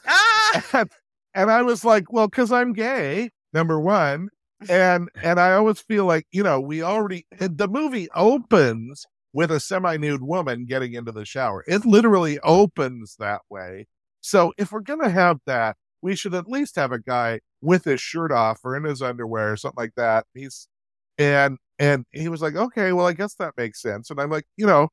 [0.07, 0.65] Ah!
[0.73, 0.89] and,
[1.35, 4.29] and I was like, well, because I'm gay, number one.
[4.69, 9.49] And and I always feel like, you know, we already eh, the movie opens with
[9.49, 11.63] a semi-nude woman getting into the shower.
[11.67, 13.87] It literally opens that way.
[14.21, 18.01] So if we're gonna have that, we should at least have a guy with his
[18.01, 20.27] shirt off or in his underwear or something like that.
[20.35, 20.67] He's
[21.17, 24.11] and and he was like, okay, well, I guess that makes sense.
[24.11, 24.89] And I'm like, you know,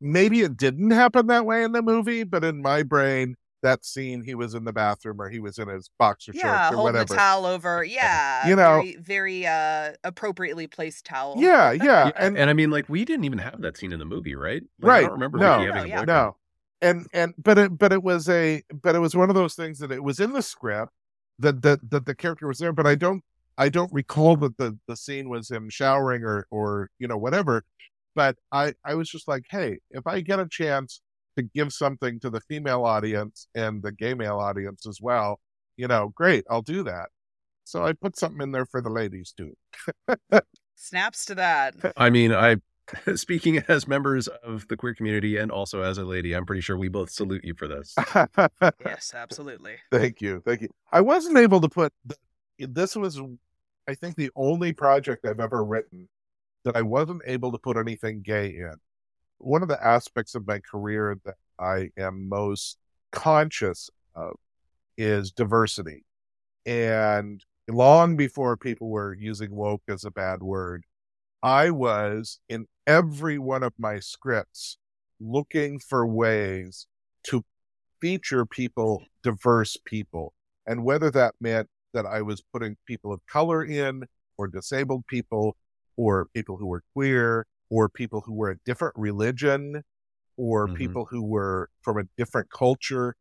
[0.00, 4.22] maybe it didn't happen that way in the movie, but in my brain, that scene
[4.22, 6.82] he was in the bathroom or he was in his boxer yeah, shorts or holding
[6.94, 7.04] whatever.
[7.08, 7.82] the towel over.
[7.84, 11.34] Yeah, You know- very, very uh, appropriately placed towel.
[11.38, 13.98] Yeah, yeah, Yeah, and and, I mean, like, we didn't even have that scene in
[13.98, 14.62] the movie, right?
[14.80, 15.56] Like, I don't remember No.
[15.58, 16.00] Ricky No, having a yeah.
[16.04, 16.06] boyfriend.
[16.08, 16.36] no,
[16.80, 19.78] and and but it but it was a but it was one of those things
[19.80, 20.92] that it was in the script
[21.40, 23.22] that that that the character was there, but I don't
[23.56, 27.64] I don't recall that the the scene was him showering or or you know whatever.
[28.14, 31.00] But I I was just like, hey, if I get a chance
[31.38, 35.40] to give something to the female audience and the gay male audience as well,
[35.76, 37.08] you know, great, I'll do that.
[37.64, 39.54] So I put something in there for the ladies too.
[40.74, 41.74] Snaps to that.
[41.96, 42.56] I mean, I
[43.14, 46.76] speaking as members of the queer community and also as a lady, I'm pretty sure
[46.76, 47.94] we both salute you for this.
[48.84, 49.76] Yes, absolutely.
[49.92, 50.42] Thank you.
[50.44, 50.68] Thank you.
[50.92, 51.92] I wasn't able to put
[52.58, 53.20] this was
[53.86, 56.08] I think the only project I've ever written
[56.64, 58.74] that I wasn't able to put anything gay in.
[59.38, 62.78] One of the aspects of my career that I am most
[63.12, 64.36] conscious of
[64.96, 66.04] is diversity.
[66.66, 70.84] And long before people were using woke as a bad word,
[71.42, 74.78] I was in every one of my scripts
[75.20, 76.86] looking for ways
[77.24, 77.44] to
[78.00, 80.34] feature people, diverse people.
[80.66, 84.04] And whether that meant that I was putting people of color in,
[84.36, 85.56] or disabled people,
[85.96, 89.82] or people who were queer, or people who were a different religion,
[90.36, 90.76] or Mhm.
[90.76, 93.16] people who were from a different culture.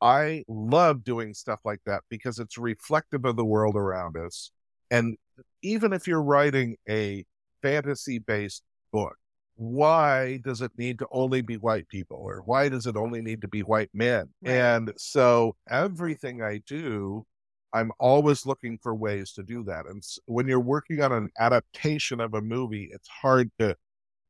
[0.00, 4.52] I love doing stuff like that because it's reflective of the world around us.
[4.90, 5.16] And
[5.62, 7.24] even if you're writing a
[7.62, 8.62] fantasy based
[8.92, 9.16] book,
[9.56, 13.40] why does it need to only be white people or why does it only need
[13.42, 14.32] to be white men?
[14.42, 14.54] Right.
[14.54, 17.26] And so everything I do,
[17.72, 19.86] I'm always looking for ways to do that.
[19.86, 23.76] And when you're working on an adaptation of a movie, it's hard to,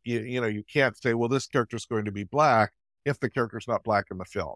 [0.08, 2.72] you, you know, you can't say, well, this character's going to be black
[3.04, 4.54] if the character's not black in the film.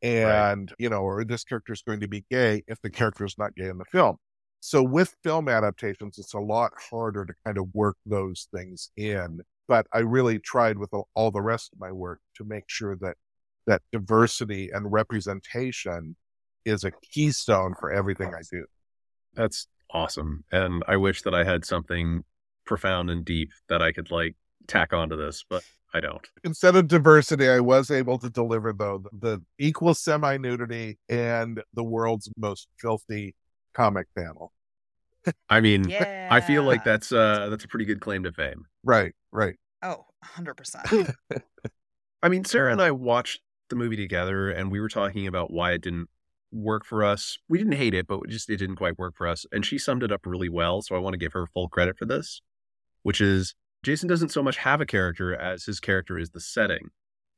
[0.00, 3.68] And, you know, or this character's going to be gay if the character's not gay
[3.68, 4.16] in the film.
[4.60, 9.40] So with film adaptations, it's a lot harder to kind of work those things in.
[9.66, 12.96] But I really tried with all- all the rest of my work to make sure
[12.96, 13.16] that
[13.66, 16.16] that diversity and representation
[16.64, 18.64] is a keystone for everything I do.
[19.34, 20.44] That's awesome.
[20.52, 22.24] And I wish that I had something
[22.64, 24.36] profound and deep that I could like
[24.70, 26.26] tack onto this, but I don't.
[26.44, 31.62] Instead of diversity, I was able to deliver though the, the equal semi nudity and
[31.74, 33.34] the world's most filthy
[33.74, 34.52] comic panel.
[35.48, 36.28] I mean, Yeah.
[36.30, 38.64] I feel like that's uh that's a pretty good claim to fame.
[38.84, 39.56] Right, right.
[39.82, 40.06] Oh,
[40.36, 41.14] 100%.
[42.22, 43.40] I mean, Sarah and I watched
[43.70, 46.08] the movie together and we were talking about why it didn't
[46.52, 47.38] work for us.
[47.48, 49.46] We didn't hate it, but it just it didn't quite work for us.
[49.52, 51.96] And she summed it up really well, so I want to give her full credit
[51.98, 52.42] for this,
[53.02, 56.90] which is Jason doesn't so much have a character as his character is the setting.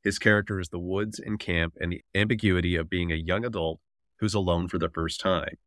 [0.03, 3.79] His character is the woods and camp and the ambiguity of being a young adult
[4.19, 5.57] who's alone for the first time.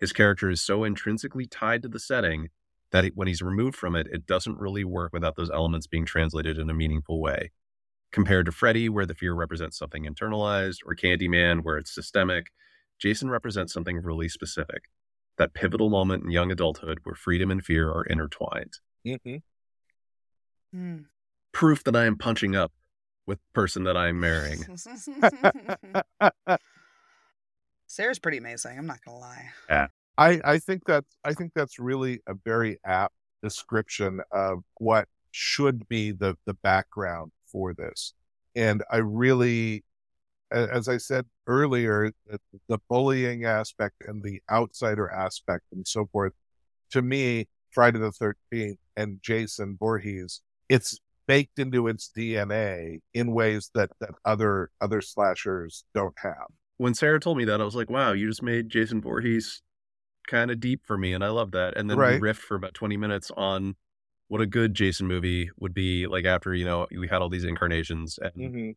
[0.00, 2.48] His character is so intrinsically tied to the setting
[2.90, 6.04] that it, when he's removed from it, it doesn't really work without those elements being
[6.04, 7.52] translated in a meaningful way
[8.14, 12.46] compared to Freddy, where the fear represents something internalized, or Candyman, where it's systemic,
[12.96, 14.84] Jason represents something really specific.
[15.36, 18.74] That pivotal moment in young adulthood where freedom and fear are intertwined.
[19.04, 19.36] hmm
[20.74, 21.02] Hmm.
[21.52, 22.72] Proof that I am punching up
[23.26, 24.64] with the person that I'm marrying.
[27.86, 28.76] Sarah's pretty amazing.
[28.76, 29.50] I'm not gonna lie.
[29.68, 29.86] Yeah,
[30.18, 35.88] I, I think that I think that's really a very apt description of what should
[35.88, 38.14] be the the background for this.
[38.56, 39.84] And I really,
[40.50, 46.32] as I said earlier, the, the bullying aspect and the outsider aspect and so forth,
[46.90, 53.70] to me, Friday the Thirteenth and Jason Voorhees, it's baked into its DNA in ways
[53.74, 56.46] that that other other slashers don't have.
[56.76, 59.62] When Sarah told me that, I was like, wow, you just made Jason Voorhees
[60.26, 61.12] kind of deep for me.
[61.12, 61.76] And I love that.
[61.76, 62.20] And then Right.
[62.20, 63.76] we riffed for about 20 minutes on
[64.28, 67.44] what a good Jason movie would be like after, you know, we had all these
[67.44, 68.70] incarnations and hmm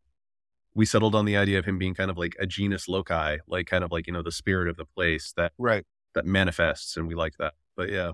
[0.75, 3.65] we settled on the idea of him being kind of like a genus loci, like
[3.65, 5.85] kind of like, you know, the spirit of the place that Right.
[6.13, 7.53] that manifests and we like that.
[7.75, 8.11] But yeah.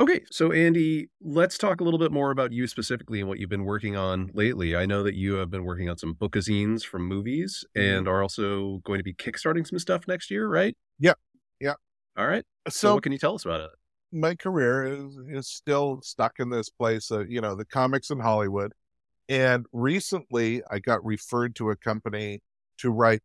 [0.00, 3.50] Okay, so Andy, let's talk a little bit more about you specifically and what you've
[3.50, 4.74] been working on lately.
[4.74, 7.98] I know that you have been working on some bookazines from movies mm-hmm.
[7.98, 10.74] and are also going to be kickstarting some stuff next year, right?
[11.00, 11.18] Yep.
[11.60, 11.76] Yep.
[12.16, 12.44] All right.
[12.64, 13.70] Uh, so, So what can you tell us about it?
[14.12, 18.20] my career is is still stuck in this place of you know the comics in
[18.20, 18.72] Hollywood,
[19.28, 22.42] and recently I got referred to a company
[22.78, 23.22] to write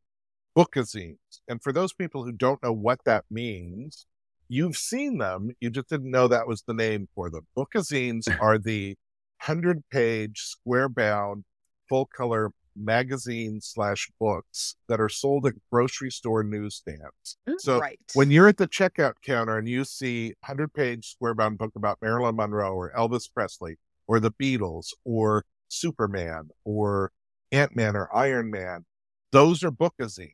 [0.57, 1.17] bookazines.
[1.47, 4.05] And for those people who don't know what that means,
[4.47, 7.45] you've seen them, you just didn't know that was the name for them.
[7.57, 8.95] Bookazines are the
[9.41, 11.43] hundred page square bound
[11.87, 17.37] full color magazine slash books that are sold at grocery store newsstands.
[17.47, 17.99] Mm, so right.
[18.13, 21.71] when you're at the checkout counter and you see a 100 page square bound book
[21.75, 23.77] about Marilyn Monroe or Elvis Presley
[24.07, 27.11] or the Beatles or Superman or
[27.51, 28.85] Ant Man or Iron Man,
[29.31, 30.31] those are bookazines.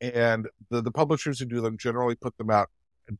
[0.00, 2.68] And the, the publishers who do them generally put them out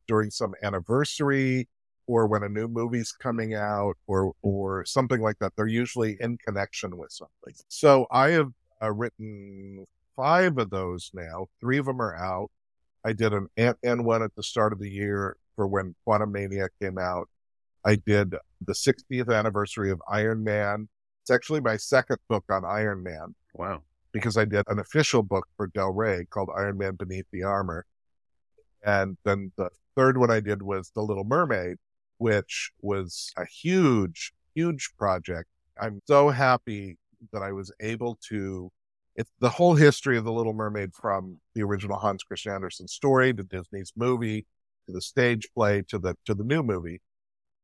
[0.07, 1.67] during some anniversary
[2.07, 5.53] or when a new movie's coming out or or something like that.
[5.55, 7.53] They're usually in connection with something.
[7.67, 8.51] So I have
[8.81, 9.85] uh, written
[10.15, 11.47] five of those now.
[11.59, 12.49] Three of them are out.
[13.05, 16.67] I did an Ant Man one at the start of the year for when Quantumania
[16.81, 17.29] came out.
[17.85, 18.35] I did
[18.65, 20.89] the 60th anniversary of Iron Man.
[21.21, 23.81] It's actually my second book on Iron Man Wow.
[24.11, 27.85] because I did an official book for Del Rey called Iron Man Beneath the Armor.
[28.83, 31.77] And then the third one I did was The Little Mermaid,
[32.17, 35.49] which was a huge, huge project.
[35.79, 36.97] I'm so happy
[37.31, 38.71] that I was able to.
[39.15, 43.33] It's the whole history of The Little Mermaid from the original Hans Christian Andersen story
[43.33, 44.45] to Disney's movie
[44.85, 47.01] to the stage play to the to the new movie.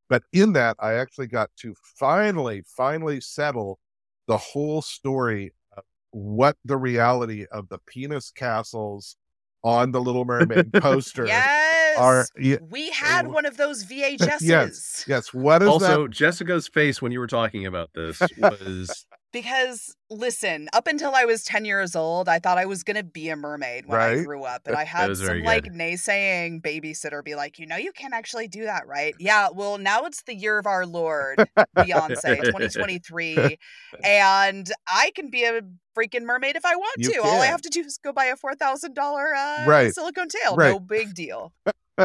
[0.08, 3.78] But in that, I actually got to finally, finally settle
[4.26, 9.16] the whole story of what the reality of the penis castles
[9.64, 11.98] on the Little Mermaid poster yes.
[11.98, 12.26] are.
[12.38, 14.38] Yeah, we had Uh, one of those VHSs.
[14.42, 15.04] Yes.
[15.08, 15.32] yes.
[15.32, 16.10] What is also, that?
[16.10, 21.42] Jessica's face when you were talking about this was Because listen, up until I was
[21.42, 24.44] 10 years old, I thought I was going to be a mermaid when I grew
[24.44, 24.68] up.
[24.68, 28.62] And I had some like naysaying babysitter be like, you know, you can't actually do
[28.62, 29.12] that, right?
[29.18, 31.44] Yeah, well, now it's the year of our Lord,
[31.76, 33.58] Beyonce, 2023.
[34.04, 35.62] And I can be a
[35.96, 37.22] freaking mermaid if I want You to.
[37.22, 39.94] All I have to do is go buy a $4,000 uh, Right.
[39.94, 40.56] silicone tail.
[40.56, 40.68] Right.
[40.68, 41.52] No big deal.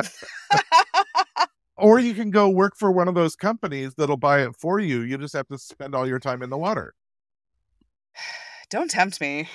[1.79, 4.99] Or you can go work for one of those companies that'll buy it for you.
[4.99, 6.93] You just have to spend all your time in the water.
[8.69, 9.49] Don't tempt me.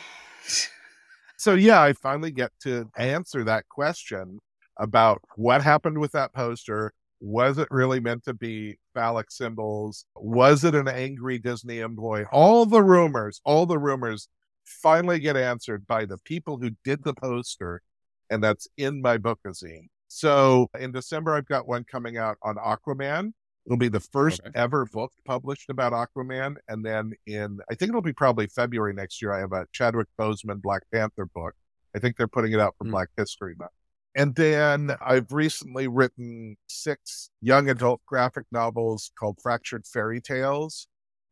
[1.36, 4.40] So yeah, I finally get to answer that question
[4.78, 6.92] about what happened with that poster.
[7.20, 10.04] Was it really meant to be phallic symbols?
[10.16, 12.24] Was it an angry Disney employee?
[12.32, 14.28] All the rumors, all the rumors
[14.64, 17.82] finally get answered by the people who did the poster,
[18.30, 19.88] and that's in my bookazine.
[20.08, 23.32] So in December, I've got one coming out on Aquaman.
[23.66, 24.50] It'll be the first Okay.
[24.54, 26.56] ever book published about Aquaman.
[26.68, 30.08] And then in, I think it'll be probably February next year, I have a Chadwick
[30.18, 31.54] Boseman Black Panther book.
[31.96, 32.90] I think they're putting it out for Hmm.
[32.90, 33.70] Black History Month.
[34.16, 40.86] And then I've recently written six young adult graphic novels called Fractured Fairy Tales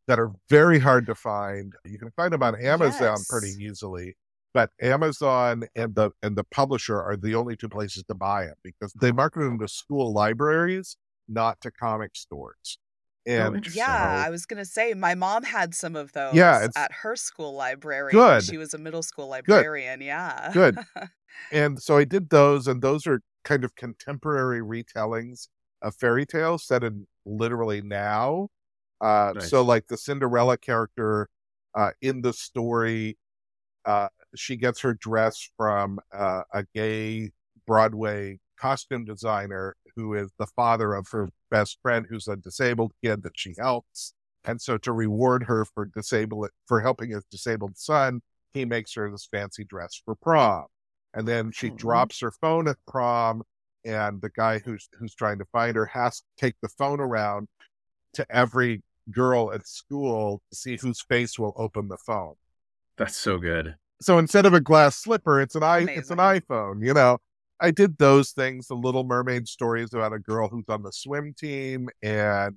[0.09, 1.75] that are very hard to find.
[1.85, 3.29] You can find them on Amazon Yes.
[3.29, 4.17] pretty easily,
[4.53, 8.57] but Amazon and the and the publisher are the only two places to buy them
[8.65, 10.97] because they market them to school libraries,
[11.33, 12.79] not to comic stores.
[13.27, 13.79] And interesting.
[13.81, 17.15] Yeah, so- I was gonna say my mom had some of those Yeah, at her
[17.17, 18.11] school library.
[18.13, 18.43] Good.
[18.43, 20.01] She was a middle school librarian.
[20.01, 20.51] Yeah.
[20.53, 20.79] Good.
[21.51, 25.49] And so I did those, and those are kind of contemporary retellings
[25.81, 28.49] of fairy tales set in literally now.
[29.01, 29.49] Uh, Nice.
[29.49, 31.29] So, like the Cinderella character
[31.75, 33.17] uh, in the story,
[33.87, 37.33] uh, she gets her dress from uh, a gay
[37.67, 43.23] Broadway costume designer who is the father of her best friend, who's a disabled kid
[43.23, 44.15] that she helps.
[44.45, 49.11] And so, to reward her for disable for helping his disabled son, he makes her
[49.11, 50.67] this fancy dress for prom.
[51.15, 51.75] And then she Aw.
[51.77, 53.43] drops her phone at prom,
[53.85, 57.49] and the guy who's who's trying to find her has to take the phone around
[58.15, 62.35] to every girl at school to see whose face will open the phone.
[62.97, 63.75] that's so good.
[64.01, 66.85] So instead of a glass slipper, it's an i it's an iPhone.
[66.85, 67.19] You know,
[67.63, 68.67] I did those things.
[68.67, 72.57] The Little Mermaid story is about a girl who's on the swim team, and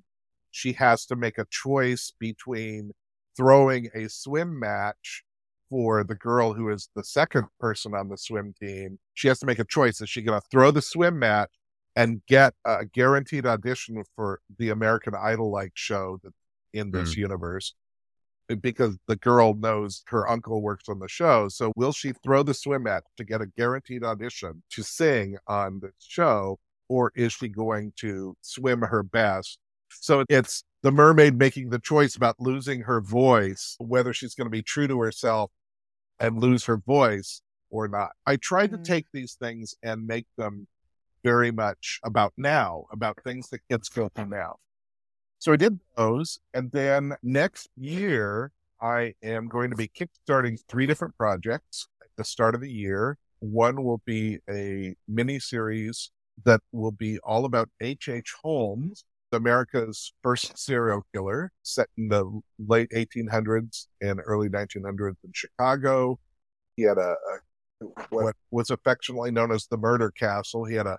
[0.50, 2.90] she has to make a choice between
[3.36, 5.22] throwing a swim match
[5.70, 8.98] for the girl who is the second person on the swim team.
[9.14, 10.00] She has to make a choice.
[10.00, 11.50] Is she going to throw the swim match
[11.94, 16.32] and get a guaranteed audition for the American Idol like show that
[16.72, 17.18] in this Mm.
[17.18, 17.74] universe
[18.54, 21.48] because the girl knows her uncle works on the show.
[21.48, 25.80] So will she throw the swim mat to get a guaranteed audition to sing on
[25.80, 26.58] the show,
[26.88, 29.58] or is she going to swim her best?
[29.90, 34.50] So it's the mermaid making the choice about losing her voice, whether she's going to
[34.50, 35.50] be true to herself
[36.20, 38.10] and lose her voice or not.
[38.26, 38.84] I try to Mhm.
[38.84, 40.68] take these things and make them
[41.24, 44.56] very much about now, about things that kids go through now.
[45.38, 46.38] So I did those.
[46.54, 52.24] And then next year, I am going to be kickstarting three different projects at the
[52.24, 53.18] start of the year.
[53.40, 56.10] One will be a mini series
[56.44, 58.08] that will be all about H.H.
[58.08, 58.34] H.
[58.42, 66.18] Holmes, America's first serial killer, set in the late 1800s and early 1900s in Chicago.
[66.76, 70.64] He had a, a what was affectionately known as the murder castle.
[70.64, 70.98] He had a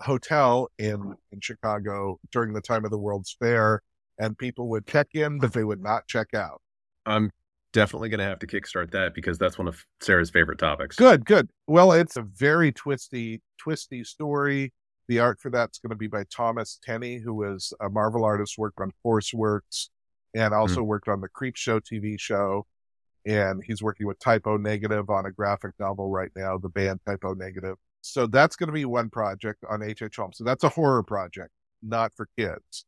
[0.00, 3.82] hotel in in Chicago during the time of the World's Fair,
[4.18, 5.88] and people would check in, but they would mm-hmm.
[5.88, 6.60] not check out.
[7.06, 7.30] I'm
[7.72, 10.96] definitely going to have to kickstart that because that's one of Sarah's favorite topics.
[10.96, 11.48] Good, good.
[11.66, 14.72] Well, it's a very twisty, twisty story.
[15.08, 18.56] The art for that's going to be by Thomas Tenney, who is a Marvel artist,
[18.56, 19.90] worked on Force Works,
[20.34, 20.86] and also mm.
[20.86, 22.66] worked on the Creepshow TV show.
[23.26, 27.00] And he's working with Type O Negative on a graphic novel right now, the band
[27.06, 27.76] Type O Negative.
[28.02, 30.16] So that's going to be one project on H.H.
[30.32, 31.50] So that's a horror project,
[31.82, 32.84] not for kids.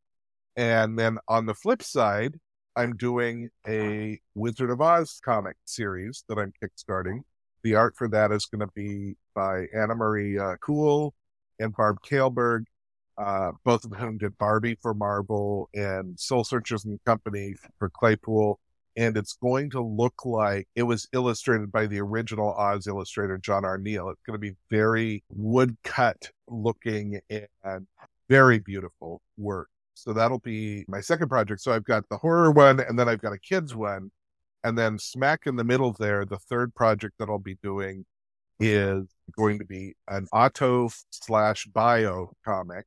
[0.57, 2.39] And then on the flip side,
[2.77, 7.21] I'm doing a Wizard of Oz comic series that I'm kickstarting.
[7.63, 11.15] The art for that is going to be by Anna-Maria uh, Cool
[11.61, 12.65] and Barb Kaalberg,
[13.17, 18.59] uh, both of whom did Barbie for Marvel and Soul Searchers and Company for Claypool.
[18.97, 23.65] And it's going to look like it was illustrated by the original Oz illustrator, John
[23.65, 23.81] R.
[23.85, 27.87] It's going to be very woodcut looking and
[28.29, 29.69] very beautiful work.
[29.95, 31.61] So that'll be my second project.
[31.61, 34.11] So I've got the horror one and then I've got a kids one.
[34.63, 38.07] And then smack in the middle there, the third project that I'll be doing
[38.61, 39.05] is
[39.37, 42.87] going to be an auto slash bio comic.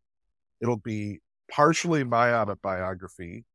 [0.62, 1.20] It'll be
[1.52, 3.46] partially my autobiography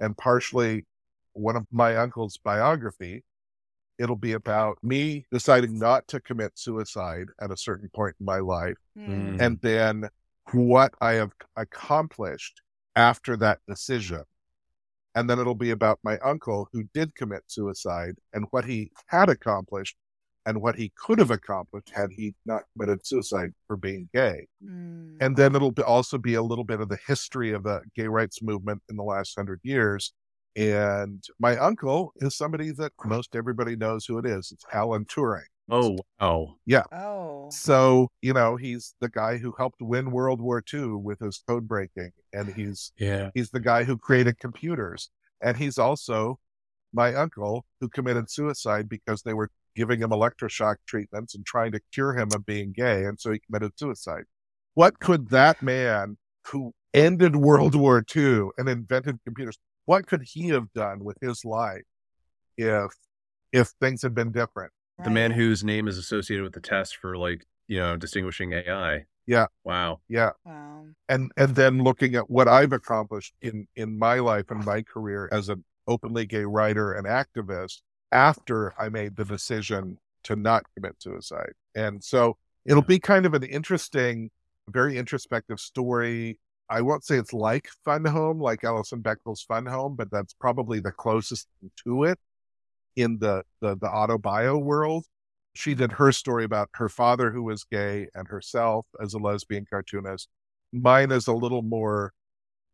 [0.00, 0.84] and partially
[1.34, 3.24] one of my uncle's biography.
[3.98, 8.38] It'll be about me deciding not to commit suicide at a certain point in my
[8.38, 8.76] life.
[8.98, 9.40] Mm.
[9.40, 10.08] and then
[10.52, 12.60] what I have accomplished
[12.96, 14.24] after that decision.
[15.14, 19.28] And then it'll be about my uncle who did commit suicide and what he had
[19.28, 19.96] accomplished
[20.46, 24.46] and what he could have accomplished had he not committed suicide for being gay.
[24.64, 25.16] Hmm.
[25.20, 28.08] And then it'll be also be a little bit of the history of the gay
[28.08, 30.12] rights movement in the last hundred years.
[30.56, 34.52] And my uncle is somebody that most everybody knows who it is.
[34.52, 35.44] It's Alan Turing.
[35.70, 36.56] Oh, wow.
[36.66, 36.82] Yeah.
[36.92, 37.48] Oh.
[37.50, 41.66] So, you know, he's the guy who helped win World War II with his code
[41.66, 43.30] breaking, and he's Yeah.
[43.34, 45.10] he's the guy who created computers.
[45.40, 46.38] And he's also
[46.92, 51.80] my uncle who committed suicide because they were giving him electroshock treatments and trying to
[51.92, 54.24] cure him of being gay, and so he committed suicide.
[54.74, 56.18] What could that man
[56.48, 61.44] who ended World War II and invented computers, what could he have done with his
[61.44, 61.82] life
[62.56, 62.90] if
[63.52, 64.72] if things had been different?
[65.02, 69.04] The man whose name is associated with the test for like, you know, distinguishing AI.
[69.26, 69.46] Yeah.
[69.64, 70.00] Wow.
[70.08, 70.30] Yeah.
[70.44, 70.86] Wow.
[71.08, 75.28] and and then looking at what I've accomplished in in my life and my career
[75.32, 77.80] as an openly gay writer and activist
[78.12, 81.52] after I made the decision to not commit suicide.
[81.74, 84.30] And so it'll be kind of an interesting,
[84.68, 86.38] very introspective story.
[86.68, 90.80] I won't say it's like Fun Home, like Alison Bechdel's Fun Home, but that's probably
[90.80, 91.48] the closest
[91.84, 92.18] to it
[92.96, 95.04] in the the, the auto bio world.
[95.54, 99.66] She did her story about her father who was gay and herself as a lesbian
[99.68, 100.28] cartoonist.
[100.72, 102.12] Mine is a little more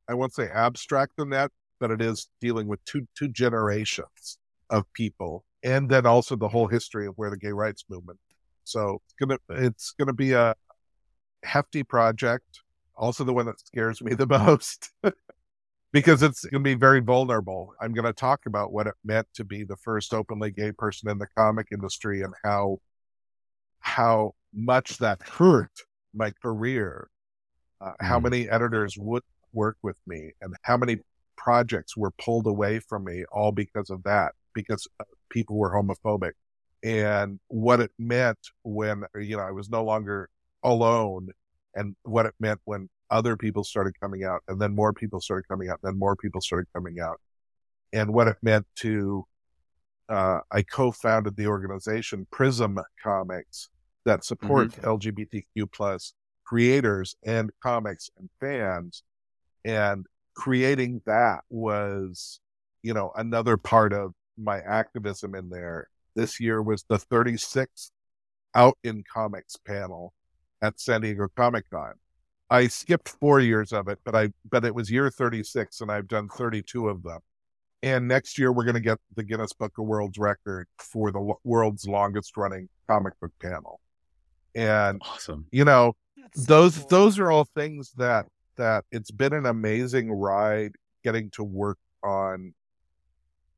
[0.09, 1.51] i won't say abstract than that
[1.81, 4.39] but it is dealing with two two generations
[4.70, 8.19] of people and then also the whole history of where the gay rights movement.
[8.65, 10.55] So it's gonna it's gonna be a
[11.44, 12.62] hefty project
[12.99, 14.91] also the one that scares me the most
[15.93, 19.65] because it's gonna be very vulnerable i'm gonna talk about what it meant to be
[19.65, 22.79] the first openly gay person in the comic industry and how
[23.81, 25.73] how much that hurt
[26.15, 27.09] my career
[27.81, 28.25] uh, how Mm.
[28.25, 29.23] many editors would
[29.53, 30.99] work with me and how many
[31.37, 36.33] projects were pulled away from me all because of that because uh, people were homophobic
[36.83, 40.31] and what it meant when you know I was no longer
[40.62, 41.29] alone
[41.74, 45.47] and what it meant when other people started coming out and then more people started
[45.49, 47.20] coming out and then more people started coming out
[47.93, 49.24] and what it meant to
[50.09, 53.69] uh, I co-founded the organization Prism Comics
[54.05, 56.15] that supports LGBTQ plus
[56.45, 59.03] creators and comics and fans.
[59.65, 62.40] And creating that was,
[62.82, 65.89] you know, another part of my activism in there.
[66.16, 67.90] This year was the 36th
[68.55, 70.15] Out in Comics panel
[70.62, 71.94] at San Diego Comic Con.
[72.51, 76.09] I skipped four years of it, but I but it was year 36 and I've
[76.09, 77.20] done 32 of them.
[77.82, 81.35] And next year we're going to get the Guinness Book of World's Record for the
[81.44, 83.80] world's longest running comic book panel.
[84.55, 85.47] And awesome.
[85.52, 86.89] You know, That's so those cool.
[86.89, 88.26] those are all things that
[88.56, 90.72] that it's been an amazing ride
[91.05, 92.55] getting to work on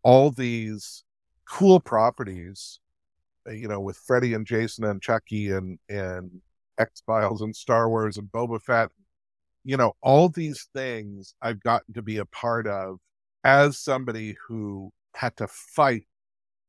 [0.03, 1.05] all these
[1.49, 2.81] cool properties
[3.49, 6.31] uh, you know with Freddie and Jason and Chucky and and
[6.81, 8.91] X Files and Star Wars and Boba Fett
[9.65, 12.99] you know all these things I've gotten to be a part of
[13.45, 16.05] as somebody who had to fight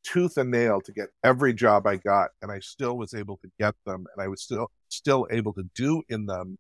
[0.04, 3.52] tooth and nail to get every job I got, and I still was able to
[3.60, 6.58] get them, and I was still still able to do in them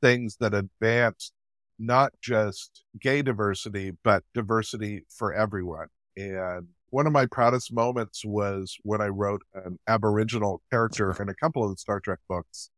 [0.00, 1.32] things that advanced
[1.78, 5.88] not just gay diversity, but diversity for everyone.
[6.16, 11.34] And one of my proudest moments was when I wrote an Aboriginal character in a
[11.34, 12.70] couple of the Star Trek books.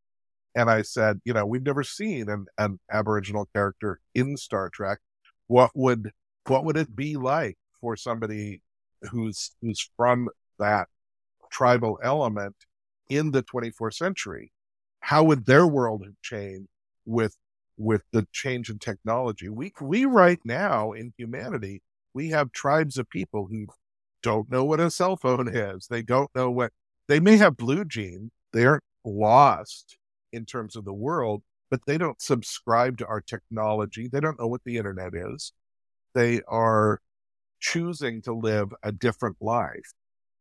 [0.55, 4.99] And I said, you know, we've never seen an, an Aboriginal character in Star Trek.
[5.47, 6.13] What would
[6.47, 8.63] what would it be like for somebody
[9.11, 10.29] who's who's from
[10.59, 10.89] that
[11.51, 12.57] tribal element
[13.09, 14.53] in the 24th century?
[15.01, 16.69] How would their world have changed
[17.05, 17.37] with
[17.77, 19.49] with the change in technology?
[19.49, 21.83] We we right now in humanity
[22.13, 23.67] we have tribes of people who
[24.23, 25.87] don't know what a cell phone is.
[25.87, 26.73] They don't know what
[27.07, 29.97] they may have blue gene they aren't lost
[30.33, 34.47] in terms of the world but they don't subscribe to our technology they don't know
[34.47, 35.53] what the internet is
[36.15, 37.01] they are
[37.61, 39.93] choosing to live a different life.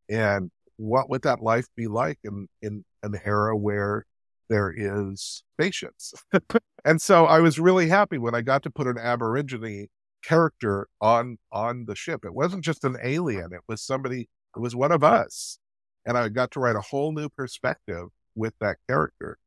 [0.10, 4.06] And what would that life be like in, in an era where
[4.49, 6.14] there is patience?
[6.86, 9.88] and so I was really happy when I got to put an Aborigine
[10.24, 12.26] character on on the ship.
[12.26, 15.60] It wasn't just an alien, it was somebody it was one of us.
[16.06, 19.38] And I got to write a whole new perspective with that character.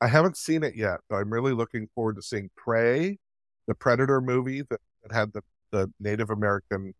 [0.00, 3.18] I haven't seen it yet, but I'm really looking forward to seeing Prey,
[3.66, 6.94] the Predator movie that, that had the, the Native American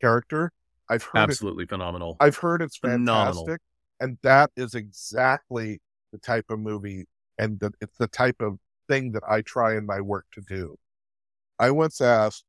[0.00, 0.52] character.
[0.88, 2.16] I've heard Absolutely phenomenal.
[2.20, 3.44] I've heard it's Phenomenal.
[3.46, 3.60] fantastic,
[4.00, 5.80] and that is exactly
[6.12, 7.06] the type of movie
[7.38, 8.58] and the, it's the type of
[8.88, 10.76] thing that I try in my work to do.
[11.58, 12.44] I once asked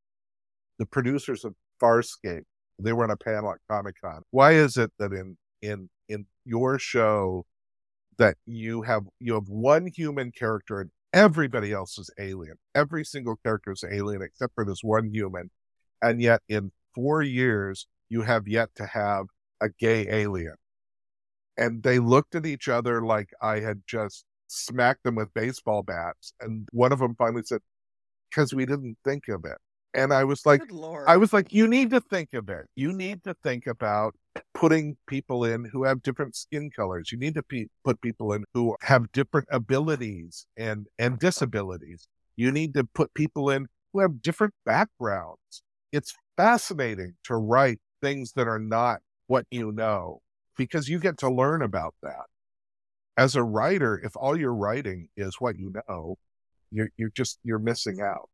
[0.80, 2.44] the producers of Farscape,
[2.80, 4.24] they were on a panel at Comic Con.
[4.32, 7.46] Why is it that in in in your show
[8.18, 12.56] that you have you have one human character and everybody else is alien?
[12.76, 15.50] Every single character is alien except for this one human,
[16.02, 19.26] and yet in four years you have yet to have
[19.62, 20.56] a gay alien.
[21.58, 26.34] And they looked at each other like I had just smacked them with baseball bats.
[26.40, 27.62] And one of them finally said,
[28.30, 29.58] because we didn't think of it.
[29.96, 30.62] And I was like,
[31.08, 32.66] I was like, you need to think of it.
[32.76, 34.16] You need to think about
[34.54, 37.12] putting people in who have different skin colors.
[37.12, 42.08] You need to pe- put people in who have different abilities and, and disabilities.
[42.36, 45.62] You need to put people in who have different backgrounds.
[45.92, 50.22] It's fascinating to write things that are not what you know
[50.58, 52.26] because you get to learn about that.
[53.16, 56.18] As a writer, if all you're writing is what you know,
[56.72, 58.30] you're, you're just, you're missing out.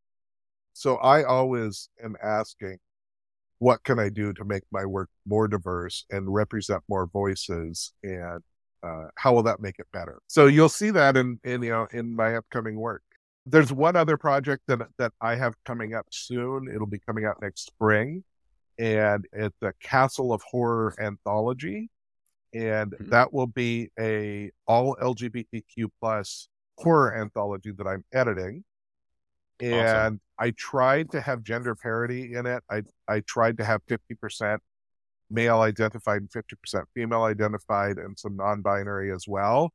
[0.74, 2.78] So I always am asking,
[3.60, 7.94] what can I do to make my work more diverse and represent more voices?
[8.04, 8.42] And
[8.82, 10.20] uh, how will that make it better?
[10.28, 13.04] So you'll see that in, in you know in my upcoming work.
[13.46, 16.68] There's one other project that that I have coming up soon.
[16.74, 18.24] It'll be coming out next spring,
[18.78, 21.90] and it's a Castle of Horror anthology,
[22.54, 23.10] and Mhm.
[23.10, 28.64] that will be a all LGBTQ plus horror anthology that I'm editing
[29.62, 32.64] and I tried to have gender parity in it.
[32.70, 34.62] I I tried to have fifty percent
[35.30, 39.72] male identified and fifty percent female identified, and some non-binary as well.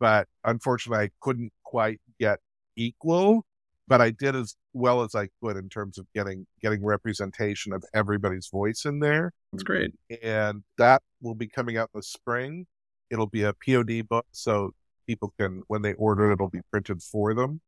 [0.00, 2.40] But unfortunately, I couldn't quite get
[2.76, 3.44] equal.
[3.88, 7.84] But I did as well as I could in terms of getting getting representation of
[7.92, 9.92] everybody's voice in there That's great.
[10.22, 12.66] and that will be coming out in the spring.
[13.10, 14.72] It'll be a POD book, so
[15.06, 17.60] people can, when they order it, it'll be printed for them.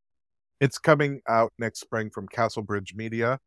[0.60, 3.40] It's coming out next spring from Castlebridge Media,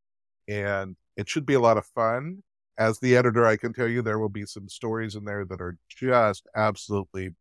[0.47, 2.43] and it should be a lot of fun.
[2.77, 5.61] As the editor, I can tell you there will be some stories in there that
[5.61, 7.31] are just absolutely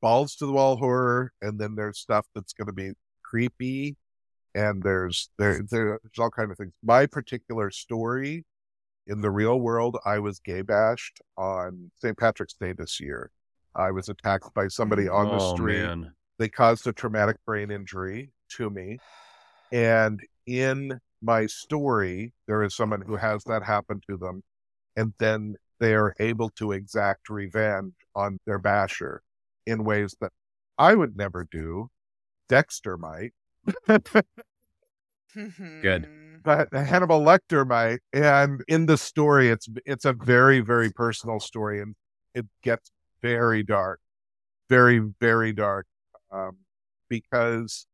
[0.00, 2.92] balls to the wall horror, and then there's stuff that's going to be
[3.22, 3.96] creepy,
[4.54, 6.72] and there's there there's all kind of things.
[6.82, 8.44] My particular story
[9.06, 12.16] in the real world, I was gay bashed on St.
[12.16, 13.30] Patrick's Day this year.
[13.74, 16.12] I was attacked by somebody on the oh street man.
[16.38, 18.98] they caused a traumatic brain injury to me.
[19.72, 24.42] And in my story, there is someone who has that happen to them.
[24.96, 29.22] And then they are able to exact revenge on their basher
[29.66, 30.32] in ways that
[30.78, 31.90] I would never do.
[32.48, 33.32] Dexter might.
[35.82, 36.08] Good.
[36.42, 38.00] but Hannibal Lecter might.
[38.12, 41.94] And in the story, it's it's a very very personal story, and
[42.34, 44.00] it gets very dark,
[44.68, 45.86] very very dark,
[46.32, 46.56] um,
[47.08, 47.86] because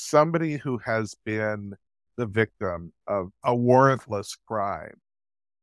[0.00, 1.74] somebody who has been
[2.16, 4.94] the victim of a warrantless crime,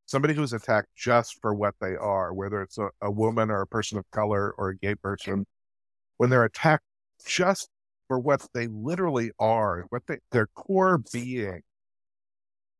[0.05, 3.67] somebody who's attacked just for what they are, whether it's a, a woman or a
[3.67, 5.45] person of color or a gay person,
[6.17, 6.83] when they're attacked
[7.25, 7.69] just
[8.07, 11.61] for what they literally are, what they, their core being,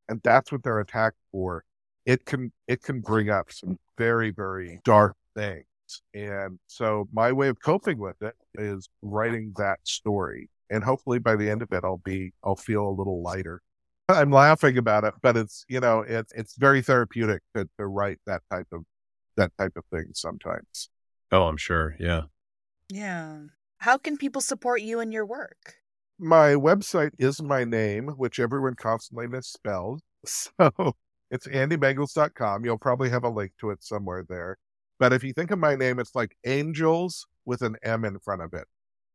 [0.10, 1.64] and that's what they're attacked for.
[2.06, 5.66] It can it can bring up some very very dark things,
[6.14, 11.36] and so my way of coping with it is writing that story, and hopefully by
[11.36, 13.62] the end of it, I'll be I'll feel a little lighter.
[14.10, 18.20] I'm laughing about it, but it's you know it's it's very therapeutic to, to write
[18.26, 18.84] that type of
[19.36, 20.90] that type of thing sometimes.
[21.32, 21.96] Oh, I'm sure.
[22.00, 22.24] Yeah.
[22.90, 23.40] Yeah.
[23.80, 25.76] How can people support you and your work?
[26.20, 30.00] My website is my name, which everyone constantly misspells.
[30.60, 30.96] So
[31.30, 32.66] it's andymangels.com.
[32.66, 34.58] You'll probably have a link to it somewhere there.
[35.00, 38.42] But if you think of my name, it's like angels with an M in front
[38.42, 38.66] of it.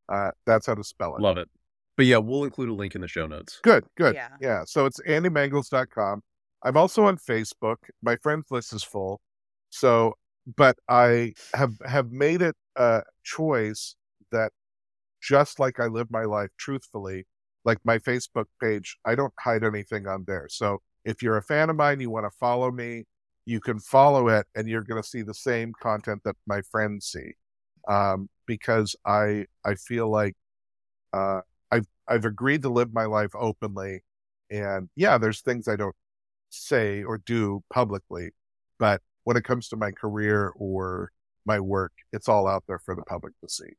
[0.08, 1.22] Uh, that's how to spell it.
[1.22, 1.48] Love it.
[1.96, 3.60] But yeah, we'll include a link in the show notes.
[3.62, 4.14] Good, good.
[4.14, 4.28] Yeah.
[4.40, 4.62] Yeah.
[4.66, 6.22] So it's andymangels.com.
[6.64, 7.76] I'm also on Facebook.
[8.02, 9.20] My friends list is full.
[9.70, 10.14] So,
[10.56, 13.96] but I have have made it a choice
[14.30, 14.52] that
[15.22, 17.26] just like I live my life truthfully,
[17.64, 20.46] like my Facebook page, I don't hide anything on there.
[20.48, 23.04] So if you're a fan of mine, you want to follow me,
[23.44, 27.06] you can follow it and you're going to see the same content that my friends
[27.06, 27.32] see.
[27.88, 30.34] Um, because I, I feel like,
[31.12, 31.40] uh,
[31.70, 34.02] I've, I've agreed to live my life openly
[34.52, 35.96] and yeah, there's things I don't
[36.50, 38.30] say or do publicly,
[38.78, 41.10] but when it comes to my career or
[41.46, 43.72] my work, it's all out there for the public to see.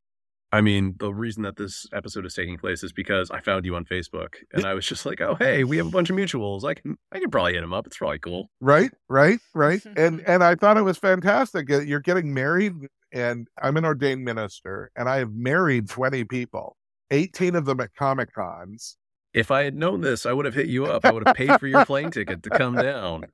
[0.52, 3.76] I mean, the reason that this episode is taking place is because I found you
[3.76, 6.64] on Facebook, and I was just like, "Oh, hey, we have a bunch of mutuals.
[6.64, 7.88] I can, I can probably hit him up.
[7.88, 9.84] It's probably cool." Right, right, right.
[9.98, 11.70] and and I thought it was fantastic.
[11.70, 12.74] You're getting married,
[13.14, 16.76] and I'm an ordained minister, and I have married 20 people,
[17.12, 18.98] 18 of them at comic cons.
[19.34, 21.06] If I had known this, I would have hit you up.
[21.06, 23.26] I would have paid for your plane ticket to come down.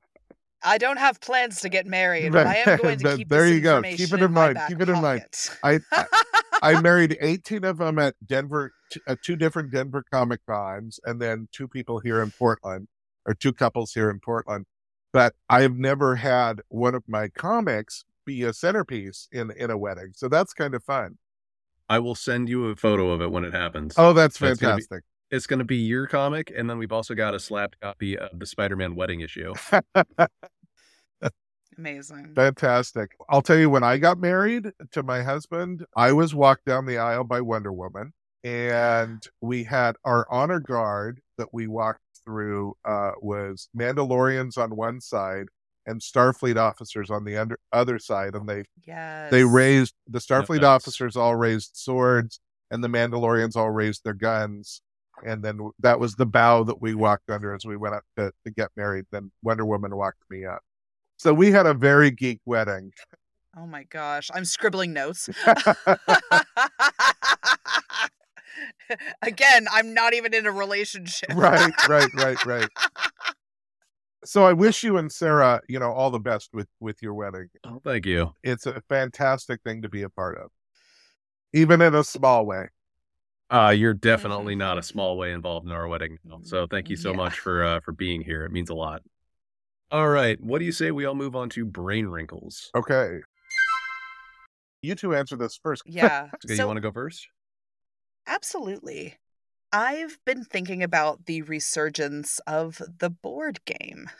[0.62, 3.54] I don't have plans to get married, but I am going to keep there this
[3.54, 3.82] you go.
[3.82, 4.58] Keep it in, in mind.
[4.68, 5.24] Keep it in mind.
[5.64, 6.04] I, I.
[6.62, 11.20] I married 18 of them at Denver, t- at two different Denver Comic Cons, and
[11.20, 12.86] then two people here in Portland,
[13.24, 14.66] or two couples here in Portland.
[15.12, 20.12] But I've never had one of my comics be a centerpiece in in a wedding,
[20.14, 21.18] so that's kind of fun.
[21.88, 23.94] I will send you a photo of it when it happens.
[23.96, 25.04] Oh, that's That's gonna be- fantastic!
[25.32, 28.36] It's going to be your comic, and then we've also got a slapped copy of
[28.38, 29.54] the Spider-Man wedding issue.
[31.78, 32.34] Amazing.
[32.34, 33.12] fantastic.
[33.28, 36.98] I'll tell you, when I got married to my husband, I was walked down the
[36.98, 38.12] aisle by Wonder Woman,
[38.44, 45.00] and we had our honor guard that we walked through uh, was Mandalorians on one
[45.00, 45.46] side
[45.86, 49.30] and Starfleet officers on the under, other side, and they Yes.
[49.30, 50.64] they raised the Starfleet Nice.
[50.64, 52.40] officers all raised swords,
[52.70, 54.82] and the Mandalorians all raised their guns.
[55.24, 58.32] And then that was the bow that we walked under as we went up to,
[58.44, 59.04] to get married.
[59.10, 60.62] Then Wonder Woman walked me up.
[61.18, 62.92] So we had a very geek wedding.
[63.56, 65.28] Oh my gosh, I'm scribbling notes.
[69.22, 71.30] Again, I'm not even in a relationship.
[71.34, 72.68] right, right, right, right.
[74.24, 77.48] So I wish you and Sarah, you know, all the best with with your wedding.
[77.64, 78.34] Oh, thank you.
[78.42, 80.50] It's a fantastic thing to be a part of,
[81.52, 82.68] even in a small way.
[83.50, 86.18] Uh, you're definitely not a small way involved in our wedding.
[86.42, 87.16] So thank you so Yeah.
[87.16, 88.44] much for uh, for being here.
[88.44, 89.02] It means a lot.
[89.90, 92.70] All right, what do you say we all move on to brain wrinkles?
[92.76, 93.20] Okay.
[94.82, 95.82] You two answer this first.
[95.86, 96.28] Yeah.
[96.44, 97.26] Okay, you want to go first?
[98.26, 99.16] Absolutely.
[99.72, 104.10] I've been thinking about the resurgence of the board game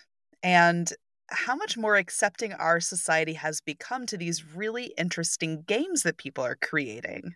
[0.42, 0.92] and
[1.28, 6.44] how much more accepting our society has become to these really interesting games that people
[6.44, 7.34] are creating.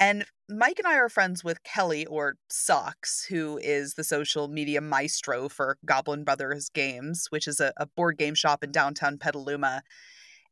[0.00, 4.80] And Mike and I are friends with Kelly, or Socks, who is the social media
[4.80, 9.82] maestro for Goblin Brothers Games, which is a, a board game shop in downtown Petaluma.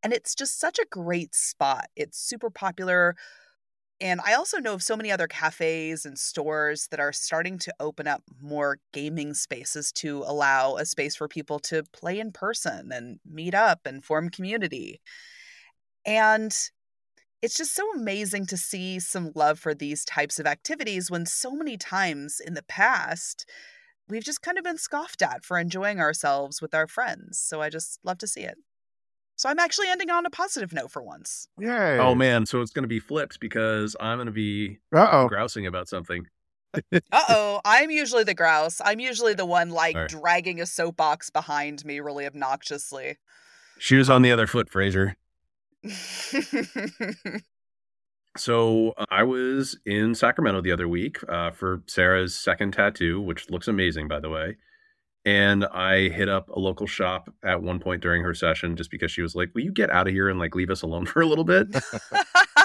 [0.02, 1.88] And it's just such a great spot.
[1.96, 3.16] It's super popular.
[4.02, 7.72] And I also know of so many other cafes and stores that are starting to
[7.78, 12.90] open up more gaming spaces to allow a space for people to play in person
[12.90, 15.00] and meet up and form community.
[16.04, 16.52] And
[17.42, 21.52] it's just so amazing to see some love for these types of activities when so
[21.52, 23.48] many times in the past
[24.08, 27.38] we've just kind of been scoffed at for enjoying ourselves with our friends.
[27.38, 28.58] So I just love to see it.
[29.36, 31.48] So I'm actually ending on a positive note for once.
[31.58, 31.98] Yay.
[31.98, 35.28] Oh man, so it's going to be flipped because I'm going to be Uh oh.
[35.28, 36.26] grousing about something.
[36.74, 38.80] Uh oh, I'm usually the grouse.
[38.84, 40.10] I'm usually the one like All right.
[40.10, 43.16] dragging a soapbox behind me really obnoxiously.
[43.78, 45.16] Shoes on the other foot, Fraser.
[48.36, 53.50] So uh, I was in Sacramento the other week uh, for Sarah's second tattoo, which
[53.50, 54.56] looks amazing, by the way.
[55.24, 59.12] And I hit up a local shop at one point during her session just because
[59.12, 61.22] she was like, "Will you get out of here and like leave us alone for
[61.22, 61.68] a little bit?"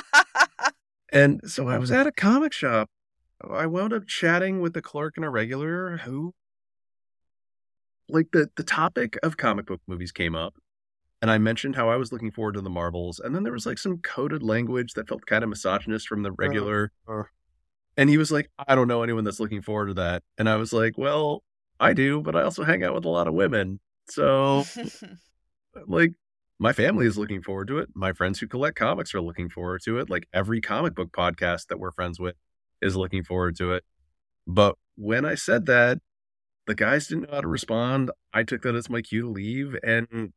[1.12, 2.90] and so I was at a comic shop.
[3.48, 6.34] I wound up chatting with the clerk and a regular who,
[8.10, 10.56] like the the topic of comic book movies came up,
[11.22, 13.68] and I mentioned how I was looking forward to the Marvels, and then there was
[13.68, 16.92] like some coded language that felt kind of misogynist from the regular.
[17.08, 17.24] uh.
[18.00, 20.22] And he was like, I don't know anyone that's looking forward to that.
[20.38, 21.42] And I was like, Well,
[21.80, 23.80] I do, but I also hang out with a lot of women.
[24.10, 24.66] So,
[25.88, 26.14] like,
[26.60, 27.90] my family is looking forward to it.
[27.94, 30.10] My friends who collect comics are looking forward to it.
[30.10, 32.36] Like, every comic book podcast that we're friends with
[32.82, 33.84] is looking forward to it.
[34.48, 36.00] But when I said that,
[36.66, 38.12] the guys didn't know how to respond.
[38.34, 39.76] I took that as my cue to leave.
[39.84, 40.34] And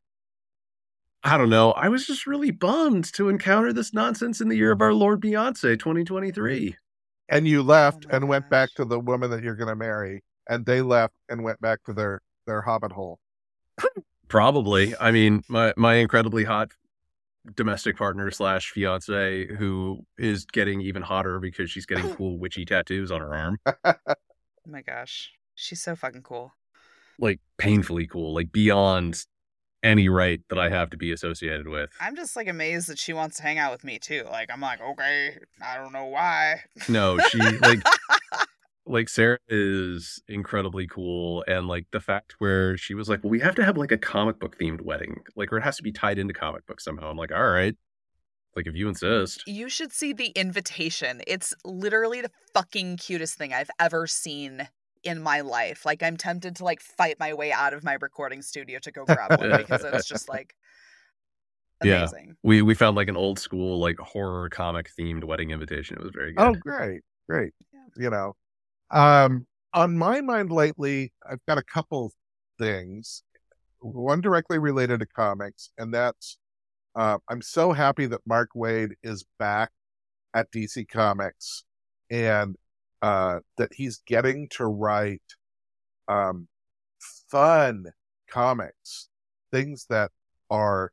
[1.23, 1.73] I don't know.
[1.73, 5.21] I was just really bummed to encounter this nonsense in the year of our Lord
[5.21, 6.77] Beyonce 2023.
[7.29, 9.77] And you left oh my and went back to the woman that you're going to
[9.77, 13.21] marry, and they left and went back to their their hobbit hole.
[14.29, 14.95] Probably.
[15.01, 16.73] I mean, my my incredibly hot
[17.55, 23.11] domestic partner slash fiance who is getting even hotter because she's getting cool witchy tattoos
[23.11, 23.59] on her arm.
[23.85, 23.95] oh
[24.67, 25.31] my gosh.
[25.55, 26.53] She's so fucking cool.
[27.19, 29.25] Like painfully cool, like beyond
[29.83, 31.91] any right that I have to be associated with.
[32.01, 34.25] I'm just like amazed that she wants to hang out with me too.
[34.31, 36.63] Like I'm like, okay, I don't know why.
[36.89, 37.83] No, she like
[38.91, 43.41] like Sarah is incredibly cool and like the fact where she was like, Well, we
[43.41, 45.23] have to have like a comic book themed wedding.
[45.37, 47.11] Like or it has to be tied into comic books somehow.
[47.11, 47.77] I'm like, all right.
[48.57, 49.45] Like if you insist.
[49.47, 51.23] You should see the invitation.
[51.27, 54.69] It's literally the fucking cutest thing I've ever seen
[55.05, 55.87] in my life.
[55.87, 59.05] Like I'm tempted to like fight my way out of my recording studio to go
[59.05, 60.55] grab one because it's just like
[61.81, 61.93] amazing.
[61.93, 61.99] Yeah.
[62.01, 62.37] amazing.
[62.43, 65.97] We we found like an old school like horror comic themed wedding invitation.
[65.99, 66.59] It was very oh, good.
[66.59, 67.53] Oh, great, great.
[67.73, 68.05] Yeah.
[68.05, 68.35] You know,
[68.91, 72.13] um, on my mind lately, I've got a couple
[72.59, 73.23] things.
[73.81, 76.39] One directly related to comics, and that's
[76.95, 79.71] uh, I'm so happy that Mark Waid is back
[80.35, 81.65] at DC Comics,
[82.11, 82.57] and
[83.01, 85.23] uh, that he's getting to write
[86.09, 86.49] um,
[87.29, 87.87] fun
[88.29, 89.09] comics,
[89.53, 90.11] things that
[90.51, 90.93] are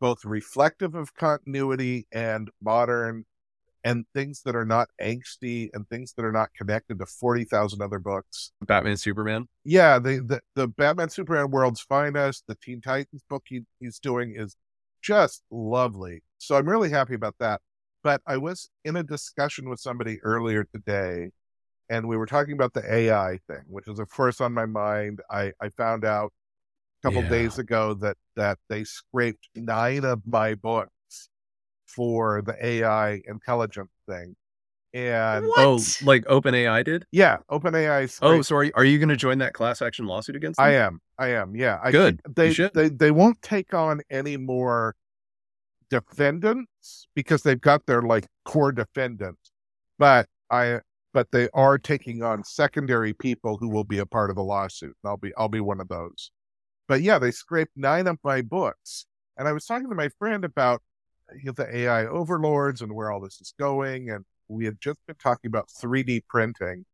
[0.00, 3.24] both reflective of continuity and modern
[3.84, 7.98] and things that are not angsty and things that are not connected to 40,000 other
[7.98, 8.52] books.
[8.66, 9.46] Batman Superman.
[9.64, 14.34] Yeah, the, the, the Batman Superman World's Finest, the Teen Titans book he, he's doing
[14.36, 14.56] is
[15.02, 16.22] just lovely.
[16.38, 17.60] So I'm really happy about that.
[18.02, 21.30] But I was in a discussion with somebody earlier today,
[21.90, 25.20] and we were talking about the AI thing, which is, of course, on my mind.
[25.30, 26.32] I, I found out
[27.02, 27.30] a couple Yeah.
[27.30, 30.90] days ago that, that they scraped nine of my books
[31.88, 34.36] for the AI intelligence thing.
[34.94, 35.58] And oh, What?
[35.58, 37.04] Oh, like OpenAI did?
[37.10, 38.02] yeah, OpenAI.
[38.02, 40.58] Oh, scraped- so are you, are you going to join that class action lawsuit against
[40.58, 40.66] them?
[40.66, 41.00] I am.
[41.18, 41.54] I am.
[41.56, 41.78] Yeah.
[41.82, 42.20] I Good.
[42.24, 42.72] think They, should.
[42.74, 44.94] they they won't take on any more
[45.90, 49.38] defendants because they've got their like core defendant.
[49.98, 50.80] But I
[51.14, 54.94] but they are taking on secondary people who will be a part of the lawsuit.
[55.02, 56.30] And I'll be I'll be one of those.
[56.86, 59.06] But yeah, they scraped nine of my books.
[59.36, 60.82] And I was talking to my friend about you know,
[61.30, 64.10] Uh, the AI overlords and where all this is going.
[64.10, 66.84] And we had just been talking about 3D printing.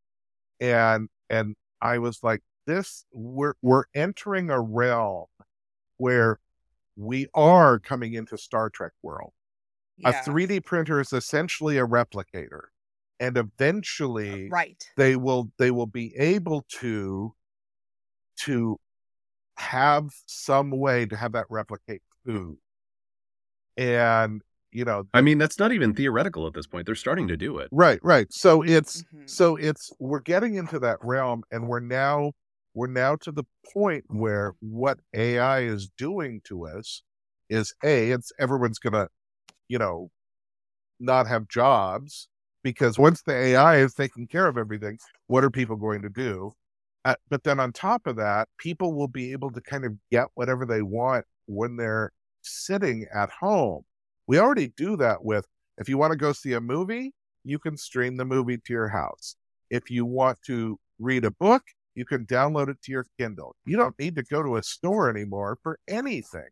[0.60, 5.26] And and I was like, this we're we're entering a realm
[5.96, 6.38] where
[6.96, 9.32] we are coming into Star Trek world.
[10.04, 12.62] A 3D printer is essentially a replicator.
[13.20, 14.90] And eventually uh, Right.
[14.96, 17.34] they will they will be able to
[18.40, 18.78] to
[19.56, 22.58] have some way to have that replicate food.
[23.76, 24.42] And
[24.72, 26.86] you know, I mean, that's not even theoretical at this point.
[26.86, 27.68] They're starting to do it.
[27.70, 28.26] right, right.
[28.32, 29.30] So it's Mhm.
[29.30, 32.32] so it's we're getting into that realm and we're now
[32.74, 37.02] we're now to the point where what AI is doing to us
[37.48, 39.08] is a it's everyone's gonna
[39.68, 40.10] you know
[40.98, 42.28] not have jobs
[42.62, 46.52] because once the AI is taking care of everything, what are people going to do?
[47.04, 50.26] Uh, but then on top of that, people will be able to kind of get
[50.34, 52.10] whatever they want when they're
[52.44, 53.84] sitting at home.
[54.26, 55.46] We already do that with
[55.78, 57.12] If you want to go see a movie,
[57.42, 59.36] you can stream the movie to your house.
[59.70, 61.62] If you want to read a book,
[61.94, 63.56] you can download it to your Kindle.
[63.64, 66.48] You don't need to go to a store anymore for anything.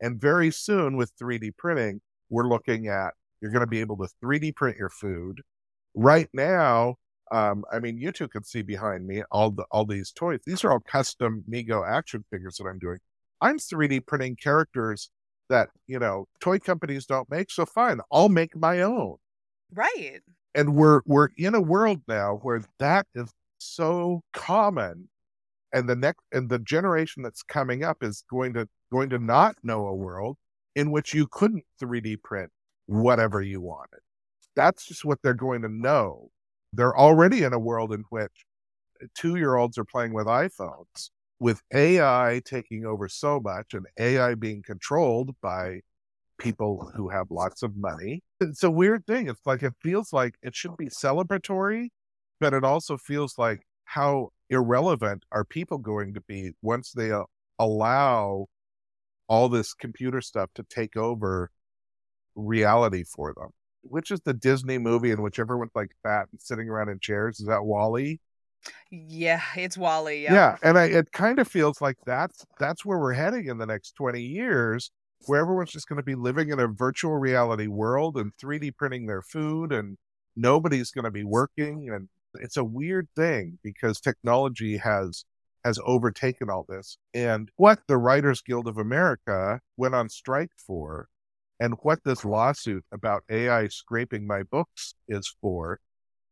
[0.00, 4.08] And very soon with 3D printing, we're looking at you're going to be able to
[4.24, 5.42] 3D print your food.
[5.94, 6.96] Right now,
[7.30, 10.40] um, I mean, you two can see behind me all the all these toys.
[10.44, 12.98] These are all custom Mego action figures that I'm doing.
[13.40, 15.10] I'm 3D printing characters
[15.52, 17.50] that you know toy companies don't make.
[17.50, 19.16] So fine, I'll make my own.
[19.72, 20.20] Right.
[20.54, 25.08] And we're we're in a world now where that is so common,
[25.72, 29.56] and the next and the generation that's coming up is going to going to not
[29.62, 30.36] know a world
[30.74, 32.50] in which you couldn't 3D print
[32.86, 34.00] whatever you wanted.
[34.56, 36.30] That's just what they're going to know.
[36.72, 38.46] They're already in a world in which
[39.02, 41.10] uh, two year olds are playing with iPhones
[41.42, 45.80] with AI taking over so much and AI being controlled by
[46.38, 48.22] people who have lots of money.
[48.40, 49.28] It's a weird thing.
[49.28, 51.88] It's like it feels like it should be celebratory,
[52.38, 57.24] but it also feels like how irrelevant are people going to be once they uh,
[57.58, 58.46] allow
[59.26, 61.50] all this computer stuff to take over
[62.36, 63.50] reality for them.
[63.82, 67.40] Which is the Disney movie in which everyone's like fat and sitting around in chairs?
[67.40, 68.20] Is that WALL-E?
[68.90, 70.22] Yeah, it's WALL-E.
[70.24, 70.34] Yeah.
[70.34, 73.66] Yeah, and I, it kind of feels like that's that's where we're heading in the
[73.66, 74.90] next twenty years,
[75.26, 79.06] where everyone's just going to be living in a virtual reality world and 3D printing
[79.06, 79.96] their food, and
[80.36, 85.24] nobody's going to be working, and it's a weird thing because technology has
[85.64, 86.98] has overtaken all this.
[87.14, 91.08] And what the Writers Guild of America went on strike for,
[91.60, 95.78] and what this lawsuit about AI scraping my books is for,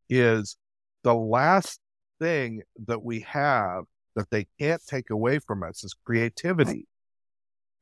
[0.08, 0.56] is
[1.04, 1.80] the last
[2.20, 3.84] thing that we have
[4.16, 6.86] that they can't take away from us is creativity.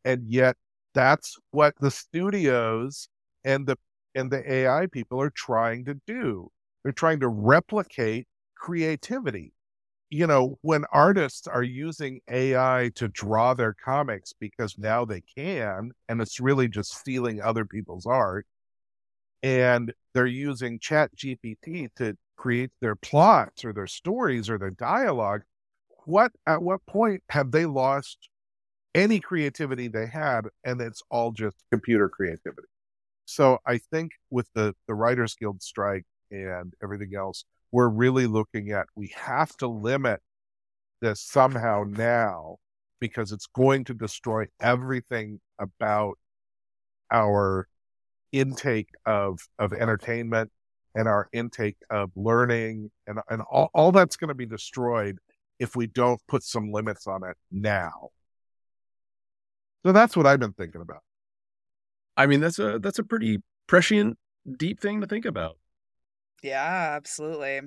[0.05, 0.57] And yet
[0.95, 3.09] that's what the studios
[3.45, 3.77] and the
[4.15, 6.51] and the AI people are trying to do.
[6.83, 9.53] They're trying to replicate creativity.
[10.11, 15.93] You know, when artists are using AI to draw their comics because now they can,
[16.09, 18.47] and it's really just stealing other people's art,
[19.43, 25.43] and they're using Chat GPT to create their plots or their stories or their dialogue,
[26.07, 28.31] what at what point have they lost
[28.95, 32.69] any creativity they had and it's all just computer creativity?
[33.27, 38.71] So I think with the the Writers Guild strike and everything else, we're really looking
[38.71, 40.21] at we have to limit
[41.03, 42.57] this somehow now
[43.01, 46.19] because it's going to destroy everything about
[47.11, 47.69] our
[48.33, 50.51] intake of of entertainment
[50.99, 55.17] and our intake of learning and, and all, all that's going to be destroyed
[55.61, 58.11] if we don't put some limits on it now.
[59.87, 61.03] So that's what I've been thinking about.
[62.17, 63.39] I mean, that's a that's a pretty
[63.69, 64.19] prescient,
[64.57, 65.57] deep thing to think about.
[66.43, 67.61] Yeah, absolutely.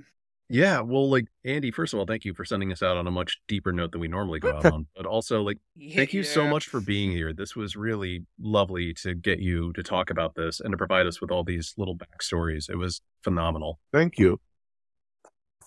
[0.52, 3.12] Yeah, well, like Andy, first of all, thank you for sending us out on a
[3.12, 4.86] much deeper note than we normally go out on.
[4.96, 5.58] But also, like,
[5.96, 7.32] thank you so much for being here.
[7.32, 11.22] This was really lovely to get you to talk about this and to provide us
[11.22, 12.70] with all these little backstories.
[12.70, 13.80] It was phenomenal.
[13.94, 14.42] Thank you.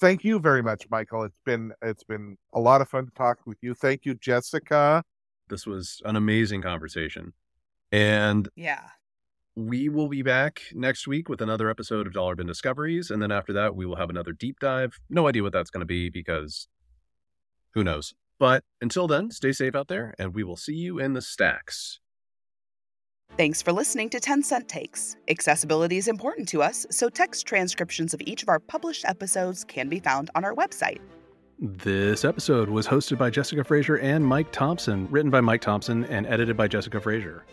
[0.00, 1.22] Thank you very much, Michael.
[1.22, 3.74] It's been it's been a lot of fun to talk with you.
[3.74, 5.02] Thank you, Jessica.
[5.48, 7.32] This was an amazing conversation.
[7.90, 8.82] And Yeah.
[9.56, 13.10] We will be back next week with another episode of Dollar Bin Discoveries.
[13.10, 14.98] And then after that, we will have another deep dive.
[15.08, 16.68] No idea what that's going to be because
[17.74, 18.14] who knows.
[18.38, 22.00] But until then, stay safe out there, and we will see you in the stacks.
[23.36, 25.16] Thanks for listening to 10 Cent Takes.
[25.28, 29.88] Accessibility is important to us, so text transcriptions of each of our published episodes can
[29.88, 31.00] be found on our website.
[31.60, 36.26] This episode was hosted by Jessica Frazier and Mike Thompson, written by Mike Thompson and
[36.26, 37.44] edited by Jessica Frazier.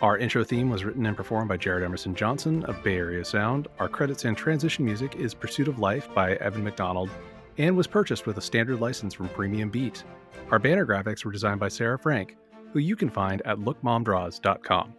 [0.00, 3.66] Our intro theme was written and performed by Jared Emerson Johnson of Bay Area Sound.
[3.80, 7.10] Our credits and transition music is Pursuit of Life by Evan McDonald
[7.56, 10.04] and was purchased with a standard license from Premium Beat.
[10.52, 12.36] Our banner graphics were designed by Sarah Frank,
[12.72, 14.94] who you can find at lookmomdraws.com.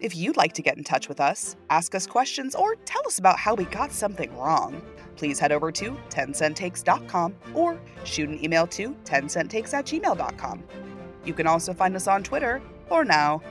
[0.00, 3.18] If you'd like to get in touch with us, ask us questions, or tell us
[3.18, 4.80] about how we got something wrong,
[5.16, 10.64] please head over to 10centtakes.com or shoot an email to 10centtakes at gmail.com.
[11.24, 13.42] You can also find us on Twitter, or now.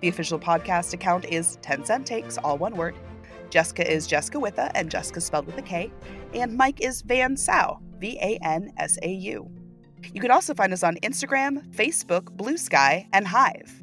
[0.00, 2.94] The official podcast account is 10 Cent Takes, all one word.
[3.50, 5.92] Jessica is Jessica Witha, and Jessica spelled with a K.
[6.32, 9.50] And Mike is Van Sau, V A N S A U.
[10.14, 13.82] You can also find us on Instagram, Facebook, Blue Sky, and Hive.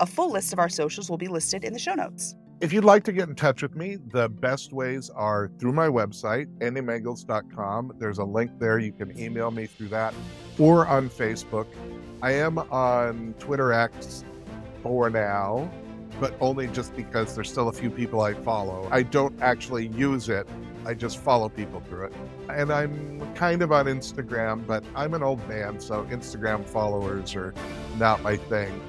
[0.00, 2.34] A full list of our socials will be listed in the show notes.
[2.60, 5.88] If you'd like to get in touch with me, the best ways are through my
[5.88, 7.92] website, andymangels.com.
[7.98, 8.78] There's a link there.
[8.78, 10.14] You can email me through that
[10.58, 11.66] or on Facebook.
[12.22, 14.24] I am on Twitter X
[14.84, 15.68] for now.
[16.20, 18.88] but only just because there's still a few people I follow.
[18.90, 20.48] I don't actually use it.
[20.86, 22.14] I just follow people through it.
[22.50, 27.54] And I'm kind of on Instagram, but I'm an old man, so Instagram followers are
[27.98, 28.80] not my thing.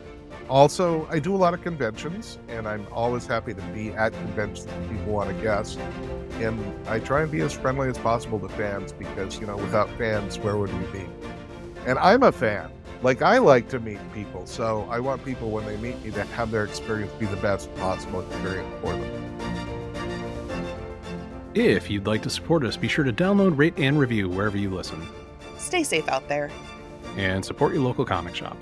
[0.50, 4.68] Also, I do a lot of conventions, and I'm always happy to be at conventions
[4.68, 5.80] if people want to guest.
[6.34, 9.90] And I try and be as friendly as possible to fans because, you know, without
[9.98, 11.08] fans, where would we be?
[11.88, 12.70] And I'm a fan.
[13.06, 16.24] Like, I like to meet people, so I want people, when they meet me, to
[16.24, 19.38] have their experience be the best possible experience for them.
[21.54, 24.72] If you'd like to support us, be sure to download, rate, and review wherever you
[24.72, 25.08] listen.
[25.60, 26.50] Stay safe out there.
[27.16, 28.58] And support your local comic shop.